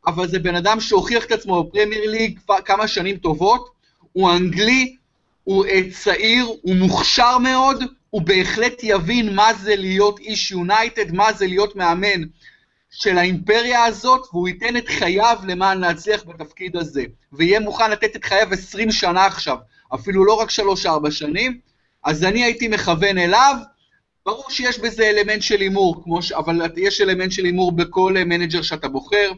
אבל 0.06 0.28
זה 0.28 0.38
בן 0.38 0.54
אדם 0.54 0.80
שהוכיח 0.80 1.24
את 1.24 1.32
עצמו 1.32 1.64
בפרמייר 1.64 2.10
ליג 2.10 2.38
כמה 2.64 2.88
שנים 2.88 3.16
טובות, 3.16 3.70
הוא 4.12 4.30
אנגלי, 4.30 4.96
הוא 5.44 5.66
uh, 5.66 5.70
צעיר, 5.92 6.46
הוא 6.62 6.76
מוכשר 6.76 7.38
מאוד, 7.38 7.84
הוא 8.10 8.22
בהחלט 8.22 8.80
יבין 8.82 9.34
מה 9.34 9.54
זה 9.54 9.76
להיות 9.76 10.18
איש 10.18 10.50
יונייטד, 10.50 11.12
מה 11.14 11.32
זה 11.32 11.46
להיות 11.46 11.76
מאמן 11.76 12.22
של 12.90 13.18
האימפריה 13.18 13.84
הזאת, 13.84 14.28
והוא 14.32 14.48
ייתן 14.48 14.76
את 14.76 14.88
חייו 14.88 15.38
למען 15.46 15.80
להצליח 15.80 16.24
בתפקיד 16.24 16.76
הזה. 16.76 17.04
ויהיה 17.32 17.60
מוכן 17.60 17.90
לתת 17.90 18.16
את 18.16 18.24
חייו 18.24 18.46
20 18.52 18.90
שנה 18.90 19.26
עכשיו, 19.26 19.56
אפילו 19.94 20.24
לא 20.24 20.32
רק 20.32 20.48
3-4 20.50 21.10
שנים, 21.10 21.58
אז 22.04 22.24
אני 22.24 22.44
הייתי 22.44 22.68
מכוון 22.68 23.18
אליו. 23.18 23.56
ברור 24.26 24.50
שיש 24.50 24.78
בזה 24.78 25.10
אלמנט 25.10 25.42
של 25.42 25.60
הימור, 25.60 26.22
ש... 26.22 26.32
אבל 26.32 26.60
יש 26.76 27.00
אלמנט 27.00 27.32
של 27.32 27.44
הימור 27.44 27.72
בכל 27.72 28.14
manager 28.26 28.62
שאתה 28.62 28.88
בוחר. 28.88 29.32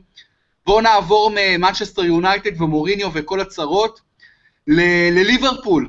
בואו 0.67 0.81
נעבור 0.81 1.33
ממנצ'סטר 1.35 2.05
יונייטד 2.05 2.63
ומוריניו 2.63 3.11
וכל 3.15 3.41
הצרות. 3.41 4.01
לליברפול. 4.67 5.89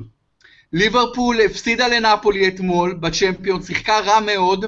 ליברפול 0.72 1.40
הפסידה 1.40 1.88
לנפולי 1.88 2.48
אתמול 2.48 2.94
בצ'מפיון, 2.94 3.62
שיחקה 3.62 3.98
רע 3.98 4.20
מאוד, 4.20 4.64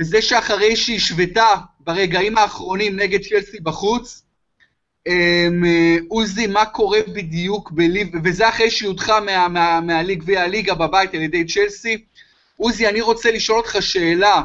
וזה 0.00 0.22
שאחרי 0.22 0.76
שהיא 0.76 0.96
השוותה 0.96 1.54
ברגעים 1.80 2.38
האחרונים 2.38 2.96
נגד 2.96 3.20
צ'לסי 3.22 3.60
בחוץ, 3.60 4.22
אמ, 5.06 5.62
עוזי, 6.08 6.46
מה 6.46 6.64
קורה 6.64 6.98
בדיוק 7.14 7.70
בליב... 7.70 8.08
וזה 8.24 8.48
אחרי 8.48 8.70
שהיא 8.70 8.88
הודחה 8.88 9.20
מה, 9.20 9.48
מה, 9.48 9.80
מהליג 9.80 10.22
והליגה 10.26 10.74
בבית 10.74 11.14
על 11.14 11.22
ידי 11.22 11.44
צ'לסי. 11.44 12.04
עוזי, 12.56 12.88
אני 12.88 13.00
רוצה 13.00 13.30
לשאול 13.30 13.58
אותך 13.58 13.76
שאלה. 13.80 14.42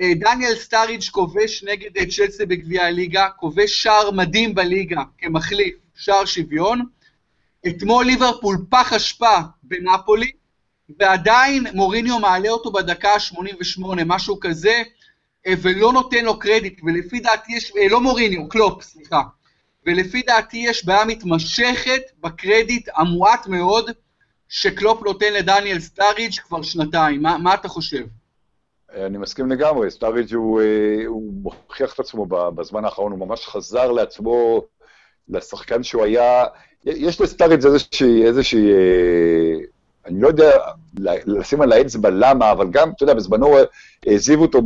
אה, 0.00 0.14
דניאל 0.14 0.54
סטאריג' 0.54 1.02
כובש 1.10 1.64
נגד 1.64 2.10
צ'לסי 2.10 2.46
בגביע 2.46 2.84
הליגה, 2.84 3.28
כובש 3.36 3.82
שער 3.82 4.10
מדהים 4.10 4.54
בליגה 4.54 5.02
כמחליף, 5.18 5.74
שער 5.94 6.24
שוויון. 6.24 6.82
אתמול 7.66 8.06
ליברפול 8.06 8.56
פח 8.70 8.92
אשפה 8.92 9.36
בנפולי, 9.62 10.30
ועדיין 10.98 11.66
מוריניו 11.74 12.18
מעלה 12.18 12.48
אותו 12.48 12.72
בדקה 12.72 13.08
ה-88, 13.12 13.86
משהו 14.06 14.40
כזה, 14.40 14.82
אה, 15.46 15.54
ולא 15.62 15.92
נותן 15.92 16.24
לו 16.24 16.38
קרדיט, 16.38 16.80
ולפי 16.84 17.20
דעתי 17.20 17.52
יש, 17.52 17.72
אה, 17.76 17.88
לא 17.88 18.00
מוריניו, 18.00 18.48
קלופ, 18.48 18.82
סליחה, 18.82 19.20
ולפי 19.86 20.22
דעתי 20.22 20.56
יש 20.56 20.84
בעיה 20.84 21.04
מתמשכת 21.04 22.02
בקרדיט 22.20 22.88
המועט 22.96 23.46
מאוד 23.46 23.90
שקלופ 24.48 25.02
נותן 25.02 25.32
לדניאל 25.32 25.80
סטאריג' 25.80 26.32
כבר 26.32 26.62
שנתיים. 26.62 27.22
מה, 27.22 27.38
מה 27.38 27.54
אתה 27.54 27.68
חושב? 27.68 28.04
אני 28.96 29.18
מסכים 29.18 29.50
לגמרי, 29.50 29.90
סטאריג' 29.90 30.34
הוא, 30.34 30.60
אה, 30.60 30.66
הוא 31.06 31.32
מוכיח 31.42 31.94
את 31.94 32.00
עצמו 32.00 32.26
בזמן 32.26 32.84
האחרון, 32.84 33.12
הוא 33.12 33.26
ממש 33.26 33.46
חזר 33.46 33.92
לעצמו, 33.92 34.64
לשחקן 35.28 35.82
שהוא 35.82 36.04
היה, 36.04 36.44
יש 36.84 37.20
לסטאריץ' 37.20 37.64
איזושהי, 37.64 38.24
איזושהי, 38.24 38.72
אה, 38.72 39.64
אני 40.06 40.20
לא 40.20 40.28
יודע 40.28 40.50
לשים 41.26 41.60
על 41.60 41.72
האצבע 41.72 42.10
למה, 42.10 42.52
אבל 42.52 42.66
גם, 42.70 42.90
אתה 42.90 43.02
יודע, 43.02 43.14
בזמנו 43.14 43.56
העזיבו 44.06 44.42
אותו 44.42 44.60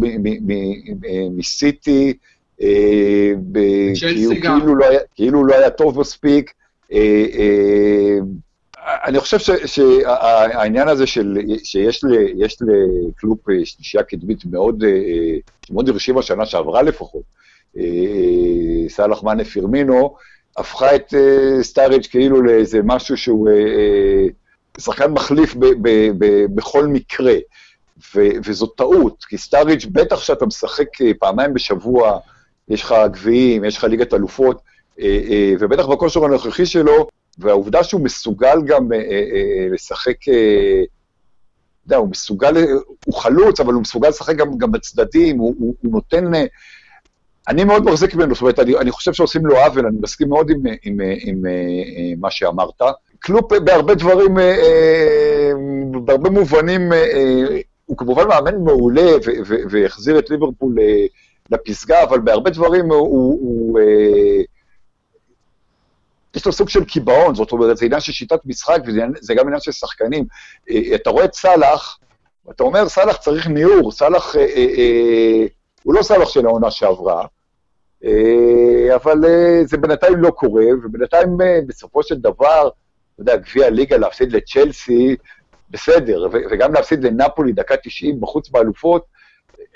מסיטי, 1.30 2.16
אה, 2.62 3.32
כאילו, 4.42 4.74
לא 4.76 4.86
כאילו 5.14 5.44
לא 5.44 5.54
היה 5.54 5.70
טוב 5.70 6.00
מספיק. 6.00 6.52
אה, 8.88 9.04
אני 9.04 9.20
חושב 9.20 9.38
שהעניין 9.66 10.88
הזה 10.88 11.06
של, 11.06 11.38
שיש 11.62 12.04
לקלופ 12.60 13.40
שלישייה 13.64 14.02
קדמית 14.02 14.44
מאוד, 14.44 14.84
שמאוד 15.66 15.88
הרשימה 15.88 16.22
שנה 16.22 16.46
שעברה 16.46 16.82
לפחות, 16.82 17.22
סאלח 18.88 19.22
מאנה 19.22 19.44
פירמינו, 19.44 20.16
הפכה 20.56 20.96
את 20.96 21.14
סטאריג' 21.62 22.06
כאילו 22.06 22.42
לאיזה 22.42 22.80
משהו 22.84 23.16
שהוא 23.16 23.48
שחקן 24.78 25.10
מחליף 25.10 25.54
ב- 25.54 25.66
ב- 25.82 26.10
ב- 26.18 26.46
בכל 26.54 26.86
מקרה, 26.86 27.34
ו- 28.14 28.30
וזו 28.44 28.66
טעות, 28.66 29.24
כי 29.24 29.38
סטאריג' 29.38 29.86
בטח 29.92 30.22
שאתה 30.22 30.46
משחק 30.46 30.86
פעמיים 31.18 31.54
בשבוע, 31.54 32.18
יש 32.68 32.82
לך 32.82 32.94
גביעים, 33.12 33.64
יש 33.64 33.76
לך 33.76 33.84
ליגת 33.84 34.14
אלופות, 34.14 34.60
ובטח 35.60 35.86
בכושר 35.86 36.24
הנוכחי 36.24 36.66
שלו, 36.66 37.08
והעובדה 37.38 37.84
שהוא 37.84 38.00
מסוגל 38.00 38.62
גם 38.66 38.92
uh, 38.92 38.94
uh, 38.94 39.74
לשחק 39.74 40.28
uh, 40.28 40.98
יודע, 41.88 41.96
הוא 41.96 42.08
מסוגל, 42.08 42.54
הוא 43.06 43.14
חלוץ, 43.14 43.60
אבל 43.60 43.74
הוא 43.74 43.82
מסוגל 43.82 44.08
לשחק 44.08 44.36
גם, 44.36 44.58
גם 44.58 44.72
בצדדים, 44.72 45.38
הוא, 45.38 45.54
הוא, 45.58 45.74
הוא 45.82 45.92
נותן... 45.92 46.34
אה, 46.34 46.44
אני 47.48 47.64
מאוד 47.64 47.84
מחזיק 47.84 48.14
ממנו, 48.14 48.34
זאת 48.34 48.40
אומרת, 48.40 48.58
אני, 48.58 48.76
אני 48.76 48.90
חושב 48.90 49.12
שעושים 49.12 49.46
לו 49.46 49.56
עוול, 49.56 49.86
אני 49.86 49.96
מסכים 50.02 50.28
מאוד 50.28 50.50
עם, 50.50 50.58
עם, 50.66 50.76
עם, 50.82 51.00
עם, 51.00 51.42
עם 51.96 52.20
מה 52.20 52.30
שאמרת. 52.30 52.82
קלופ 53.18 53.52
בהרבה 53.52 53.94
דברים, 53.94 54.34
בהרבה 56.04 56.30
מובנים, 56.30 56.92
הוא 57.86 57.96
כמובן 57.96 58.28
מאמן 58.28 58.58
מעולה 58.64 59.10
והחזיר 59.70 60.18
את 60.18 60.30
ליברפול 60.30 60.76
לפסגה, 61.50 62.02
אבל 62.02 62.20
בהרבה 62.20 62.50
דברים 62.50 62.84
הוא, 62.84 62.98
הוא, 62.98 63.38
הוא 63.40 63.78
יש 66.34 66.46
לו 66.46 66.52
סוג 66.52 66.68
של 66.68 66.84
קיבעון, 66.84 67.34
זאת 67.34 67.52
אומרת, 67.52 67.76
זה 67.76 67.84
עניין 67.84 68.00
של 68.00 68.12
שיטת 68.12 68.40
משחק 68.44 68.78
וזה 68.86 69.34
גם 69.34 69.46
עניין 69.46 69.60
של 69.60 69.72
שחקנים. 69.72 70.24
אה, 70.70 70.94
אתה 70.94 71.10
רואה 71.10 71.24
את 71.24 71.34
סאלח, 71.34 71.98
אתה 72.50 72.62
אומר, 72.62 72.88
סאלח 72.88 73.16
צריך 73.16 73.46
ניעור, 73.46 73.92
סאלח, 73.92 74.36
אה, 74.36 74.40
אה, 74.40 74.66
אה, 74.78 75.46
הוא 75.82 75.94
לא 75.94 76.02
סאלח 76.02 76.28
של 76.28 76.46
העונה 76.46 76.70
שעברה, 76.70 77.26
אה, 78.04 78.94
אבל 78.94 79.24
אה, 79.24 79.60
זה 79.64 79.76
בינתיים 79.76 80.16
לא 80.16 80.30
קורה, 80.30 80.64
ובינתיים 80.84 81.40
אה, 81.40 81.58
בסופו 81.66 82.02
של 82.02 82.14
דבר, 82.14 82.68
אתה 83.14 83.22
יודע, 83.22 83.36
גביע 83.36 83.66
הליגה 83.66 83.96
להפסיד 83.96 84.32
לצ'לסי, 84.32 85.16
בסדר, 85.70 86.28
וגם 86.50 86.74
להפסיד 86.74 87.04
לנפולי 87.04 87.52
דקה 87.52 87.74
90 87.76 88.20
בחוץ 88.20 88.48
באלופות, 88.48 89.04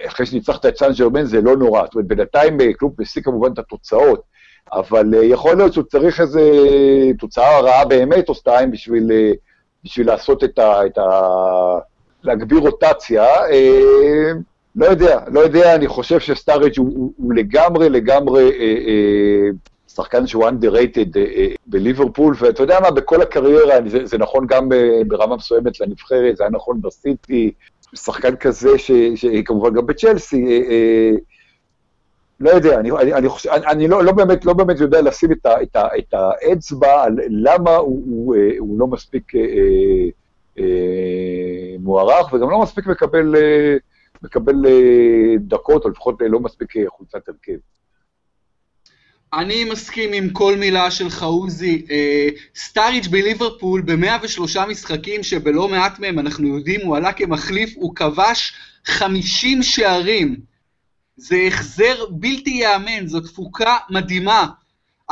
אחרי 0.07 0.27
שניצחת 0.27 0.67
את 0.67 0.77
סן 0.77 0.93
ג'רמן 0.99 1.25
זה 1.25 1.41
לא 1.41 1.57
נורא. 1.57 1.85
זאת 1.85 1.95
אומרת, 1.95 2.07
בינתיים 2.07 2.61
אה, 2.61 2.73
קלוב 2.73 2.95
משיג 2.99 3.25
כמובן 3.25 3.53
את 3.53 3.59
התוצאות. 3.59 4.23
אבל 4.73 5.15
אה, 5.15 5.25
יכול 5.25 5.57
להיות 5.57 5.73
שהוא 5.73 5.85
צריך 5.85 6.21
איזו 6.21 6.41
תוצאה 7.19 7.61
רעה 7.61 7.85
באמת 7.85 8.29
או 8.29 8.35
שתיים 8.35 8.71
בשביל, 8.71 9.13
אה, 9.13 9.33
בשביל 9.85 10.07
לעשות 10.07 10.45
את 10.45 10.59
ה... 10.59 10.87
את 10.87 10.99
ה 10.99 11.03
להגביר 12.25 12.59
רוטציה. 12.59 13.25
אה, 13.25 14.33
לא 14.77 14.87
יודע, 14.87 15.21
לא 15.33 15.41
יודע, 15.41 15.75
אני 15.75 15.89
חושב 15.89 16.21
שסטארג' 16.21 16.79
הוא, 16.79 16.93
הוא, 16.97 17.13
הוא 17.17 17.35
לגמרי 17.35 17.89
לגמרי 17.89 18.43
אה, 18.43 18.77
אה, 18.87 19.51
שחקן 19.89 20.27
שהוא 20.27 20.45
underrated 20.45 21.17
אה, 21.17 21.25
אה, 21.37 21.47
בליברפול, 21.67 22.35
ואתה 22.39 22.63
יודע 22.63 22.81
מה, 22.81 22.91
בכל 22.91 23.23
הקריירה, 23.23 23.75
זה, 23.87 24.07
זה 24.07 24.19
נכון 24.19 24.47
גם 24.47 24.69
ברמה 25.07 25.37
מסוימת 25.37 25.81
לנבחרת, 25.81 26.37
זה 26.37 26.45
היה 26.45 26.51
נכון 26.51 26.81
בסיטי, 26.81 27.53
שחקן 27.95 28.37
כזה, 28.37 28.69
שכמובן 29.15 29.75
גם 29.75 29.87
בצ'לסי, 29.87 30.47
אה, 30.47 30.71
אה, 30.71 31.11
לא 32.43 32.51
יודע, 32.51 32.81
אני, 32.81 32.91
אני, 32.91 33.15
אני, 33.15 33.29
חושב, 33.29 33.51
אני, 33.51 33.67
אני 33.67 33.89
לא, 33.89 34.05
לא, 34.05 34.13
באמת, 34.13 34.45
לא 34.45 34.53
באמת 34.53 34.81
יודע 34.81 35.03
לשים 35.03 35.33
את, 35.33 35.47
ה, 35.47 35.63
את, 35.63 35.77
ה, 35.77 35.87
את 35.99 36.15
האצבע 36.15 37.03
על 37.03 37.19
למה 37.29 37.77
הוא, 37.77 38.03
הוא, 38.07 38.37
אה, 38.37 38.51
הוא 38.59 38.79
לא 38.79 38.87
מספיק 38.87 39.35
אה, 39.35 39.41
אה, 40.59 41.77
מוערך, 41.79 42.33
וגם 42.33 42.51
לא 42.51 42.63
מספיק 42.63 42.87
מקבל, 42.87 43.37
אה, 43.37 43.77
מקבל 44.23 44.67
אה, 44.67 45.35
דקות, 45.39 45.85
או 45.85 45.91
לפחות 45.91 46.23
אה, 46.23 46.29
לא 46.29 46.41
מספיק 46.41 46.77
אה, 46.77 46.83
חולצת 46.89 47.29
הרכב. 47.29 47.59
אני 49.35 49.65
מסכים 49.65 50.13
עם 50.13 50.31
כל 50.31 50.57
מילה 50.57 50.91
שלך, 50.91 51.23
עוזי. 51.23 51.87
אה, 51.91 52.29
סטאריץ' 52.57 53.07
בליברפול 53.07 53.81
ב-103 53.81 54.67
משחקים, 54.69 55.23
שבלא 55.23 55.69
מעט 55.69 55.99
מהם 55.99 56.19
אנחנו 56.19 56.57
יודעים, 56.57 56.81
הוא 56.87 56.97
עלה 56.97 57.13
כמחליף, 57.13 57.73
הוא 57.77 57.95
כבש 57.95 58.55
50 58.85 59.63
שערים. 59.63 60.52
זה 61.23 61.37
החזר 61.47 62.07
בלתי 62.11 62.51
ייאמן, 62.51 63.07
זו 63.07 63.21
תפוקה 63.21 63.77
מדהימה. 63.91 64.47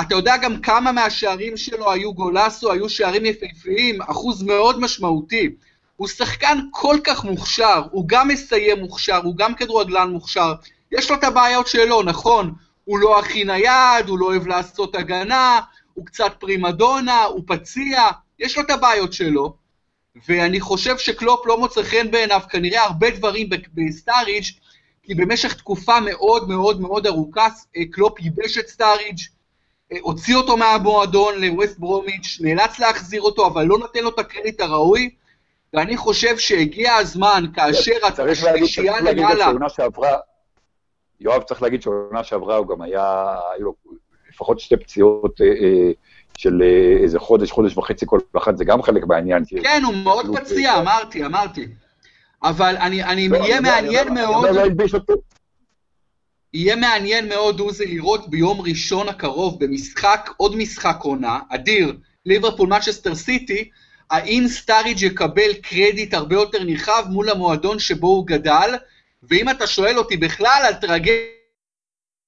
אתה 0.01 0.15
יודע 0.15 0.37
גם 0.37 0.61
כמה 0.61 0.93
מהשערים 0.93 1.57
שלו 1.57 1.93
היו 1.93 2.15
גולסו, 2.15 2.73
היו 2.73 2.89
שערים 2.89 3.27
יפהפיים, 3.27 4.03
אחוז 4.03 4.43
מאוד 4.43 4.81
משמעותי. 4.81 5.49
הוא 5.97 6.09
שחקן 6.09 6.59
כל 6.71 6.97
כך 7.05 7.25
מוכשר, 7.25 7.83
הוא 7.91 8.05
גם 8.07 8.29
מסיים 8.29 8.81
מוכשר, 8.81 9.17
הוא 9.17 9.37
גם 9.37 9.55
כדורגלן 9.55 10.11
מוכשר. 10.11 10.53
יש 10.93 11.11
לו 11.11 11.17
את 11.17 11.25
הבעיות 11.25 11.67
שלו, 11.67 12.03
נכון, 12.03 12.55
הוא 12.85 12.99
לא 12.99 13.19
הכי 13.19 13.45
נייד, 13.45 14.09
הוא 14.09 14.19
לא 14.19 14.27
אוהב 14.27 14.47
לעשות 14.47 14.95
הגנה, 14.95 15.61
הוא 15.95 16.07
קצת 16.07 16.33
פרימדונה, 16.39 17.25
הוא 17.25 17.43
פציע, 17.47 18.03
יש 18.39 18.57
לו 18.57 18.63
את 18.63 18.71
הבעיות 18.71 19.13
שלו. 19.13 19.55
ואני 20.29 20.61
חושב 20.61 20.99
שקלופ 20.99 21.47
לא 21.47 21.59
מוצא 21.59 21.83
חן 21.83 22.11
בעיניו 22.11 22.41
כנראה 22.51 22.83
הרבה 22.83 23.11
דברים 23.11 23.49
בסטאריג' 23.75 24.45
כי 25.03 25.15
במשך 25.15 25.55
תקופה 25.55 26.01
מאוד 26.01 26.49
מאוד 26.49 26.81
מאוד 26.81 27.07
ארוכה 27.07 27.49
אה, 27.77 27.83
קלופ 27.91 28.21
ייבש 28.21 28.59
את 28.59 28.69
סטאריג', 28.69 29.19
אה, 29.93 29.97
הוציא 30.01 30.37
אותו 30.37 30.57
מהמועדון 30.57 31.35
לווסט 31.41 31.79
ברומיץ', 31.79 32.39
נאלץ 32.41 32.79
להחזיר 32.79 33.23
אותו, 33.23 33.47
אבל 33.47 33.65
לא 33.65 33.79
נותן 33.79 34.03
לו 34.03 34.09
את 34.09 34.19
הקרדיט 34.19 34.61
הראוי, 34.61 35.11
ואני 35.75 35.97
חושב 35.97 36.39
שהגיע 36.39 36.95
הזמן, 36.95 37.45
כאשר 37.55 37.93
השלישייה 38.31 39.01
למעלה... 39.01 39.53
יואב 41.21 41.43
צריך 41.43 41.63
להגיד 41.63 41.83
שהעונה 41.83 42.25
שעברה 42.25 42.57
הוא 42.57 42.67
גם 42.67 42.83
היה, 42.83 43.37
היו 43.57 43.65
לו 43.65 43.75
לפחות 44.31 44.61
שתי 44.61 44.77
פציעות 44.77 45.41
אה, 45.41 45.47
אה, 45.47 45.91
של 46.39 46.63
איזה 47.03 47.19
חודש, 47.19 47.51
חודש 47.51 47.77
וחצי 47.77 48.07
כל 48.09 48.19
אחת, 48.37 48.57
זה 48.57 48.65
גם 48.65 48.83
חלק 48.83 49.07
מהעניין. 49.07 49.43
כן, 49.63 49.83
הוא 49.87 49.95
מאוד 49.95 50.27
פציע, 50.37 50.79
אמרתי, 50.79 51.25
אמרתי. 51.25 51.67
אבל 52.43 52.77
אני, 52.77 53.05
אני, 53.05 53.29
לא, 53.29 53.37
יהיה 53.37 53.61
מעניין 53.61 54.09
לא, 54.09 54.15
מאוד... 54.15 54.55
לא 54.55 54.63
יהיה 56.55 56.77
מעניין 56.77 57.29
מאוד, 57.29 57.61
עוזי, 57.61 57.87
לראות 57.87 58.31
ביום 58.31 58.61
ראשון 58.61 59.09
הקרוב 59.09 59.65
במשחק, 59.65 60.31
עוד 60.37 60.57
משחק 60.57 60.97
עונה, 61.01 61.39
אדיר, 61.49 61.97
ליברפול 62.27 62.69
מצ'סטר 62.69 63.15
סיטי, 63.15 63.71
האם 64.11 64.45
סטאריג' 64.49 65.03
יקבל 65.03 65.55
קרדיט 65.55 66.15
הרבה 66.15 66.35
יותר 66.35 66.65
נרחב 66.65 67.05
מול 67.11 67.31
המועדון 67.31 67.79
שבו 67.79 68.07
הוא 68.07 68.27
גדל, 68.27 68.71
ואם 69.23 69.51
אתה 69.51 69.67
שואל 69.67 69.99
אותי 69.99 70.17
בכלל 70.17 70.63
על 70.67 70.75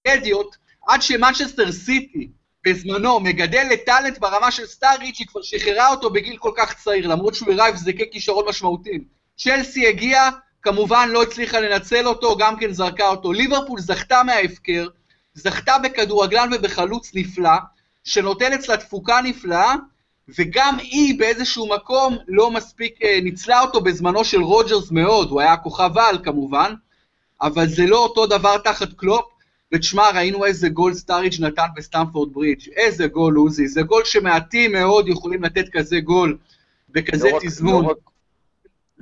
טרגדיות, 0.06 0.56
עד 0.88 1.02
שמנצ'סטר 1.02 1.72
סיטי 1.72 2.28
בזמנו 2.66 3.20
מגדל 3.20 3.66
לטאלנט 3.70 4.18
ברמה 4.18 4.50
של 4.50 4.66
סטאריג' 4.66 5.14
היא 5.18 5.26
כבר 5.26 5.42
שחררה 5.42 5.90
אותו 5.90 6.10
בגיל 6.10 6.36
כל 6.36 6.52
כך 6.56 6.74
צעיר, 6.82 7.06
למרות 7.06 7.34
שהוא 7.34 7.52
הראה 7.52 7.68
הבזקי 7.68 8.10
כישרון 8.10 8.48
משמעותיים. 8.48 9.21
צ'לסי 9.42 9.86
הגיעה, 9.86 10.30
כמובן 10.62 11.08
לא 11.12 11.22
הצליחה 11.22 11.60
לנצל 11.60 12.06
אותו, 12.06 12.36
גם 12.36 12.56
כן 12.56 12.72
זרקה 12.72 13.08
אותו. 13.08 13.32
ליברפול 13.32 13.80
זכתה 13.80 14.22
מההפקר, 14.22 14.88
זכתה 15.34 15.78
בכדורגלן 15.78 16.50
ובחלוץ 16.54 17.10
נפלא, 17.14 17.58
שנותן 18.04 18.52
אצלה 18.52 18.76
תפוקה 18.76 19.20
נפלאה, 19.24 19.74
וגם 20.38 20.76
היא 20.78 21.18
באיזשהו 21.18 21.68
מקום 21.68 22.16
לא 22.28 22.50
מספיק 22.50 23.02
אה, 23.02 23.18
ניצלה 23.22 23.60
אותו 23.60 23.80
בזמנו 23.80 24.24
של 24.24 24.42
רוג'רס 24.42 24.90
מאוד, 24.90 25.30
הוא 25.30 25.40
היה 25.40 25.56
כוכב 25.56 25.98
על 25.98 26.18
כמובן, 26.24 26.74
אבל 27.42 27.66
זה 27.68 27.86
לא 27.86 27.98
אותו 27.98 28.26
דבר 28.26 28.58
תחת 28.58 28.92
קלופ, 28.92 29.24
ותשמע, 29.72 30.10
ראינו 30.14 30.44
איזה 30.44 30.68
גול 30.68 30.94
סטאריג' 30.94 31.34
נתן 31.40 31.66
בסטמפורד 31.76 32.32
ברידג', 32.32 32.68
איזה 32.76 33.06
גול 33.06 33.36
עוזי, 33.36 33.68
זה 33.68 33.82
גול 33.82 34.04
שמעטים 34.04 34.72
מאוד 34.72 35.08
יכולים 35.08 35.42
לתת 35.44 35.68
כזה 35.72 36.00
גול 36.00 36.38
בכזה 36.88 37.28
לא 37.32 37.38
תזמון. 37.42 37.84
לא 37.84 37.94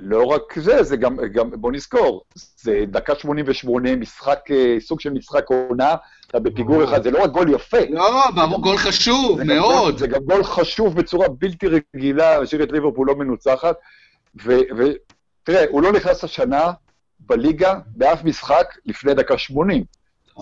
לא 0.01 0.23
רק 0.23 0.59
זה, 0.59 0.83
זה 0.83 0.97
גם, 0.97 1.17
גם, 1.33 1.49
בוא 1.51 1.71
נזכור, 1.71 2.23
זה 2.35 2.83
דקה 2.87 3.15
88, 3.15 3.95
משחק, 3.95 4.39
אה, 4.51 4.75
סוג 4.79 4.99
של 4.99 5.09
משחק 5.09 5.45
עונה, 5.49 5.95
אתה 6.27 6.39
בפיגור 6.39 6.83
אחד, 6.83 7.03
זה 7.03 7.11
לא 7.11 7.23
רק 7.23 7.29
גול 7.29 7.53
יפה. 7.53 7.77
לא, 7.89 8.23
ברור, 8.35 8.61
גול 8.61 8.77
חשוב, 8.77 9.37
זה 9.37 9.43
מאוד. 9.43 9.93
גם, 9.93 9.99
זה 9.99 10.07
גם 10.07 10.21
גול 10.23 10.43
חשוב 10.43 10.95
בצורה 10.95 11.27
בלתי 11.27 11.67
רגילה, 11.67 12.39
להשאיר 12.39 12.63
את 12.63 12.71
ליברפול 12.71 13.07
לא 13.07 13.15
מנוצחת, 13.15 13.75
ותראה, 14.35 15.65
הוא 15.69 15.81
לא 15.81 15.91
נכנס 15.91 16.23
השנה 16.23 16.71
בליגה 17.19 17.75
באף 17.95 18.23
משחק 18.23 18.77
לפני 18.85 19.13
דקה 19.13 19.37
80. 19.37 19.83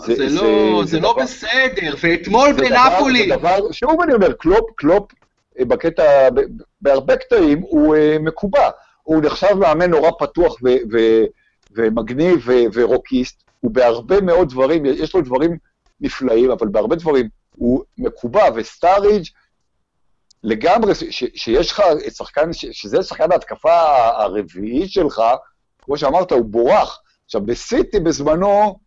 זה, 0.05 0.15
זה, 0.15 0.23
לא, 0.23 0.81
זה, 0.85 0.91
זה 0.91 0.99
לא 0.99 1.13
דבר, 1.13 1.23
בסדר, 1.23 1.93
ואתמול 2.01 2.53
בנפולי... 2.53 3.29
זה 3.29 3.35
דבר, 3.35 3.71
שוב 3.71 4.01
אני 4.01 4.13
אומר, 4.13 4.33
קלופ, 4.33 4.69
קלופ, 4.75 5.11
אה, 5.59 5.65
בקטע, 5.65 6.29
בהרבה 6.81 7.15
קטעים 7.15 7.61
הוא 7.61 7.95
מקובע. 8.19 8.69
הוא 9.09 9.21
נחשב 9.23 9.53
מאמן 9.53 9.89
נורא 9.89 10.11
פתוח 10.19 10.55
ו- 10.63 10.83
ו- 10.91 11.25
ומגניב 11.71 12.39
ו- 12.45 12.63
ורוקיסט, 12.73 13.43
הוא 13.59 13.71
בהרבה 13.71 14.21
מאוד 14.21 14.49
דברים, 14.49 14.85
יש 14.85 15.15
לו 15.15 15.21
דברים 15.21 15.57
נפלאים, 16.01 16.51
אבל 16.51 16.67
בהרבה 16.67 16.95
דברים 16.95 17.29
הוא 17.55 17.83
מקובע, 17.97 18.43
וסטאריג' 18.55 19.23
לגמרי, 20.43 20.95
ש- 20.95 21.23
שיש 21.35 21.71
לך 21.71 21.83
שחקן, 22.09 22.53
ש- 22.53 22.65
שזה 22.71 23.03
שחקן 23.03 23.31
ההתקפה 23.31 23.81
הרביעי 24.23 24.87
שלך, 24.87 25.21
כמו 25.81 25.97
שאמרת, 25.97 26.31
הוא 26.31 26.45
בורח. 26.45 27.01
עכשיו, 27.25 27.41
בסיטי 27.41 27.99
בזמנו, 27.99 28.79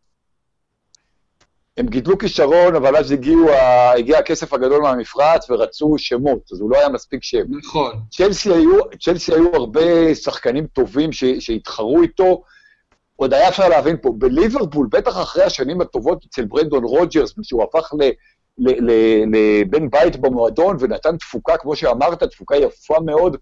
הם 1.77 1.87
גידלו 1.87 2.19
כישרון, 2.19 2.77
אבל 2.77 2.97
אז 2.97 3.13
הגיעו, 3.13 3.51
הגיע 3.97 4.19
הכסף 4.19 4.53
הגדול 4.53 4.83
מהמפרץ 4.83 5.51
ורצו 5.51 5.95
שמות, 5.99 6.53
אז 6.53 6.61
הוא 6.61 6.71
לא 6.71 6.79
היה 6.79 6.89
מספיק 6.89 7.23
שם. 7.23 7.43
נכון. 7.49 7.93
צ'לסי 8.11 8.53
היו, 8.53 8.79
צ'לסי 9.01 9.35
היו 9.35 9.57
הרבה 9.57 10.15
שחקנים 10.15 10.67
טובים 10.67 11.13
ש, 11.13 11.25
שהתחרו 11.25 12.03
איתו, 12.03 12.43
עוד 13.17 13.35
היה 13.35 13.49
אפשר 13.49 13.69
להבין 13.69 13.97
פה, 14.03 14.13
בליברפול, 14.19 14.87
בטח 14.91 15.23
אחרי 15.23 15.45
השנים 15.45 15.81
הטובות 15.81 16.25
אצל 16.29 16.45
ברנדון 16.45 16.85
רוג'רס, 16.85 17.35
שהוא 17.43 17.65
הפך 17.65 17.93
לבן 18.59 19.91
בית 19.91 20.17
במועדון 20.17 20.77
ונתן 20.81 21.17
תפוקה, 21.17 21.57
כמו 21.57 21.77
שאמרת, 21.77 22.23
תפוקה 22.23 22.57
יפה 22.57 23.01
מאוד, 23.05 23.37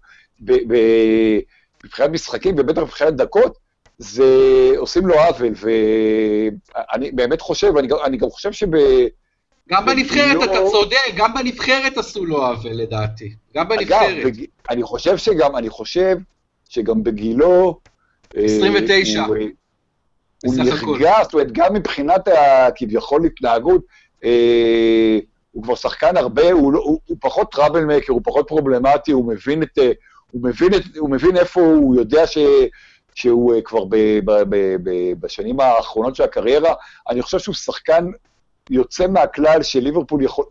מבחינת 1.83 2.09
משחקים 2.09 2.55
ובטח 2.57 2.81
מבחינת 2.81 3.15
דקות, 3.15 3.57
זה 4.01 4.71
עושים 4.77 5.07
לו 5.07 5.15
עוול, 5.15 5.53
ואני 5.55 7.11
באמת 7.11 7.41
חושב, 7.41 7.77
אני, 7.77 7.87
אני 8.03 8.17
גם 8.17 8.29
חושב 8.29 8.51
שב... 8.51 8.67
גם 9.69 9.85
בנבחרת 9.85 10.35
לא... 10.35 10.43
אתה 10.43 10.59
צודק, 10.71 10.97
גם 11.15 11.33
בנבחרת 11.33 11.97
עשו 11.97 12.25
לו 12.25 12.45
עוול 12.45 12.71
לדעתי, 12.73 13.35
גם 13.55 13.69
בנבחרת. 13.69 14.17
אגב, 14.17 14.27
בג... 14.27 14.45
אני 14.69 14.83
חושב 14.83 15.17
שגם, 15.17 15.55
אני 15.55 15.69
חושב 15.69 16.17
שגם 16.69 17.03
בגילו... 17.03 17.79
29. 18.35 19.19
אה, 19.19 19.25
הוא, 19.25 19.35
הוא 20.45 20.55
נרגע, 20.55 21.13
זאת 21.23 21.33
אומרת, 21.33 21.51
גם 21.51 21.73
מבחינת 21.73 22.27
הכביכול 22.27 23.25
התנהגות, 23.25 23.81
אה, 24.23 25.19
הוא 25.51 25.63
כבר 25.63 25.75
שחקן 25.75 26.17
הרבה, 26.17 26.51
הוא, 26.51 26.73
לא, 26.73 26.79
הוא, 26.79 26.99
הוא 27.05 27.17
פחות 27.21 27.51
טראבל 27.51 27.85
מקר, 27.85 28.13
הוא 28.13 28.21
פחות 28.23 28.47
פרובלמטי, 28.47 29.11
הוא 29.11 29.27
מבין, 29.27 29.63
את, 29.63 29.77
אה, 29.77 29.91
הוא, 30.31 30.43
מבין 30.43 30.73
את, 30.73 30.97
הוא 30.97 31.09
מבין 31.09 31.37
איפה 31.37 31.61
הוא 31.61 31.95
יודע 31.95 32.27
ש, 32.27 32.37
שהוא 33.15 33.55
אה, 33.55 33.61
כבר 33.61 33.85
ב, 33.85 33.95
ב, 34.25 34.31
ב, 34.49 34.75
ב, 34.83 35.13
בשנים 35.19 35.59
האחרונות 35.59 36.15
של 36.15 36.23
הקריירה. 36.23 36.73
אני 37.09 37.21
חושב 37.21 37.39
שהוא 37.39 37.55
שחקן 37.55 38.05
יוצא 38.69 39.07
מהכלל 39.07 39.63
שליברפול 39.63 40.23
יכול, 40.23 40.45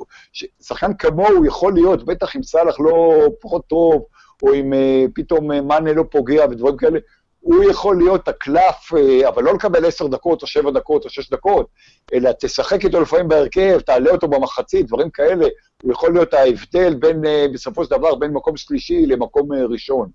שחקן 0.62 0.94
כמוהו 0.94 1.44
יכול 1.44 1.74
להיות, 1.74 2.04
בטח 2.04 2.36
אם 2.36 2.42
סאלח 2.42 2.80
לא 2.80 3.26
פחות 3.40 3.66
טוב, 3.66 4.04
או 4.42 4.54
אם 4.54 4.72
uh, 4.72 5.10
פתאום 5.14 5.52
uh, 5.52 5.60
מאנה 5.60 5.92
לא 5.92 6.04
פוגע 6.10 6.44
ודברים 6.50 6.76
כאלה, 6.76 6.98
הוא 7.40 7.64
יכול 7.70 7.98
להיות 7.98 8.28
הקלף, 8.28 8.92
uh, 8.92 9.28
אבל 9.28 9.42
לא 9.42 9.54
לקבל 9.54 9.84
עשר 9.86 10.06
דקות 10.06 10.42
או 10.42 10.46
שבע 10.46 10.70
דקות 10.70 11.04
או 11.04 11.10
שש 11.10 11.30
דקות, 11.30 11.66
אלא 12.12 12.30
תשחק 12.40 12.84
איתו 12.84 13.00
לפעמים 13.00 13.28
בהרכב, 13.28 13.80
תעלה 13.80 14.10
אותו 14.10 14.28
במחצית, 14.28 14.86
דברים 14.86 15.10
כאלה. 15.10 15.46
הוא 15.82 15.92
יכול 15.92 16.12
להיות 16.12 16.34
ההבדל 16.34 16.94
בין, 16.94 17.24
uh, 17.24 17.54
בסופו 17.54 17.84
של 17.84 17.90
דבר, 17.90 18.14
בין 18.14 18.30
מקום 18.30 18.56
שלישי 18.56 19.06
למקום 19.06 19.52
uh, 19.52 19.56
ראשון. 19.70 20.08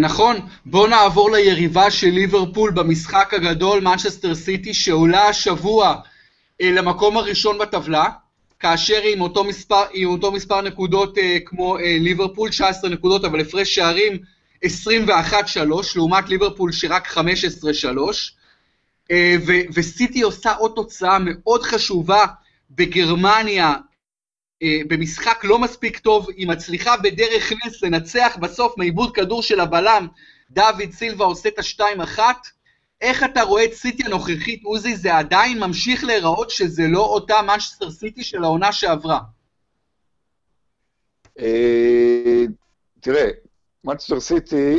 נכון, 0.00 0.36
בואו 0.66 0.86
נעבור 0.86 1.30
ליריבה 1.30 1.90
של 1.90 2.10
ליברפול 2.10 2.70
במשחק 2.70 3.34
הגדול, 3.34 3.80
מנצ'סטר 3.80 4.34
סיטי, 4.34 4.74
שעולה 4.74 5.28
השבוע 5.28 5.94
למקום 6.60 7.16
הראשון 7.16 7.58
בטבלה. 7.58 8.08
כאשר 8.60 9.00
היא 9.02 9.12
עם 9.12 9.20
אותו 9.20 9.44
מספר, 9.44 9.82
עם 9.92 10.08
אותו 10.08 10.32
מספר 10.32 10.60
נקודות 10.60 11.18
אה, 11.18 11.38
כמו 11.44 11.78
אה, 11.78 11.96
ליברפול, 12.00 12.48
19 12.48 12.90
נקודות, 12.90 13.24
אבל 13.24 13.40
הפרש 13.40 13.74
שערים 13.74 14.18
21-3, 14.64 14.68
לעומת 15.96 16.28
ליברפול 16.28 16.72
שרק 16.72 17.08
15-3. 17.08 17.18
אה, 19.10 19.36
וסיטי 19.74 20.20
עושה 20.22 20.52
עוד 20.52 20.72
תוצאה 20.74 21.18
מאוד 21.18 21.62
חשובה 21.62 22.24
בגרמניה, 22.70 23.66
אה, 23.68 23.76
במשחק 24.64 25.40
לא 25.44 25.58
מספיק 25.58 25.98
טוב, 25.98 26.30
היא 26.30 26.48
מצליחה 26.48 26.96
בדרך 26.96 27.52
נס 27.52 27.82
לנצח 27.82 28.36
בסוף 28.40 28.78
מעיבוד 28.78 29.14
כדור 29.14 29.42
של 29.42 29.60
הבלם, 29.60 30.08
דוד 30.50 30.90
סילבה 30.90 31.24
עושה 31.24 31.48
את 31.48 31.58
ה-2-1. 31.58 32.18
איך 33.00 33.24
אתה 33.24 33.42
רואה 33.42 33.64
את 33.64 33.72
סיטי 33.72 34.04
הנוכחית, 34.04 34.64
עוזי, 34.64 34.96
זה 34.96 35.16
עדיין 35.16 35.58
ממשיך 35.58 36.04
להיראות 36.04 36.50
שזה 36.50 36.82
לא 36.88 37.00
אותה 37.00 37.42
מנצ'סטר 37.42 37.90
סיטי 37.90 38.24
של 38.24 38.44
העונה 38.44 38.72
שעברה? 38.72 39.20
אה, 41.38 42.44
תראה, 43.00 43.28
מנצ'סטר 43.84 44.20
סיטי, 44.20 44.76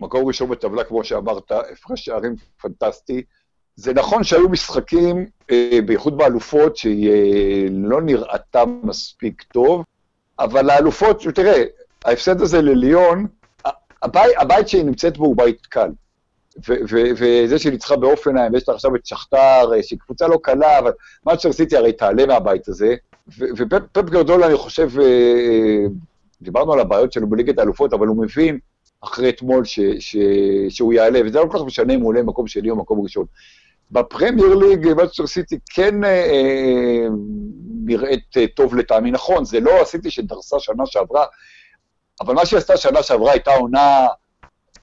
מקום 0.00 0.26
ראשון 0.26 0.50
בטבלה, 0.50 0.84
כמו 0.84 1.04
שאמרת, 1.04 1.52
הפרש 1.52 2.04
שערים 2.04 2.34
פנטסטי. 2.60 3.22
זה 3.76 3.94
נכון 3.94 4.24
שהיו 4.24 4.48
משחקים, 4.48 5.26
אה, 5.50 5.78
בייחוד 5.86 6.16
באלופות, 6.16 6.76
שהיא 6.76 7.10
אה, 7.10 7.66
לא 7.70 8.02
נראתה 8.02 8.64
מספיק 8.82 9.42
טוב, 9.42 9.84
אבל 10.38 10.70
האלופות, 10.70 11.22
תראה, 11.34 11.64
ההפסד 12.04 12.40
הזה 12.40 12.62
לליון, 12.62 13.26
הבית, 14.02 14.32
הבית 14.38 14.68
שהיא 14.68 14.84
נמצאת 14.84 15.16
בו 15.16 15.24
הוא 15.24 15.36
בית 15.36 15.66
קל. 15.66 15.90
וזה 17.18 17.58
שהיא 17.58 17.72
ניצחה 17.72 17.96
באופנהיים, 17.96 18.52
ויש 18.52 18.68
לה 18.68 18.74
עכשיו 18.74 18.96
את 18.96 19.06
שכתר, 19.06 19.72
אה, 19.74 19.82
שהיא 19.82 19.98
קבוצה 19.98 20.28
לא 20.28 20.38
קלה, 20.42 20.78
אבל 20.78 20.92
מאצ'ר 21.26 21.52
סיטי 21.52 21.76
הרי 21.76 21.92
תעלה 21.92 22.26
מהבית 22.26 22.68
הזה, 22.68 22.94
ופפ 23.38 24.04
גרדול, 24.04 24.44
אני 24.44 24.56
חושב, 24.56 24.90
דיברנו 26.42 26.72
על 26.72 26.80
הבעיות 26.80 27.12
שלו 27.12 27.26
בליגת 27.26 27.58
האלופות, 27.58 27.92
אבל 27.92 28.06
הוא 28.06 28.22
מבין 28.24 28.58
אחרי 29.00 29.28
אתמול 29.28 29.64
ש, 29.64 29.80
ש, 29.98 30.16
שהוא 30.68 30.92
יעלה, 30.92 31.20
וזה 31.24 31.38
לא 31.38 31.46
כל 31.50 31.58
כך 31.58 31.64
משנה 31.64 31.94
אם 31.94 32.00
הוא 32.00 32.08
עולה 32.08 32.22
מקום 32.22 32.46
שני 32.46 32.70
או 32.70 32.76
מקום 32.76 33.00
ראשון. 33.02 33.24
בפרמייר 33.90 34.54
ליג, 34.54 34.88
מאצ'ר 34.94 35.26
סיטי 35.26 35.58
כן 35.74 36.04
אה, 36.04 36.10
אה, 36.10 37.06
נראית 37.84 38.36
אה, 38.36 38.46
טוב 38.46 38.74
לטעמי, 38.74 39.10
נכון, 39.10 39.44
זה 39.44 39.60
לא 39.60 39.82
הסיטי 39.82 40.10
שדרסה 40.10 40.60
שנה 40.60 40.86
שעברה, 40.86 41.24
אבל 42.20 42.34
מה 42.34 42.46
שהיא 42.46 42.58
עשתה 42.58 42.76
שנה 42.76 43.02
שעברה 43.02 43.32
הייתה 43.32 43.50
עונה... 43.50 44.06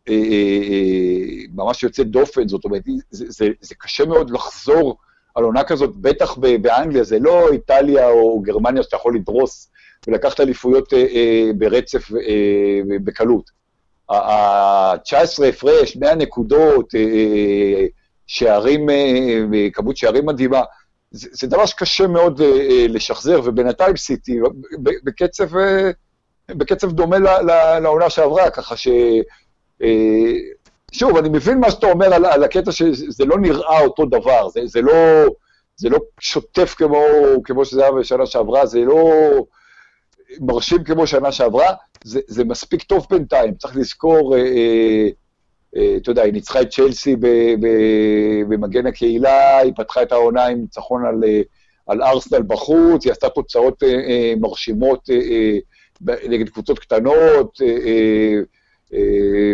אה, 0.09 0.13
אה, 0.13 0.59
אה, 0.69 1.45
ממש 1.53 1.83
יוצאת 1.83 2.07
דופן, 2.07 2.47
זאת 2.47 2.65
אומרת, 2.65 2.81
זה, 3.09 3.25
זה, 3.29 3.47
זה 3.61 3.75
קשה 3.75 4.05
מאוד 4.05 4.29
לחזור 4.29 4.97
על 5.35 5.43
עונה 5.43 5.63
כזאת, 5.63 5.95
בטח 5.95 6.37
באנגליה, 6.37 7.03
זה 7.03 7.19
לא 7.19 7.51
איטליה 7.51 8.09
או 8.09 8.39
גרמניה 8.41 8.83
שאתה 8.83 8.95
יכול 8.95 9.15
לדרוס 9.15 9.69
ולקחת 10.07 10.39
אליפויות 10.39 10.93
ברצף 11.57 12.11
בקלות. 13.03 13.51
ה-19 14.09 15.45
הפרש, 15.49 15.97
100 15.97 16.15
נקודות, 16.15 16.93
שערים, 18.33 18.87
כמות 19.73 19.97
שערים 19.97 20.25
מדהימה, 20.25 20.61
זה, 21.11 21.29
זה 21.31 21.47
דבר 21.47 21.65
שקשה 21.65 22.07
מאוד 22.07 22.41
לשחזר, 22.89 23.41
ובינתיים 23.43 23.97
סיטי, 23.97 24.39
בקצב, 25.03 25.49
בקצב 26.49 26.91
דומה 26.91 27.17
לעונה 27.79 28.09
שעברה, 28.09 28.49
ככה 28.49 28.77
ש... 28.77 28.87
אה, 29.83 30.33
שוב, 30.91 31.17
אני 31.17 31.29
מבין 31.29 31.59
מה 31.59 31.71
שאתה 31.71 31.91
אומר 31.91 32.13
על, 32.13 32.25
על 32.25 32.43
הקטע 32.43 32.71
שזה 32.71 33.25
לא 33.25 33.37
נראה 33.37 33.81
אותו 33.81 34.05
דבר, 34.05 34.49
זה, 34.49 34.61
זה, 34.65 34.81
לא, 34.81 34.93
זה 35.75 35.89
לא 35.89 35.99
שוטף 36.19 36.73
כמו, 36.77 37.03
כמו 37.43 37.65
שזה 37.65 37.81
היה 37.81 37.91
בשנה 37.91 38.25
שעברה, 38.25 38.65
זה 38.65 38.79
לא 38.79 39.11
מרשים 40.39 40.83
כמו 40.83 41.07
שנה 41.07 41.31
שעברה, 41.31 41.73
זה, 42.03 42.19
זה 42.27 42.43
מספיק 42.43 42.83
טוב 42.83 43.07
בינתיים, 43.09 43.53
צריך 43.55 43.75
לזכור, 43.75 44.35
אה, 44.35 44.39
אה, 44.39 44.45
אה, 44.45 45.09
אתה 45.75 46.11
יודע, 46.11 46.21
היא 46.21 46.33
ניצחה 46.33 46.61
את 46.61 46.69
צ'לסי 46.69 47.15
במגן 48.49 48.87
הקהילה, 48.87 49.57
היא 49.57 49.73
פתחה 49.75 50.01
את 50.01 50.11
העונה 50.11 50.45
עם 50.45 50.61
ניצחון 50.61 51.05
על, 51.05 51.23
אה, 51.23 51.41
על 51.87 52.03
ארסנל 52.03 52.41
בחוץ, 52.47 53.05
היא 53.05 53.11
עשתה 53.11 53.29
תוצאות 53.29 53.83
אה, 53.83 53.89
אה, 53.89 54.33
מרשימות 54.39 55.09
אה, 55.09 55.15
אה, 56.09 56.15
נגד 56.29 56.49
קבוצות 56.49 56.79
קטנות, 56.79 57.61
אה, 57.61 57.67
אה, 57.67 58.41
אה, 58.93 59.53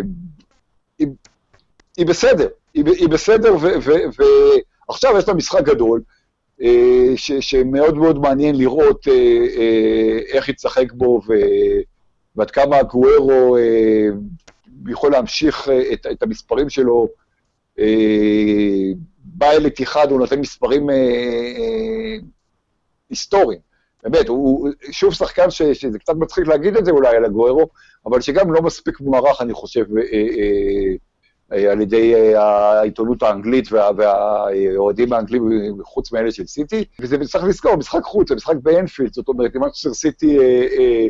היא, 1.97 2.05
בסדר, 2.05 2.47
היא, 2.73 3.09
בסדר, 3.09 3.55
ועכשיו 4.87 5.17
יש 5.17 5.27
לה 5.27 5.33
משחק 5.33 5.63
גדול, 5.63 6.01
אה, 6.61 7.13
שמאוד 7.39 7.97
מאוד 7.97 8.19
מעניין 8.19 8.55
לראות 8.55 9.07
אה, 9.07 10.17
איך 10.33 10.47
היא 10.47 10.55
תשחק 10.55 10.91
בו, 10.93 11.21
ועד 12.35 12.51
כמה 12.51 12.77
הגוארו 12.77 13.57
יכול 14.87 15.11
להמשיך 15.11 15.69
את, 15.93 16.23
המספרים 16.23 16.69
שלו. 16.69 17.07
בא 19.23 19.51
אל 19.51 19.65
איתיחד, 19.65 20.11
הוא 20.11 20.19
נותן 20.19 20.39
מספרים 20.39 20.87
היסטוריים. 23.09 23.59
באמת, 24.03 24.27
הוא 24.27 24.69
שוב 24.91 25.13
שחקן 25.13 25.49
ש, 25.49 25.61
שזה 25.61 25.99
קצת 25.99 26.13
מצחיק 26.15 26.47
להגיד 26.47 26.77
את 26.77 26.85
זה 26.85 26.91
אולי 26.91 27.15
על 27.15 27.25
הגוארו, 27.25 27.69
אבל 28.05 28.21
שגם 28.21 28.53
לא 28.53 28.61
מספיק 28.61 28.99
מוערך, 28.99 29.41
אני 29.41 29.53
חושב, 29.53 29.85
אה, 29.97 30.03
אה, 30.13 30.95
אה, 31.53 31.71
על 31.71 31.81
ידי 31.81 32.15
אה, 32.15 32.41
העיתונות 32.43 33.23
האנגלית 33.23 33.71
וה, 33.71 33.89
והאוהדים 33.97 35.13
האנגלים, 35.13 35.49
חוץ 35.83 36.11
מאלה 36.11 36.31
של 36.31 36.45
סיטי, 36.45 36.85
וזה 36.99 37.17
צריך 37.17 37.43
לזכור, 37.43 37.75
משחק 37.75 38.03
חוץ, 38.03 38.29
זה 38.29 38.35
משחק 38.35 38.55
באנפילד, 38.63 39.13
זאת 39.13 39.27
אומרת, 39.27 39.55
אם 39.55 39.63
אנצ'סטר 39.63 39.93
סיטי 39.93 40.39
אה, 40.39 40.67
אה, 40.79 41.07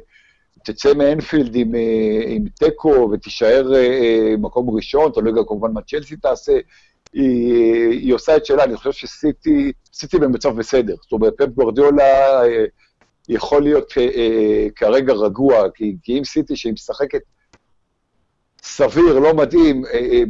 תצא 0.63 0.93
מאנפילד 0.93 1.55
עם, 1.55 1.75
אה, 1.75 2.21
עם 2.27 2.45
תיקו 2.59 3.09
ותישאר 3.13 3.75
אה, 3.75 4.35
מקום 4.37 4.69
ראשון, 4.69 5.11
תלוי 5.11 5.31
גם 5.31 5.43
כמובן 5.47 5.71
מה 5.71 5.81
צ'לסי 5.81 6.15
תעשה, 6.15 6.53
היא, 7.13 7.89
היא 7.91 8.13
עושה 8.13 8.37
את 8.37 8.45
שלה, 8.45 8.63
אני 8.63 8.77
חושב 8.77 8.91
שסיטי, 8.91 9.71
סיטי 9.93 10.19
במצב 10.19 10.55
בסדר. 10.55 10.95
זאת 11.01 11.11
אומרת, 11.11 11.33
פפ 11.37 11.47
גורדיולה 11.47 12.43
אה, 12.43 12.65
יכול 13.29 13.63
להיות 13.63 13.93
אה, 13.97 14.03
אה, 14.03 14.67
כרגע 14.75 15.13
רגוע, 15.13 15.69
כי, 15.75 15.95
כי 16.03 16.17
אם 16.19 16.23
סיטי 16.23 16.55
שהיא 16.55 16.73
משחקת 16.73 17.21
סביר, 18.63 19.19
לא 19.19 19.33
מדהים, 19.33 19.85
אה, 19.85 19.99
אה, 19.99 20.23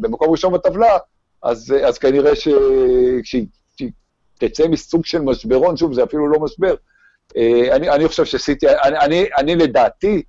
במקום 0.00 0.30
ראשון 0.30 0.52
בטבלה, 0.52 0.98
אז, 1.42 1.72
אה, 1.72 1.88
אז 1.88 1.98
כנראה 1.98 2.32
שכשהיא 2.36 3.46
תצא 4.38 4.68
מסוג 4.68 5.04
של 5.04 5.20
משברון, 5.20 5.76
שוב, 5.76 5.92
זה 5.92 6.04
אפילו 6.04 6.28
לא 6.28 6.40
משבר, 6.40 6.70
אה, 6.70 6.95
אני, 7.72 7.90
אני 7.90 8.08
חושב 8.08 8.24
שסיטי, 8.24 8.66
אני, 8.68 8.98
אני, 8.98 9.24
אני 9.38 9.56
לדעתי, 9.56 10.22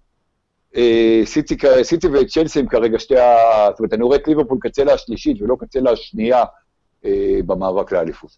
אה, 0.78 1.22
סיטי, 1.26 1.56
סיטי 1.84 2.08
וצ'לסי 2.08 2.60
הם 2.60 2.68
כרגע 2.68 3.00
שתי 3.00 3.20
ה... 3.20 3.36
זאת 3.72 3.80
אומרת, 3.80 3.94
אני 3.94 4.04
רואה 4.04 4.18
את 4.18 4.28
ליברפול 4.28 4.58
כצלע 4.62 4.94
השלישית 4.94 5.42
ולא 5.42 5.56
כצלע 5.60 5.92
השנייה 5.92 6.44
אה, 7.06 7.40
במאבק 7.46 7.92
לאליפות. 7.92 8.38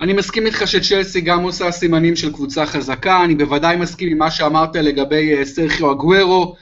אני 0.00 0.12
מסכים 0.12 0.46
איתך 0.46 0.62
שצ'לסי 0.66 1.20
גם 1.20 1.42
עושה 1.42 1.70
סימנים 1.70 2.16
של 2.16 2.32
קבוצה 2.32 2.66
חזקה, 2.66 3.24
אני 3.24 3.34
בוודאי 3.34 3.76
מסכים 3.76 4.08
עם 4.08 4.18
מה 4.18 4.30
שאמרת 4.30 4.76
לגבי 4.76 5.38
אה, 5.38 5.44
סרחיו 5.44 5.92
אגוורו, 5.92 6.54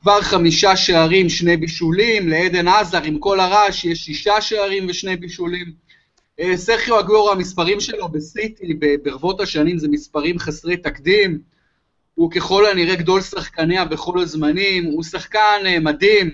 כבר 0.00 0.20
חמישה 0.22 0.76
שערים, 0.76 1.28
שני 1.28 1.56
בישולים, 1.56 2.28
לעדן 2.28 2.68
עזר 2.68 3.02
עם 3.02 3.18
כל 3.18 3.40
הרעש 3.40 3.84
יש 3.84 3.98
שישה 3.98 4.40
שערים 4.40 4.86
ושני 4.88 5.16
בישולים. 5.16 5.72
אה, 6.40 6.56
סרחיו 6.56 7.00
אגורו, 7.00 7.30
המספרים 7.30 7.80
שלו 7.80 8.08
בסיטי 8.08 8.74
ברבות 9.02 9.40
השנים 9.40 9.78
זה 9.78 9.88
מספרים 9.88 10.38
חסרי 10.38 10.76
תקדים. 10.76 11.38
הוא 12.14 12.30
ככל 12.30 12.66
הנראה 12.66 12.94
גדול 12.94 13.20
שחקניה 13.20 13.84
בכל 13.84 14.20
הזמנים, 14.20 14.84
הוא 14.84 15.02
שחקן 15.02 15.62
אה, 15.66 15.80
מדהים, 15.80 16.30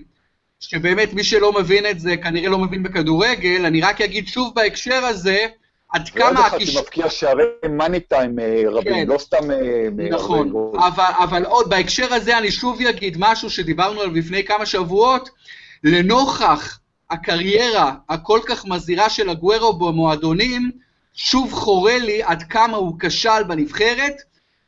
שבאמת 0.61 1.13
מי 1.13 1.25
שלא 1.25 1.53
מבין 1.53 1.87
את 1.87 2.01
זה 2.01 2.17
כנראה 2.17 2.49
לא 2.49 2.59
מבין 2.59 2.83
בכדורגל. 2.83 3.67
אני 3.67 3.81
רק 3.81 4.01
אגיד 4.01 4.29
שוב 4.29 4.55
בהקשר 4.55 5.05
הזה, 5.05 5.47
עד 5.89 6.09
כמה... 6.09 6.25
ועוד 6.25 6.37
אחד 6.37 6.61
שמבקיע 6.61 7.11
שערי 7.11 7.45
מאני 7.71 8.01
טיים 8.01 8.39
אה, 8.39 8.63
רבים, 8.67 8.95
כן. 8.95 9.07
לא 9.07 9.19
סתם... 9.19 9.51
נכון, 10.11 10.53
אבל, 10.79 11.11
אבל 11.25 11.45
עוד 11.45 11.71
בהקשר 11.71 12.15
הזה 12.15 12.39
אני 12.39 12.51
שוב 12.51 12.81
אגיד 12.81 13.17
משהו 13.19 13.51
שדיברנו 13.51 14.01
עליו 14.01 14.15
לפני 14.15 14.45
כמה 14.45 14.67
שבועות, 14.67 15.29
לנוכח 15.85 16.80
הקריירה 17.11 17.95
הכל 18.09 18.41
כך 18.47 18.65
מזהירה 18.67 19.11
של 19.11 19.29
הגוורו 19.29 19.73
במועדונים, 19.73 20.71
שוב 21.15 21.53
חורה 21.53 21.99
לי 21.99 22.23
עד 22.23 22.43
כמה 22.43 22.77
הוא 22.77 22.97
כשל 23.01 23.43
בנבחרת, 23.49 24.15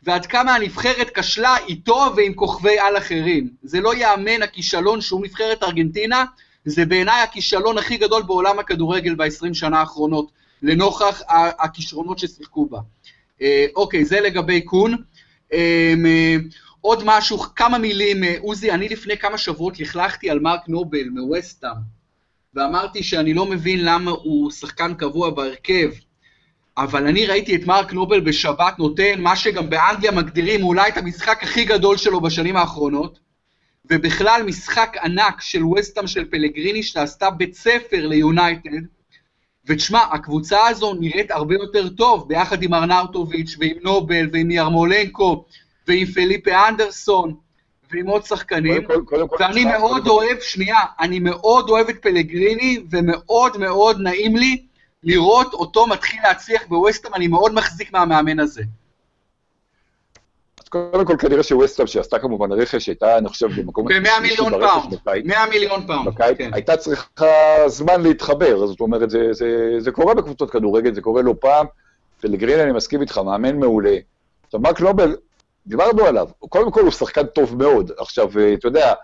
ועד 0.03 0.27
כמה 0.27 0.55
הנבחרת 0.55 1.11
כשלה 1.19 1.57
איתו 1.69 2.13
ועם 2.17 2.35
כוכבי 2.35 2.79
על 2.79 2.97
אחרים. 2.97 3.49
זה 3.63 3.81
לא 3.81 3.95
ייאמן 3.95 4.43
הכישלון 4.43 5.01
שהוא 5.01 5.25
נבחרת 5.25 5.63
ארגנטינה, 5.63 6.25
זה 6.65 6.85
בעיניי 6.85 7.23
הכישלון 7.23 7.79
הכי 7.79 7.97
גדול 7.97 8.23
בעולם 8.23 8.59
הכדורגל 8.59 9.15
ב-20 9.15 9.55
שנה 9.55 9.81
האחרונות. 9.81 10.31
לנוכח 10.63 11.23
הכישרונות 11.59 12.19
ששיחקו 12.19 12.67
בה. 12.67 12.79
אה, 13.43 13.67
אוקיי, 13.77 14.05
זה 14.05 14.21
לגבי 14.21 14.61
קון. 14.61 14.97
אה, 15.53 15.95
עוד 16.81 17.03
משהו, 17.05 17.39
כמה 17.39 17.79
מילים, 17.79 18.25
אה, 18.25 18.35
עוזי, 18.41 18.71
אני 18.71 18.89
לפני 18.89 19.17
כמה 19.17 19.39
שבועות 19.39 19.81
לכלכתי 19.81 20.31
על 20.31 20.41
מרק 20.41 20.69
נובל 20.69 21.09
מווסטאם, 21.09 22.02
ואמרתי 22.55 23.03
שאני 23.03 23.35
לא 23.35 23.47
מבין 23.47 23.85
למה 23.85 24.11
הוא 24.11 24.51
שחקן 24.51 24.95
קבוע 24.95 25.31
בהרכב, 25.31 25.91
אבל 26.77 27.07
אני 27.07 27.27
ראיתי 27.27 27.57
את 27.57 27.67
מרק 27.67 27.93
נובל 27.93 28.21
בשבת 28.21 28.79
נותן 28.79 29.21
מה 29.21 29.37
שגם 29.37 29.71
באנגליה 29.71 30.13
מגדירים 30.13 30.65
אולי 30.65 30.89
את 30.89 30.97
המשחק 30.97 31.43
הכי 31.43 31.65
גדול 31.65 31.97
שלו 31.97 32.21
בשנים 32.21 32.57
האחרונות, 32.57 33.19
ובכלל 33.91 34.43
משחק 34.47 34.97
ענק 35.05 35.41
של 35.41 35.65
ווסטאם 35.65 36.07
של 36.07 36.25
פלגריני 36.31 36.83
שעשתה 36.83 37.31
בית 37.31 37.55
ספר 37.55 38.07
ליונייטד, 38.07 38.81
ותשמע, 39.67 40.01
הקבוצה 40.13 40.67
הזו 40.67 40.95
נראית 40.95 41.31
הרבה 41.31 41.55
יותר 41.55 41.89
טוב, 41.89 42.29
ביחד 42.29 42.63
עם 42.63 42.75
ארנאוטוביץ' 42.75 43.57
ועם 43.59 43.77
נובל 43.83 44.29
ועם 44.33 44.51
ירמולנקו 44.51 45.45
ועם 45.89 46.07
פליפה 46.07 46.69
אנדרסון 46.69 47.35
ועם 47.93 48.07
עוד 48.07 48.25
שחקנים, 48.25 48.85
כל, 49.05 49.27
ואני 49.41 49.65
מאוד 49.65 50.09
אוהב. 50.09 50.41
שנייה, 50.41 50.79
אני 51.01 51.19
מאוד 51.19 51.71
אוהב 51.71 51.89
את 51.89 52.03
פלגריני 52.03 52.83
ומאוד 52.91 53.57
מאוד 53.57 54.01
נעים 54.01 54.37
לי 54.37 54.63
לראות 55.05 55.55
אותו 55.55 55.87
מתחיל 55.87 56.21
להצליח 56.25 56.63
בווסטהאם, 56.69 57.15
אני 57.15 57.29
מאוד 57.29 57.55
מחזיק 57.55 57.93
מהמאמן 57.93 58.41
הזה. 58.41 58.63
קודם 60.73 61.07
כל, 61.07 61.17
כנראה 61.19 61.43
שווסטהאם, 61.43 61.87
שעשתה 61.87 62.19
כמובן 62.19 62.53
רכש, 62.53 62.87
הייתה, 62.87 63.19
אני 63.19 63.29
חושב, 63.29 63.47
במקום... 63.61 63.89
ב-100 63.89 64.21
מיליון 64.23 64.51
פאונד. 64.51 64.99
100 65.25 65.47
מיליון 65.51 65.87
פאונד. 65.87 66.09
כן. 66.39 66.51
הייתה 66.55 66.77
צריכה 66.77 67.27
זמן 67.67 68.03
להתחבר, 68.03 68.67
זאת 68.67 68.81
אומרת, 68.81 69.11
זה, 69.11 69.33
זה, 69.33 69.75
זה 69.79 69.91
קורה 69.91 70.15
בקבוצות 70.15 70.51
כדורגל, 70.51 70.95
זה 70.95 71.01
קורה 71.01 71.23
לא 71.23 71.35
פעם, 71.41 71.67
ופלגריני 72.25 72.61
אני 72.61 72.73
מסכים 72.73 73.01
איתך, 73.01 73.19
מאמן 73.19 73.57
מעולה. 73.57 73.97
עכשיו, 74.47 74.61
מרק 74.61 74.81
נובל, 74.81 75.17
דיברנו 75.67 76.05
עליו, 76.05 76.29
קודם 76.39 76.71
כל 76.71 76.81
הוא 76.81 76.91
שחקן 76.91 77.27
טוב 77.27 77.57
מאוד. 77.57 77.91
עכשיו, 77.99 78.39
אה, 78.39 78.55
אתה 78.55 78.69
יודע, 78.69 78.95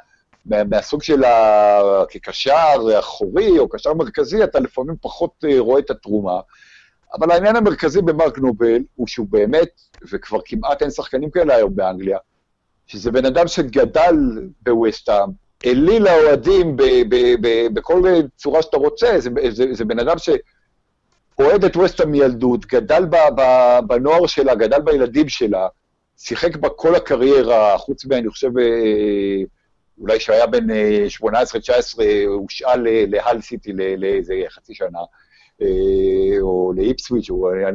מהסוג 0.46 1.02
של 1.02 1.24
ה... 1.24 2.04
כקשר 2.08 2.98
אחורי 2.98 3.58
או 3.58 3.68
קשר 3.68 3.94
מרכזי, 3.94 4.44
אתה 4.44 4.60
לפעמים 4.60 4.94
פחות 5.00 5.44
אה, 5.48 5.58
רואה 5.58 5.78
את 5.78 5.90
התרומה. 5.90 6.40
אבל 7.14 7.30
העניין 7.30 7.56
המרכזי 7.56 8.02
במרק 8.02 8.38
נובל 8.38 8.82
הוא 8.94 9.06
שהוא 9.06 9.26
באמת, 9.30 9.68
וכבר 10.12 10.38
כמעט 10.44 10.82
אין 10.82 10.90
שחקנים 10.90 11.30
כאלה 11.30 11.54
היום 11.54 11.76
באנגליה, 11.76 12.18
שזה 12.86 13.10
בן 13.10 13.24
אדם 13.24 13.48
שגדל 13.48 14.16
בווסטהאם, 14.62 15.28
העליל 15.64 16.02
לאוהדים 16.02 16.76
בכל 17.72 18.02
צורה 18.36 18.62
שאתה 18.62 18.76
רוצה, 18.76 19.20
זה, 19.20 19.30
זה, 19.48 19.64
זה 19.72 19.84
בן 19.84 19.98
אדם 19.98 20.16
שאוהד 20.18 21.64
את 21.64 21.76
ווסטהאם 21.76 22.10
מילדות, 22.10 22.66
גדל 22.66 23.04
בנוער 23.86 24.26
שלה, 24.26 24.54
גדל 24.54 24.80
בילדים 24.80 25.28
שלה, 25.28 25.68
שיחק 26.18 26.56
בה 26.56 26.68
כל 26.68 26.94
הקריירה, 26.94 27.78
חוץ 27.78 28.04
מ... 28.04 28.12
אני 28.12 28.28
חושב, 28.28 28.58
אה, 28.58 29.42
אולי 30.00 30.18
כשהיה 30.18 30.46
בן 30.46 30.70
18-19, 30.70 30.72
אה, 32.00 32.24
הושאל 32.26 32.86
להל 33.08 33.40
סיטי 33.40 33.72
לאיזה 33.72 34.34
חצי 34.48 34.74
שנה. 34.74 34.98
אה, 35.62 36.40
או 36.40 36.72
לאיפסוויץ', 36.76 37.28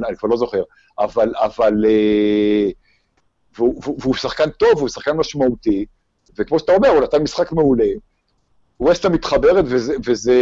אני 0.08 0.16
כבר 0.18 0.30
לא 0.30 0.38
זוכר, 0.38 0.64
אבל, 1.00 1.34
אבל, 1.36 1.86
אה, 1.86 2.70
והוא, 3.58 3.82
והוא 4.00 4.16
שחקן 4.16 4.50
טוב, 4.50 4.80
הוא 4.80 4.89
שחקן 4.89 5.12
משמעותי, 5.12 5.86
וכמו 6.38 6.60
שאתה 6.60 6.72
אומר, 6.76 6.89
הוא 6.89 7.02
נתן 7.02 7.22
משחק 7.22 7.52
מעולה. 7.52 7.89
ווסטה 8.80 9.10
מתחברת, 9.10 9.66
וזה, 9.68 9.96
וזה 10.06 10.36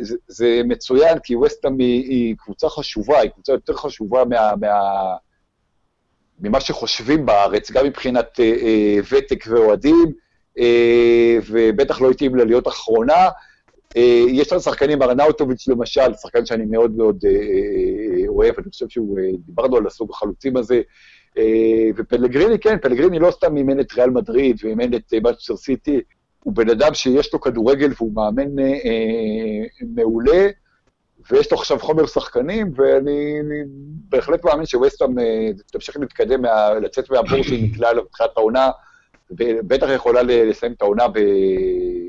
זה, 0.00 0.16
זה 0.28 0.60
מצוין, 0.64 1.18
כי 1.24 1.36
ווסטה 1.36 1.68
היא, 1.78 2.04
היא 2.10 2.34
קבוצה 2.38 2.68
חשובה, 2.68 3.18
היא 3.18 3.30
קבוצה 3.30 3.52
יותר 3.52 3.74
חשובה 3.74 4.24
מה, 4.24 4.52
מה, 4.60 5.16
ממה 6.42 6.60
שחושבים 6.60 7.26
בארץ, 7.26 7.70
גם 7.70 7.86
מבחינת 7.86 8.40
אה, 8.40 8.44
אה, 8.44 8.98
ותק 9.10 9.44
ואוהדים, 9.48 10.12
אה, 10.58 11.38
ובטח 11.50 12.00
לא 12.00 12.10
התאים 12.10 12.34
לה 12.34 12.44
להיות 12.44 12.68
אחרונה, 12.68 13.28
אה, 13.96 14.24
יש 14.28 14.52
לנו 14.52 14.60
שחקנים, 14.60 15.02
ארנאוטוביץ' 15.02 15.68
למשל, 15.68 16.14
שחקן 16.22 16.46
שאני 16.46 16.64
מאוד 16.64 16.96
מאוד 16.96 17.24
אה, 17.26 17.30
אה, 17.30 18.28
אוהב, 18.28 18.54
אני 18.58 18.70
חושב 18.70 18.88
שהוא, 18.88 19.18
דיברנו 19.46 19.76
על 19.76 19.86
הסוג 19.86 20.10
החלוצים 20.10 20.56
הזה, 20.56 20.80
ופלגריני, 21.96 22.58
כן, 22.58 22.76
פלגריני 22.82 23.18
לא 23.18 23.30
סתם 23.30 23.56
אימן 23.56 23.80
את 23.80 23.92
ריאל 23.92 24.10
מדריד 24.10 24.56
ואימן 24.64 24.94
את 24.94 25.14
מצ'סטר 25.22 25.56
סיטי, 25.56 26.00
הוא 26.44 26.54
בן 26.54 26.70
אדם 26.70 26.94
שיש 26.94 27.32
לו 27.32 27.40
כדורגל 27.40 27.92
והוא 27.96 28.14
מאמן 28.14 28.48
מעולה, 29.94 30.48
ויש 31.30 31.52
לו 31.52 31.58
עכשיו 31.58 31.78
חומר 31.78 32.06
שחקנים, 32.06 32.72
ואני 32.76 33.38
בהחלט 34.08 34.44
מאמין 34.44 34.66
שווסטהאם 34.66 35.14
תמשיך 35.72 35.96
להתקדם, 35.96 36.42
לצאת 36.82 37.10
מהבור 37.10 37.42
שהיא 37.42 37.70
נקלעה 37.70 37.92
לתחילת 37.98 38.30
העונה, 38.36 38.70
ובטח 39.30 39.86
יכולה 39.94 40.22
לסיים 40.22 40.72
את 40.72 40.82
העונה 40.82 41.08
ב... 41.08 41.18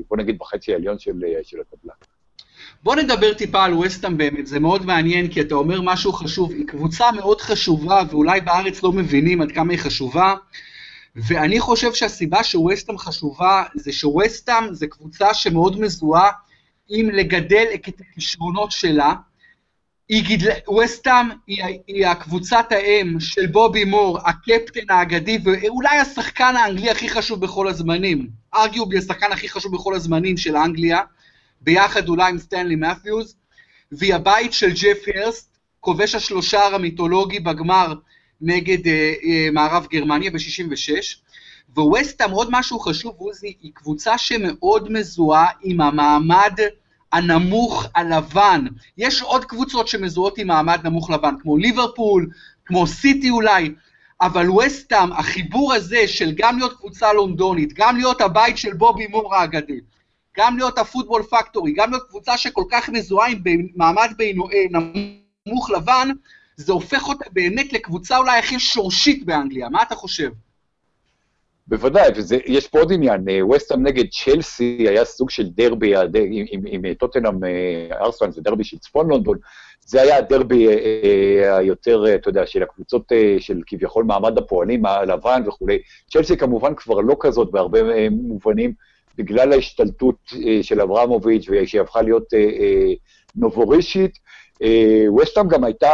בוא 0.08 0.16
נגיד 0.16 0.38
בחצי 0.38 0.72
העליון 0.72 0.98
של, 0.98 1.22
של 1.42 1.58
הטבלה. 1.60 1.94
בוא 2.82 2.96
נדבר 2.96 3.34
טיפה 3.34 3.64
על 3.64 3.74
ווסטהאם 3.74 4.16
באמת, 4.16 4.46
זה 4.46 4.60
מאוד 4.60 4.86
מעניין, 4.86 5.28
כי 5.28 5.40
אתה 5.40 5.54
אומר 5.54 5.80
משהו 5.82 6.12
חשוב, 6.12 6.50
היא 6.50 6.66
קבוצה 6.66 7.12
מאוד 7.12 7.40
חשובה, 7.40 8.02
ואולי 8.10 8.40
בארץ 8.40 8.82
לא 8.82 8.92
מבינים 8.92 9.42
עד 9.42 9.52
כמה 9.52 9.72
היא 9.72 9.78
חשובה, 9.78 10.34
ואני 11.16 11.60
חושב 11.60 11.94
שהסיבה 11.94 12.44
שווסטהאם 12.44 12.98
חשובה, 12.98 13.62
זה 13.74 13.92
שווסטהאם 13.92 14.74
זה 14.74 14.86
קבוצה 14.86 15.34
שמאוד 15.34 15.80
מזוהה 15.80 16.30
עם 16.88 17.10
לגדל 17.10 17.64
את 17.74 18.00
הכישרונות 18.00 18.70
שלה, 18.70 19.14
היא 20.08 20.24
גידלה, 20.24 20.54
וסטאם 20.84 21.26
היא, 21.46 21.64
היא 21.86 22.06
הקבוצת 22.06 22.66
האם 22.70 23.20
של 23.20 23.46
בובי 23.46 23.84
מור, 23.84 24.18
הקפטן 24.18 24.90
האגדי, 24.90 25.38
ואולי 25.44 25.98
השחקן 25.98 26.56
האנגלי 26.56 26.90
הכי 26.90 27.08
חשוב 27.08 27.40
בכל 27.40 27.68
הזמנים. 27.68 28.28
ארגיובי 28.54 28.98
השחקן 28.98 29.32
הכי 29.32 29.48
חשוב 29.48 29.74
בכל 29.74 29.94
הזמנים 29.94 30.36
של 30.36 30.56
אנגליה, 30.56 31.00
ביחד 31.60 32.08
אולי 32.08 32.30
עם 32.30 32.38
סטנלי 32.38 32.76
מת'יוז, 32.76 33.36
והיא 33.92 34.14
הבית 34.14 34.52
של 34.52 34.70
ג'ף 34.70 34.98
הרסט, 35.06 35.56
כובש 35.80 36.14
השלושר 36.14 36.74
המיתולוגי 36.74 37.40
בגמר 37.40 37.94
נגד 38.40 38.86
אה, 38.86 39.14
אה, 39.24 39.48
מערב 39.52 39.86
גרמניה 39.90 40.30
ב-66. 40.30 41.23
וווסטאם, 41.76 42.30
עוד 42.30 42.48
משהו 42.50 42.80
חשוב, 42.80 43.14
עוזי, 43.18 43.54
היא 43.62 43.72
קבוצה 43.74 44.18
שמאוד 44.18 44.92
מזוהה 44.92 45.46
עם 45.62 45.80
המעמד 45.80 46.58
הנמוך 47.12 47.86
הלבן. 47.94 48.64
יש 48.98 49.22
עוד 49.22 49.44
קבוצות 49.44 49.88
שמזוהות 49.88 50.38
עם 50.38 50.46
מעמד 50.46 50.80
נמוך 50.84 51.10
לבן, 51.10 51.34
כמו 51.42 51.56
ליברפול, 51.56 52.30
כמו 52.66 52.86
סיטי 52.86 53.30
אולי, 53.30 53.74
אבל 54.20 54.50
וסטאם, 54.50 55.12
החיבור 55.12 55.72
הזה 55.72 56.08
של 56.08 56.32
גם 56.36 56.58
להיות 56.58 56.76
קבוצה 56.76 57.12
לונדונית, 57.12 57.72
גם 57.72 57.96
להיות 57.96 58.20
הבית 58.20 58.58
של 58.58 58.72
בובי 58.72 59.06
מור 59.06 59.34
האגדי, 59.34 59.80
גם 60.36 60.56
להיות 60.56 60.78
הפוטבול 60.78 61.22
פקטורי, 61.22 61.72
גם 61.72 61.90
להיות 61.90 62.08
קבוצה 62.08 62.38
שכל 62.38 62.64
כך 62.70 62.88
מזוהה 62.88 63.28
עם 63.28 63.42
מעמד 63.74 64.12
בינו, 64.16 64.50
אה, 64.50 64.80
נמוך 65.46 65.70
לבן, 65.70 66.08
זה 66.56 66.72
הופך 66.72 67.08
אותה 67.08 67.24
באמת 67.32 67.72
לקבוצה 67.72 68.18
אולי 68.18 68.38
הכי 68.38 68.60
שורשית 68.60 69.26
באנגליה. 69.26 69.68
מה 69.68 69.82
אתה 69.82 69.94
חושב? 69.94 70.30
בוודאי, 71.66 72.10
ויש 72.28 72.68
פה 72.68 72.78
עוד 72.78 72.92
עניין, 72.92 73.24
ווסטהאם 73.40 73.82
נגד 73.82 74.04
צ'לסי 74.10 74.86
היה 74.88 75.04
סוג 75.04 75.30
של 75.30 75.48
דרבי 75.48 75.96
עם, 75.96 76.04
עם, 76.48 76.62
עם 76.66 76.94
טוטנאם 76.94 77.40
ארסלן, 77.92 78.30
זה 78.30 78.40
דרבי 78.42 78.64
של 78.64 78.78
צפון 78.78 79.08
לונדון, 79.08 79.38
זה 79.86 80.02
היה 80.02 80.16
הדרבי 80.16 80.68
אה, 80.68 81.56
היותר, 81.56 82.14
אתה 82.14 82.28
יודע, 82.28 82.46
של 82.46 82.62
הקבוצות 82.62 83.12
של 83.38 83.60
כביכול 83.66 84.04
מעמד 84.04 84.38
הפועלים 84.38 84.86
הלבן 84.86 85.42
וכולי. 85.46 85.78
צ'לסי 86.10 86.36
כמובן 86.36 86.74
כבר 86.74 87.00
לא 87.00 87.16
כזאת 87.20 87.50
בהרבה 87.50 88.10
מובנים, 88.10 88.72
בגלל 89.18 89.52
ההשתלטות 89.52 90.16
אה, 90.46 90.62
של 90.62 90.80
אברמוביץ' 90.80 91.48
שהיא 91.64 91.80
הפכה 91.80 92.02
להיות 92.02 92.34
אה, 92.34 92.38
אה, 92.38 92.92
נובורישית. 93.36 94.18
ווסטהאם 95.08 95.48
גם 95.48 95.64
הייתה, 95.64 95.90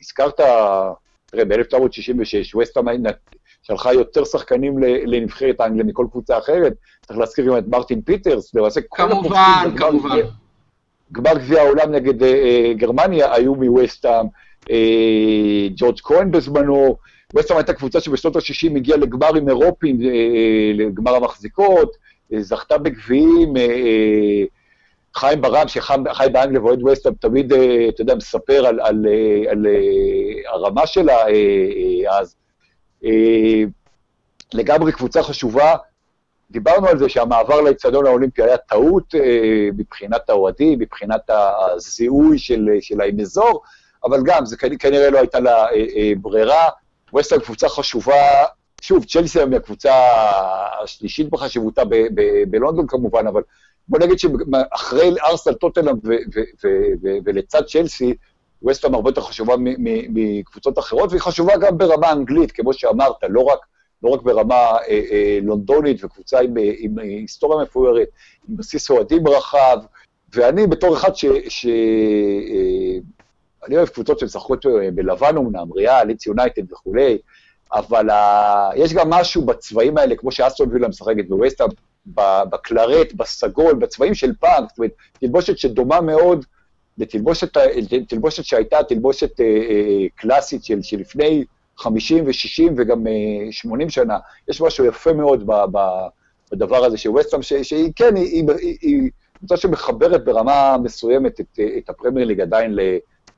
הזכרת, 0.00 0.40
תראה, 1.26 1.44
ב-1966, 1.44 2.54
ווסטהאם 2.54 2.88
שלחה 3.68 3.92
יותר 3.92 4.24
שחקנים 4.24 4.78
לנבחרת 5.06 5.60
אנגליה 5.60 5.84
מכל 5.84 6.06
קבוצה 6.10 6.38
אחרת. 6.38 6.72
צריך 7.06 7.18
להזכיר 7.18 7.46
גם 7.46 7.58
את 7.58 7.68
מרטין 7.68 8.00
פיטרס, 8.02 8.54
למעשה 8.54 8.80
כל 8.88 9.02
הפורצים... 9.02 9.30
כמובן, 9.30 9.76
כמובן. 9.76 10.18
גמר 11.12 11.38
גביע 11.38 11.62
העולם 11.62 11.92
נגד 11.92 12.14
גרמניה 12.76 13.34
היו 13.34 13.54
מווסטהאם, 13.54 14.26
ג'ורג' 15.76 16.00
כהן 16.02 16.30
בזמנו, 16.30 16.96
ווסטהאם 17.34 17.58
הייתה 17.58 17.72
קבוצה 17.72 18.00
שבשנות 18.00 18.36
ה-60 18.36 18.76
הגיעה 18.76 18.98
לגמרים 18.98 19.48
אירופיים, 19.48 19.98
לגמר 20.74 21.14
המחזיקות, 21.14 21.96
זכתה 22.38 22.78
בגביעים, 22.78 23.56
אה, 23.56 23.62
אה, 23.62 24.44
חיים 25.14 25.40
ברם, 25.40 25.68
שחי 25.68 25.96
באנגליה 26.32 26.62
ואוהד 26.62 26.82
ווסטהאם, 26.82 27.14
תמיד, 27.14 27.52
אה, 27.52 27.88
אתה 27.88 28.00
יודע, 28.00 28.14
מספר 28.14 28.66
על, 28.66 28.80
על, 28.80 28.80
על, 28.80 29.66
על 30.46 30.64
הרמה 30.64 30.86
שלה 30.86 31.16
אז. 32.20 32.36
לגמרי 34.54 34.92
קבוצה 34.92 35.22
חשובה. 35.22 35.74
דיברנו 36.50 36.86
על 36.86 36.98
זה 36.98 37.08
שהמעבר 37.08 37.60
לאצטדיון 37.60 38.06
האולימפי 38.06 38.42
היה 38.42 38.56
טעות 38.56 39.14
מבחינת 39.76 40.30
האוהדים, 40.30 40.78
מבחינת 40.78 41.30
הזיהוי 41.30 42.38
של, 42.38 42.68
של 42.80 43.00
עם 43.00 43.20
אזור, 43.20 43.62
אבל 44.04 44.20
גם, 44.24 44.46
זה 44.46 44.56
כנראה 44.56 45.10
לא 45.10 45.18
הייתה 45.18 45.40
לה 45.40 45.66
ברירה. 46.20 46.64
ווסטהאם 47.12 47.40
קבוצה 47.40 47.68
חשובה 47.68 48.44
שוב, 48.80 49.04
צ'לסי 49.04 49.38
היום 49.38 49.50
היא 49.50 49.56
הקבוצה 49.56 49.92
השלישית 50.82 51.30
בחשיבותה 51.30 51.82
בלונדון 52.50 52.86
כמובן, 52.86 53.26
אבל 53.26 53.42
בוא 53.88 53.98
נגיד 53.98 54.18
שאחרי 54.18 55.14
ארסנל, 55.24 55.54
טוטנאם 55.54 55.94
ולצד 57.24 57.62
צ'לסי, 57.66 58.14
ווסטהאם 58.62 58.94
הרבה 58.94 59.10
יותר 59.10 59.20
חשובה 59.20 59.54
מקבוצות 60.08 60.78
אחרות, 60.78 61.10
והיא 61.10 61.20
חשובה 61.20 61.56
גם 61.56 61.78
ברמה 61.78 62.12
אנגלית, 62.12 62.52
כמו 62.52 62.72
שאמרת, 62.72 63.16
לא 63.28 63.40
רק, 63.40 63.58
לא 64.02 64.10
רק 64.10 64.22
ברמה 64.22 64.54
אה, 64.54 64.80
אה, 64.88 65.38
לונדונית 65.42 66.04
וקבוצה 66.04 66.40
עם, 66.40 66.58
אה, 66.58 66.72
עם 66.78 66.98
היסטוריה 66.98 67.62
מפוארת, 67.62 68.08
עם 68.48 68.56
בסיס 68.56 68.90
אוהדים 68.90 69.28
רחב, 69.28 69.78
ואני 70.34 70.66
בתור 70.66 70.96
אחד 70.96 71.16
ש... 71.16 71.24
ש 71.48 71.66
אה, 71.66 72.98
אני 73.66 73.76
אוהב 73.76 73.88
קבוצות 73.88 74.18
שמשחקות 74.18 74.66
בלבן 74.94 75.36
אמנם, 75.36 75.72
ריאל, 75.72 76.06
ליץ 76.06 76.26
יונייטד 76.26 76.72
וכולי, 76.72 77.18
אבל 77.72 78.10
ה... 78.10 78.70
יש 78.76 78.92
גם 78.92 79.10
משהו 79.10 79.46
בצבעים 79.46 79.98
האלה, 79.98 80.16
כמו 80.16 80.32
שאסטון 80.32 80.68
וילה 80.72 80.88
משחקת 80.88 81.28
בווסטהאם, 81.28 81.70
בקלרט, 82.50 83.12
בסגול, 83.12 83.74
בצבעים 83.74 84.14
של 84.14 84.32
פעם, 84.40 84.64
זאת 84.68 84.78
אומרת, 84.78 84.92
תלבושת 85.20 85.58
שדומה 85.58 86.00
מאוד 86.00 86.44
לתלבושת 86.98 87.56
תלבושת 88.08 88.44
שהייתה 88.44 88.82
תלבושת 88.88 89.40
אה, 89.40 89.44
אה, 89.46 90.06
קלאסית 90.14 90.64
של, 90.64 90.98
לפני 90.98 91.44
50 91.76 92.26
ו-60 92.26 92.72
וגם 92.76 93.06
אה, 93.06 93.12
80 93.52 93.90
שנה. 93.90 94.18
יש 94.48 94.60
משהו 94.60 94.84
יפה 94.84 95.12
מאוד 95.12 95.46
ב, 95.46 95.52
ב, 95.72 95.78
בדבר 96.52 96.84
הזה 96.84 96.96
של 96.96 97.10
ווסטהאם, 97.10 97.42
שהיא 97.42 97.92
כן, 97.96 98.16
היא, 98.16 98.44
היא, 98.60 98.76
היא 98.80 99.10
קבוצה 99.38 99.56
שמחברת 99.56 100.24
ברמה 100.24 100.76
מסוימת 100.82 101.40
את, 101.40 101.58
את 101.78 101.90
הפרמייר 101.90 102.26
ליג 102.26 102.40
עדיין 102.40 102.74
ל, 102.74 102.80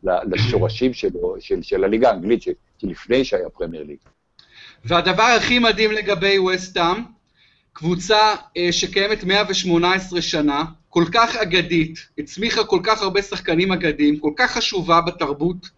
לשורשים 0.05 0.93
שלו, 0.93 1.37
של, 1.41 1.63
של 1.63 1.85
הליגה 1.85 2.11
האנגלית, 2.11 2.43
שלפני 2.79 3.25
שהיה 3.25 3.49
פרמייר 3.49 3.85
ליג. 3.85 3.99
והדבר 4.85 5.23
הכי 5.23 5.59
מדהים 5.59 5.93
לגבי 5.93 6.39
וסטאם, 6.39 6.97
קבוצה 7.73 8.35
אה, 8.57 8.69
שקיימת 8.73 9.25
118 9.25 10.23
שנה, 10.23 10.65
כל 10.89 11.05
כך 11.13 11.37
אגדית, 11.37 12.09
הצמיחה 12.19 12.65
כל 12.65 12.81
כך 12.83 13.03
הרבה 13.03 13.23
שחקנים 13.23 13.73
אגדיים, 13.73 14.19
כל 14.19 14.33
כך 14.37 14.51
חשובה 14.51 15.01
בתרבות, 15.01 15.71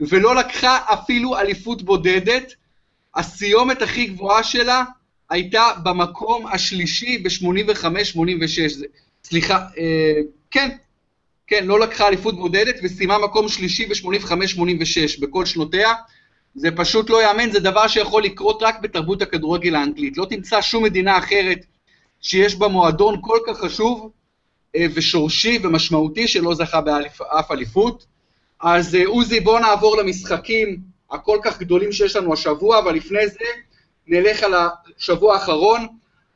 ולא 0.00 0.36
לקחה 0.36 0.78
אפילו 0.92 1.38
אליפות 1.38 1.82
בודדת, 1.82 2.54
הסיומת 3.14 3.82
הכי 3.82 4.06
גבוהה 4.06 4.42
שלה 4.42 4.84
הייתה 5.30 5.70
במקום 5.82 6.46
השלישי 6.46 7.18
ב-85-86. 7.18 8.82
סליחה, 9.24 9.56
אה, 9.78 10.20
כן, 10.50 10.76
כן, 11.46 11.66
לא 11.66 11.80
לקחה 11.80 12.08
אליפות 12.08 12.36
בודדת 12.36 12.74
וסיימה 12.82 13.18
מקום 13.18 13.48
שלישי 13.48 13.86
ב-85-86 13.86 15.20
בכל 15.20 15.46
שנותיה. 15.46 15.92
זה 16.58 16.70
פשוט 16.76 17.10
לא 17.10 17.22
ייאמן, 17.22 17.50
זה 17.50 17.60
דבר 17.60 17.88
שיכול 17.88 18.22
לקרות 18.22 18.62
רק 18.62 18.80
בתרבות 18.80 19.22
הכדורגל 19.22 19.74
האנגלית. 19.74 20.16
לא 20.16 20.24
תמצא 20.24 20.60
שום 20.60 20.84
מדינה 20.84 21.18
אחרת 21.18 21.58
שיש 22.20 22.54
בה 22.54 22.68
מועדון 22.68 23.18
כל 23.20 23.38
כך 23.46 23.58
חשוב 23.58 24.10
אה, 24.76 24.86
ושורשי 24.94 25.58
ומשמעותי 25.62 26.28
שלא 26.28 26.54
זכה 26.54 26.80
באף 26.80 27.50
אליפות. 27.50 28.06
אז 28.60 28.94
אה, 28.94 29.06
עוזי, 29.06 29.40
בואו 29.40 29.58
נעבור 29.58 29.96
למשחקים 29.96 30.80
הכל 31.10 31.38
כך 31.44 31.58
גדולים 31.58 31.92
שיש 31.92 32.16
לנו 32.16 32.32
השבוע, 32.32 32.78
אבל 32.78 32.94
לפני 32.94 33.28
זה 33.28 33.44
נלך 34.06 34.42
על 34.42 34.54
השבוע 34.54 35.34
האחרון. 35.34 35.86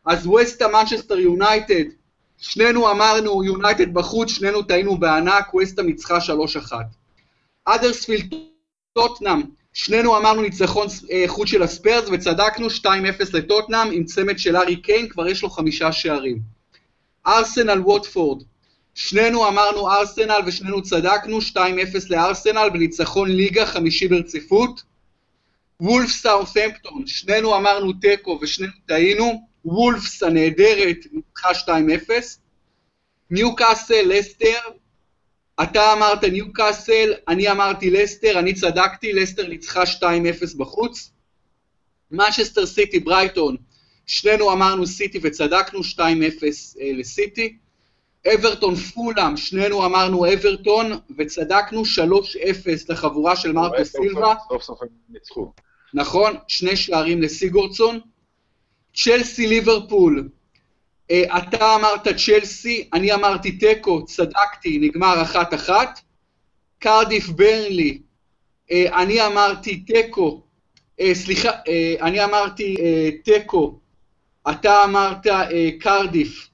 אז 0.04 0.26
ווסטה 0.26 0.68
מנצ'סטר 0.68 1.18
יונייטד, 1.18 1.84
שנינו 2.38 2.90
אמרנו 2.90 3.44
יונייטד 3.44 3.94
בחוץ, 3.94 4.30
שנינו 4.30 4.62
טעינו 4.62 4.96
בענק, 4.96 5.54
ווסטה 5.54 5.82
ניצחה 5.82 6.18
3-1. 6.18 6.72
אדרספילד 7.64 8.34
טוטנאם, 8.92 9.42
שנינו 9.72 10.18
אמרנו 10.18 10.42
ניצחון 10.42 10.86
אה, 11.10 11.24
חוץ 11.26 11.48
של 11.48 11.62
הספיירס 11.62 12.08
וצדקנו 12.12 12.66
2-0 12.66 12.86
לטוטנאם 13.32 13.92
עם 13.92 14.04
צמד 14.04 14.38
של 14.38 14.56
ארי 14.56 14.76
קיין, 14.76 15.08
כבר 15.08 15.28
יש 15.28 15.42
לו 15.42 15.50
חמישה 15.50 15.92
שערים. 15.92 16.38
ארסנל 17.26 17.80
ווטפורד, 17.80 18.42
שנינו 18.94 19.48
אמרנו 19.48 19.90
ארסנל 19.90 20.40
ושנינו 20.46 20.82
צדקנו 20.82 21.38
2-0 21.38 21.56
לארסנל 22.10 22.68
בניצחון 22.72 23.30
ליגה 23.30 23.66
חמישי 23.66 24.08
ברציפות. 24.08 24.82
וולף 25.80 26.10
סאות'מפטון, 26.10 27.06
שנינו 27.06 27.56
אמרנו 27.56 27.92
תיקו 27.92 28.38
ושנינו 28.42 28.72
טעינו, 28.86 29.46
וולפס 29.64 30.22
הנהדרת 30.22 30.96
ניצחה 31.12 31.50
2-0. 31.50 32.10
ניו 33.30 33.54
קאסל, 33.56 34.02
לסטר, 34.04 34.58
אתה 35.62 35.92
אמרת 35.92 36.24
ניו 36.24 36.52
קאסל, 36.52 37.12
אני 37.28 37.50
אמרתי 37.50 37.90
לסטר, 37.90 38.38
אני 38.38 38.54
צדקתי, 38.54 39.12
לסטר 39.12 39.48
ניצחה 39.48 39.82
2-0 39.82 40.04
בחוץ. 40.56 41.10
משסטר 42.10 42.66
סיטי, 42.66 43.00
ברייטון, 43.00 43.56
שנינו 44.06 44.52
אמרנו 44.52 44.86
סיטי 44.86 45.18
וצדקנו, 45.22 45.80
2-0 45.80 46.00
אה, 46.00 46.90
לסיטי. 46.94 47.56
אברטון 48.34 48.74
פולאם, 48.74 49.36
שנינו 49.36 49.86
אמרנו 49.86 50.32
אברטון 50.32 50.92
וצדקנו, 51.18 51.82
3-0 51.82 51.84
לחבורה 52.88 53.36
של 53.36 53.52
מרקו 53.52 53.84
סילבה. 53.84 54.34
סוף 54.48 54.62
סוף 54.62 54.82
הם 54.82 54.88
ניצחו. 55.08 55.52
נכון, 55.94 56.36
שני 56.48 56.76
שערים 56.76 57.22
לסיגורדסון. 57.22 58.00
צ'לסי 58.94 59.46
ליברפול, 59.46 60.28
אתה 61.12 61.74
אמרת 61.74 62.08
צ'לסי, 62.08 62.88
אני 62.92 63.14
אמרתי 63.14 63.52
תיקו, 63.52 64.04
צדקתי, 64.04 64.78
נגמר 64.78 65.22
אחת-אחת. 65.22 66.00
קרדיף 66.78 67.28
ברנלי, 67.28 67.98
אה, 68.70 69.02
אני 69.02 69.26
אמרתי 69.26 69.76
תיקו, 69.76 70.42
אה, 71.00 71.14
סליחה, 71.14 71.50
אני 72.00 72.24
אמרתי 72.24 72.76
תיקו, 73.24 73.78
אתה 74.50 74.84
אמרת 74.84 75.26
קרדיף. 75.80 76.48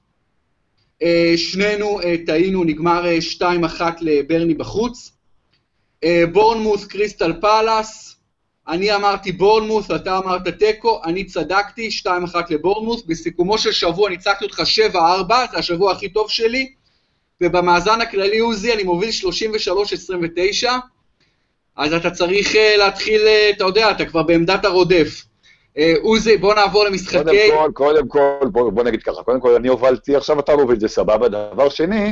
שנינו 1.35 1.99
טעינו, 2.25 2.63
נגמר 2.63 3.03
2-1 3.19 3.81
לברני 4.01 4.53
בחוץ. 4.53 5.11
בורנמוס 6.31 6.85
קריסטל 6.85 7.33
פאלאס, 7.41 8.08
אני 8.69 8.95
אמרתי 8.95 9.31
בורנמוס, 9.31 9.91
אתה 9.91 10.17
אמרת 10.17 10.47
תיקו, 10.47 11.01
אני 11.05 11.23
צדקתי, 11.23 11.89
2-1 12.05 12.09
לבורנמוס, 12.49 13.03
בסיכומו 13.03 13.57
של 13.57 13.71
שבוע 13.71 14.09
ניצחתי 14.09 14.45
אותך 14.45 14.61
7-4, 14.93 14.95
זה 15.51 15.57
השבוע 15.57 15.91
הכי 15.91 16.09
טוב 16.09 16.29
שלי, 16.29 16.69
ובמאזן 17.41 18.01
הכללי 18.01 18.39
עוזי 18.39 18.73
אני 18.73 18.83
מוביל 18.83 19.09
33-29, 20.63 20.69
אז 21.75 21.93
אתה 21.93 22.11
צריך 22.11 22.51
uh, 22.51 22.77
להתחיל, 22.77 23.21
uh, 23.21 23.55
אתה 23.55 23.63
יודע, 23.63 23.91
אתה 23.91 24.05
כבר 24.05 24.23
בעמדת 24.23 24.65
הרודף. 24.65 25.25
אה, 25.77 25.93
עוזי, 26.01 26.37
בוא 26.37 26.53
נעבור 26.55 26.85
למשחקי... 26.85 27.17
קודם 27.17 27.37
כל, 27.49 27.71
קודם 27.73 28.07
כל, 28.07 28.47
בוא, 28.51 28.71
בוא 28.71 28.83
נגיד 28.83 29.03
ככה, 29.03 29.23
קודם 29.23 29.39
כל 29.39 29.55
אני 29.55 29.67
הובלתי, 29.67 30.15
עכשיו 30.15 30.39
אתה 30.39 30.55
מוביל, 30.55 30.79
זה 30.79 30.87
סבבה. 30.87 31.27
דבר 31.27 31.69
שני, 31.69 32.05
אה, 32.05 32.11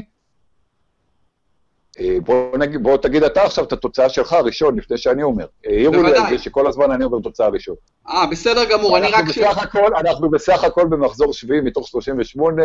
בוא, 2.24 2.58
נגיד, 2.58 2.84
בוא 2.84 2.98
תגיד 2.98 3.24
אתה 3.24 3.44
עכשיו 3.44 3.64
את 3.64 3.74
התוצאה 3.74 4.10
שלך 4.10 4.34
ראשון, 4.34 4.78
לפני 4.78 4.98
שאני 4.98 5.24
אומר. 5.24 5.46
העירו 5.66 6.04
לי 6.04 6.18
על 6.18 6.30
זה 6.30 6.38
שכל 6.38 6.68
הזמן 6.68 6.92
אני 6.92 7.04
אומר 7.04 7.20
תוצאה 7.20 7.48
ראשון. 7.48 7.76
אה, 8.10 8.26
בסדר 8.32 8.66
גמור, 8.70 8.98
אני 8.98 9.08
רק... 9.08 9.26
בסך 9.26 9.58
הכל, 9.58 9.96
אנחנו 10.00 10.30
בסך 10.30 10.64
הכל 10.64 10.88
במחזור 10.88 11.34
שביעי 11.34 11.62
מתוך 11.62 11.88
38. 11.88 12.64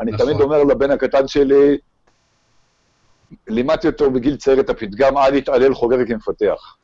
אני 0.00 0.12
נכון. 0.12 0.26
תמיד 0.26 0.40
אומר 0.40 0.64
לבן 0.64 0.90
הקטן 0.90 1.28
שלי, 1.28 1.78
לימדתי 3.48 3.86
אותו 3.86 4.10
בגיל 4.10 4.36
צעיר 4.36 4.60
את 4.60 4.70
הפתגם, 4.70 5.18
אל 5.18 5.34
יתעלל 5.34 5.74
חוגר 5.74 6.06
כמפתח. 6.06 6.76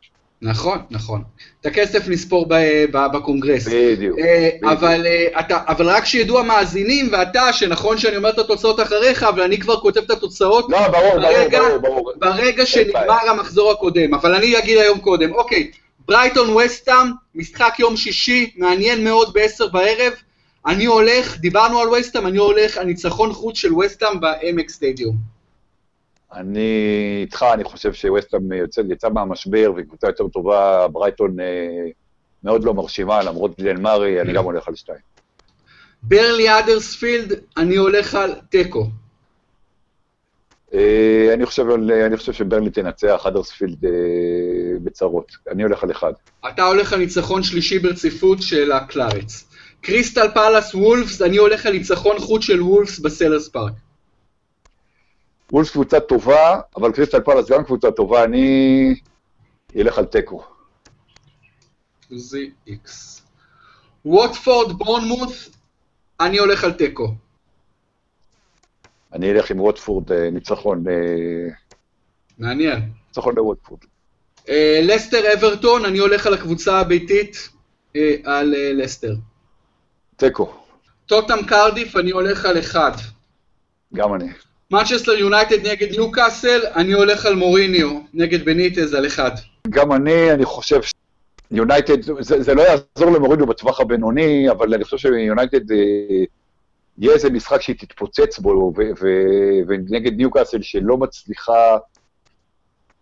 נכון, 0.43 0.79
נכון. 0.91 1.23
את 1.61 1.67
הכסף 1.67 2.09
נספור 2.09 2.47
ב- 2.49 2.55
ב- 2.93 3.07
בקונגרס. 3.17 3.69
בדיוק. 3.69 4.19
אה, 4.19 4.49
בדיוק. 4.57 4.73
אבל, 4.73 5.07
אה, 5.07 5.41
אתה, 5.41 5.59
אבל 5.69 5.89
רק 5.89 6.05
שידעו 6.05 6.39
המאזינים 6.39 7.09
ואתה, 7.13 7.53
שנכון 7.53 7.99
שאני 7.99 8.17
אומר 8.17 8.31
את 8.31 8.39
התוצאות 8.39 8.81
אחריך, 8.81 9.23
אבל 9.23 9.43
אני 9.43 9.59
כבר 9.59 9.81
כותב 9.81 10.01
את 10.03 10.11
התוצאות 10.11 10.67
לא, 10.69 10.89
ברור, 10.89 11.15
ברגע- 11.17 11.61
ברור, 11.61 11.79
ברור. 11.79 12.13
ברגע 12.17 12.67
שנגמר. 12.67 13.29
המחזור 13.31 13.71
הקודם, 13.71 14.15
אבל 14.15 14.35
אני 14.35 14.59
אגיד 14.59 14.79
היום 14.79 14.99
קודם. 14.99 15.33
אוקיי, 15.35 15.71
ברייטון 16.09 16.51
וסטאם, 16.57 17.07
משחק 17.35 17.75
יום 17.79 17.97
שישי, 17.97 18.51
מעניין 18.57 19.05
מאוד 19.05 19.33
ב-10 19.33 19.67
בערב. 19.73 20.13
אני 20.67 20.85
הולך, 20.85 21.39
דיברנו 21.39 21.81
על 21.81 21.89
וסטאם, 21.89 22.27
אני 22.27 22.39
הולך 22.39 22.77
על 22.79 22.87
ניצחון 22.87 23.33
חוץ 23.33 23.57
של 23.59 23.75
וסטאם 23.75 24.21
בעמק 24.21 24.71
סטדיום. 24.71 25.30
אני 26.35 26.69
איתך, 27.21 27.45
אני 27.55 27.65
חושב 27.65 27.93
שווסטהאם 27.93 28.43
יצא 28.91 29.09
מהמשבר, 29.09 29.73
והיא 29.75 29.87
קבוצה 29.87 30.07
יותר 30.07 30.29
טובה, 30.29 30.89
ברייטון 30.89 31.41
אה, 31.41 31.47
מאוד 32.45 32.65
לא 32.65 32.75
מרשימה, 32.75 33.23
למרות 33.23 33.61
גלן 33.61 33.83
מארי, 33.83 34.21
אני 34.21 34.33
גם 34.33 34.45
הולך 34.45 34.69
על 34.69 34.75
שתיים. 34.75 34.99
ברלי 36.03 36.59
אדרספילד, 36.59 37.33
אני 37.57 37.77
הולך 37.77 38.15
על 38.15 38.35
תיקו. 38.51 38.87
אה, 40.75 41.31
אני 41.35 41.47
חושב 41.47 41.71
על- 41.71 41.91
אני 41.93 42.17
חושב 42.17 42.33
שברלי 42.33 42.71
תנצח, 42.71 43.25
אדרספילד 43.27 43.85
אה, 43.85 43.91
בצרות. 44.83 45.33
אני 45.51 45.63
הולך 45.63 45.83
על 45.83 45.91
אחד. 45.91 46.13
אתה 46.49 46.63
הולך 46.65 46.93
על 46.93 46.99
ניצחון 46.99 47.43
שלישי 47.43 47.79
ברציפות 47.79 48.43
של 48.43 48.73
הקלארטס. 48.73 49.45
קריסטל 49.81 50.27
פאלאס 50.35 50.75
וולפס, 50.75 51.23
אני 51.23 51.37
הולך 51.37 51.67
על 51.67 51.73
ניצחון 51.73 52.19
חוץ 52.19 52.43
של 52.43 52.63
וולפס 52.63 52.99
בסלהרסט 52.99 53.49
פארק. 53.49 53.73
וולפס 55.53 55.71
קבוצה 55.71 56.01
טובה, 56.01 56.61
אבל 56.77 56.93
קריסטל 56.93 57.21
פאלאס 57.21 57.51
גם 57.51 57.65
קבוצה 57.65 57.91
טובה, 57.91 58.25
אני 58.25 58.95
אלך 59.77 59.99
על 59.99 60.05
תיקו. 60.05 60.43
זה 62.11 62.39
איקס. 62.67 63.23
ווטפורד 64.05 64.73
בורנמות', 64.73 65.51
אני 66.21 66.39
הולך 66.39 66.65
על 66.65 66.73
תיקו. 66.73 67.15
אני 69.13 69.31
אלך 69.31 69.51
עם 69.51 69.61
ווטפורד, 69.61 70.13
אה, 70.13 70.31
ניצחון, 70.31 70.85
אה, 70.89 70.95
מעניין. 72.39 72.93
ניצחון 73.09 73.35
לווטפורד. 73.37 73.81
אה, 74.49 74.81
לסטר 74.83 75.33
אברטון, 75.35 75.85
אני 75.85 75.99
הולך 75.99 76.27
על 76.27 76.35
הקבוצה 76.35 76.81
הביתית, 76.81 77.49
על 78.25 78.55
לסטר. 78.75 79.15
תיקו, 80.17 80.53
טוטנהאם 81.07 81.39
קרדיף, 81.47 81.97
אני 81.97 82.11
הולך 82.11 82.45
על 82.45 82.59
אחד. 82.59 82.93
גם 83.95 84.15
אני. 84.15 84.29
מנצ'סטר 84.71 85.13
יונייטד 85.13 85.67
נגד 85.67 85.91
ניוקאסל, 85.91 86.61
אני 86.75 86.93
הולך 86.93 87.27
על 87.27 87.35
מוריניו, 87.35 88.01
נגד 88.15 88.45
בניטז 88.45 88.95
על 88.95 89.07
אחד. 89.07 89.31
גם 89.69 89.93
אני, 89.93 90.33
אני 90.33 90.45
חושב 90.45 90.81
שיונייטד, 91.53 92.03
זה, 92.03 92.43
זה 92.43 92.55
לא 92.55 92.63
יעזור 92.63 93.17
למוריניו 93.17 93.47
בטווח 93.47 93.81
הבינוני, 93.81 94.51
אבל 94.51 94.75
אני 94.75 94.85
חושב 94.85 94.99
שיונייטד, 94.99 95.73
אה, 95.73 95.77
יהיה 96.99 97.15
איזה 97.15 97.31
משחק 97.31 97.63
שהיא 97.63 97.77
תתפוצץ 97.77 98.39
בו, 98.39 98.73
ו- 98.77 98.83
ו- 99.01 99.61
ונגד 99.69 100.17
ניוקאסל 100.17 100.63
שלא 100.63 100.97
מצליחה, 100.97 101.77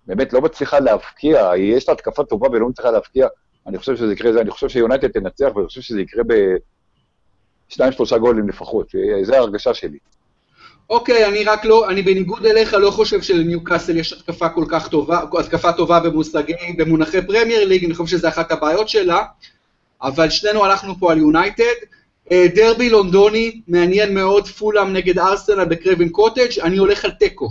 באמת 0.07 0.33
לא 0.33 0.41
מצליחה 0.41 0.81
להבקיע, 0.81 1.51
יש 1.57 1.89
לה 1.89 1.95
התקפה 1.95 2.25
טובה 2.25 2.49
ולא 2.49 2.69
מצליחה 2.69 2.91
להבקיע, 2.91 3.27
אני 3.67 3.79
חושב 3.79 3.97
שזה 3.97 4.13
יקרה, 4.13 4.41
אני 4.41 4.51
חושב 4.51 4.69
שיונייטד 4.69 5.09
תנצח, 5.09 5.49
ואני 5.55 5.67
חושב 5.67 5.81
שזה 5.81 6.01
יקרה 6.01 6.23
בשניים, 7.69 7.93
שלושה 7.93 8.19
גולים 8.19 8.49
לפחות, 8.49 8.95
אה, 8.95 9.25
זו 9.25 9.35
ההרגשה 9.35 9.75
שלי. 9.75 9.99
אוקיי, 10.91 11.27
אני 11.27 11.45
רק 11.45 11.65
לא, 11.65 11.91
אני 11.91 12.03
בניגוד 12.03 12.47
אליך 12.47 12.75
לא 12.75 12.91
חושב 12.91 13.23
שלניוקאסל 13.23 13.97
יש 13.97 14.13
התקפה 14.13 14.49
כל 14.49 14.65
כך 14.69 14.89
טובה, 14.89 15.21
התקפה 15.39 15.73
טובה 15.73 16.01
במושגי, 16.01 16.73
במונחי 16.79 17.23
פרמייר 17.27 17.65
ליג, 17.65 17.85
אני 17.85 17.95
חושב 17.95 18.17
שזה 18.17 18.29
אחת 18.29 18.53
הבעיות 18.53 18.89
שלה, 18.89 19.23
אבל 20.03 20.31
שנינו 20.31 20.65
הלכנו 20.65 20.95
פה 20.99 21.13
על 21.13 21.19
יונייטד. 21.19 21.65
אה, 22.33 22.47
דרבי 22.55 22.91
לונדוני, 22.91 23.61
מעניין 23.69 24.15
מאוד, 24.15 24.47
פולאם 24.47 24.93
נגד 24.93 25.19
ארסנל 25.19 25.65
בקרייבן 25.65 26.09
קוטג', 26.09 26.59
אני 26.63 26.77
הולך 26.77 27.05
על 27.05 27.11
תיקו. 27.11 27.49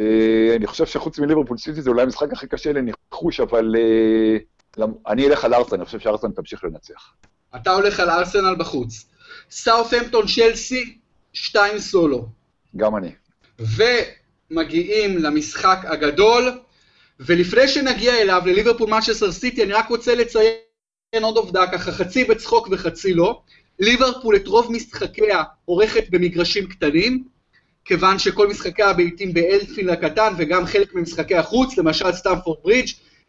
אה, 0.00 0.54
אני 0.56 0.66
חושב 0.66 0.86
שחוץ 0.86 1.18
מליברפול 1.18 1.58
סיטי 1.58 1.82
זה 1.82 1.90
אולי 1.90 2.02
המשחק 2.02 2.32
הכי 2.32 2.46
קשה 2.46 2.72
לניחוש, 2.72 3.40
אבל 3.40 3.74
אה, 3.78 4.84
אני 5.06 5.26
אלך 5.26 5.44
על 5.44 5.54
ארסן, 5.54 5.76
אני 5.76 5.84
חושב 5.84 5.98
שארסן 5.98 6.30
תמשיך 6.30 6.64
לנצח. 6.64 7.12
אתה 7.56 7.70
הולך 7.72 8.00
על 8.00 8.10
ארסנל 8.10 8.54
בחוץ. 8.58 9.06
סאות'המפטון 9.50 10.26
צ'לסי, 10.26 10.96
שתיים 11.32 11.78
סולו. 11.78 12.39
גם 12.76 12.96
אני. 12.96 13.10
ומגיעים 13.58 15.18
למשחק 15.18 15.78
הגדול, 15.84 16.58
ולפני 17.20 17.68
שנגיע 17.68 18.20
אליו, 18.20 18.42
לליברפול 18.46 18.90
מנצ'סטר 18.90 19.32
סיטי, 19.32 19.62
אני 19.62 19.72
רק 19.72 19.88
רוצה 19.88 20.14
לציין 20.14 20.54
עוד 21.22 21.36
עובדה, 21.36 21.66
ככה 21.72 21.92
חצי 21.92 22.24
בצחוק 22.24 22.68
וחצי 22.70 23.14
לא. 23.14 23.42
ליברפול 23.78 24.36
את 24.36 24.46
רוב 24.46 24.72
משחקיה 24.72 25.42
עורכת 25.64 26.04
במגרשים 26.10 26.66
קטנים, 26.66 27.24
כיוון 27.84 28.18
שכל 28.18 28.48
משחקיה 28.48 28.90
הביתים 28.90 29.34
באלפין 29.34 29.90
הקטן 29.90 30.32
וגם 30.38 30.66
חלק 30.66 30.94
ממשחקי 30.94 31.36
החוץ, 31.36 31.78
למשל 31.78 32.12
סטמפורד 32.12 32.58
ברידג'. 32.62 32.88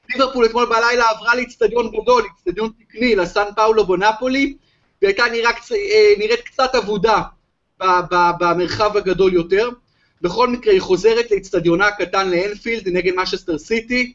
ליברפול 0.09 0.45
אתמול 0.45 0.65
בלילה 0.65 1.09
עברה 1.09 1.35
לאיצטדיון 1.35 1.91
גדול, 1.91 2.23
איצטדיון 2.23 2.69
תקני, 2.79 3.15
לסן 3.15 3.45
פאולו 3.55 3.85
בונפולי, 3.85 4.55
והייתה 5.01 5.23
אה, 5.23 6.13
נראית 6.17 6.41
קצת 6.41 6.75
אבודה 6.75 7.21
במרחב 8.39 8.97
הגדול 8.97 9.33
יותר. 9.33 9.69
בכל 10.21 10.47
מקרה, 10.47 10.73
היא 10.73 10.81
חוזרת 10.81 11.31
לאיצטדיונה 11.31 11.87
הקטן 11.87 12.29
לאנפילד 12.29 12.89
נגד 12.89 13.13
משסטר 13.15 13.57
סיטי, 13.57 14.13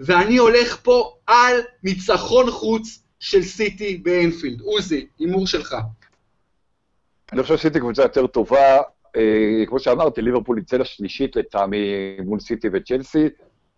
ואני 0.00 0.36
הולך 0.36 0.78
פה 0.82 1.14
על 1.26 1.60
ניצחון 1.82 2.50
חוץ 2.50 3.02
של 3.20 3.42
סיטי 3.42 3.96
באנפילד. 3.96 4.60
עוזי, 4.60 5.06
הימור 5.18 5.46
שלך. 5.46 5.76
אני 7.32 7.42
חושב 7.42 7.56
שסיטי 7.56 7.80
קבוצה 7.80 8.02
יותר 8.02 8.26
טובה, 8.26 8.76
אה, 9.16 9.66
כמו 9.66 9.78
שאמרתי, 9.78 10.22
ליברפול 10.22 10.58
יצא 10.58 10.76
לשלישית 10.76 11.36
לטעמי 11.36 12.16
מול 12.24 12.40
סיטי 12.40 12.68
וצ'לסי, 12.72 13.28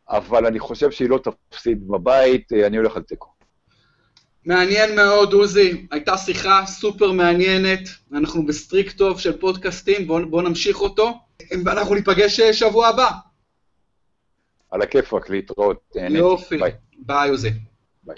אבל 0.09 0.47
אני 0.47 0.59
חושב 0.59 0.91
שהיא 0.91 1.09
לא 1.09 1.21
תפסיד 1.51 1.89
בבית, 1.89 2.53
אה, 2.53 2.67
אני 2.67 2.77
הולך 2.77 2.97
על 2.97 3.03
תיקו. 3.03 3.38
מעניין 4.49 4.97
מאוד, 4.97 5.33
עוזי. 5.33 5.87
הייתה 5.91 6.17
שיחה 6.17 6.63
סופר 6.67 7.13
מעניינת. 7.13 7.89
אנחנו 8.13 8.47
ב 8.47 8.53
streak 8.53 8.93
טוב 8.93 9.21
של 9.21 9.39
פודקאסטים, 9.39 10.07
בואו 10.07 10.29
בוא 10.31 10.43
נמשיך 10.43 10.81
אותו. 10.81 11.19
ואנחנו 11.65 11.95
ניפגש 11.95 12.41
אה, 12.41 12.53
שבוע 12.53 12.89
הבא. 12.89 13.11
על 14.71 14.83
הכיפאק, 14.83 15.31
להתראות. 15.31 15.77
נהניתי. 15.97 16.19
יופי. 16.19 16.59
ביי. 16.59 16.73
ביי, 16.99 17.31
עוזי. 17.31 17.51
ביי. 18.03 18.17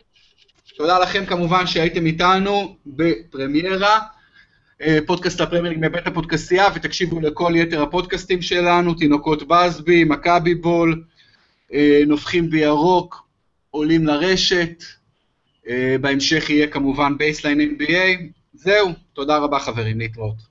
תודה 0.76 0.98
לכם 0.98 1.26
כמובן 1.26 1.66
שהייתם 1.66 2.06
איתנו 2.06 2.76
בפרמיירה. 2.86 4.00
אה, 4.82 4.98
פודקאסט 5.06 5.40
הפרמייר 5.40 5.74
ליג 5.74 5.86
מבית 5.86 6.06
הפודקסייה, 6.06 6.68
ותקשיבו 6.74 7.20
לכל 7.20 7.52
יתר 7.56 7.82
הפודקאסטים 7.82 8.42
שלנו, 8.42 8.94
תינוקות 8.94 9.48
בסבי, 9.48 10.04
מכבי 10.04 10.54
בול, 10.54 11.04
אה, 11.72 12.02
נובחים 12.06 12.50
בירוק, 12.50 13.28
עולים 13.70 14.06
לרשת. 14.06 14.84
אה, 15.70 15.96
בהמשך 16.00 16.50
יהיה 16.50 16.66
כמובן 16.66 17.18
בייסליין 17.18 17.60
NBA. 17.60 18.22
זהו, 18.54 18.88
תודה 19.12 19.38
רבה 19.38 19.58
חברים, 19.58 19.98
להתראות. 19.98 20.49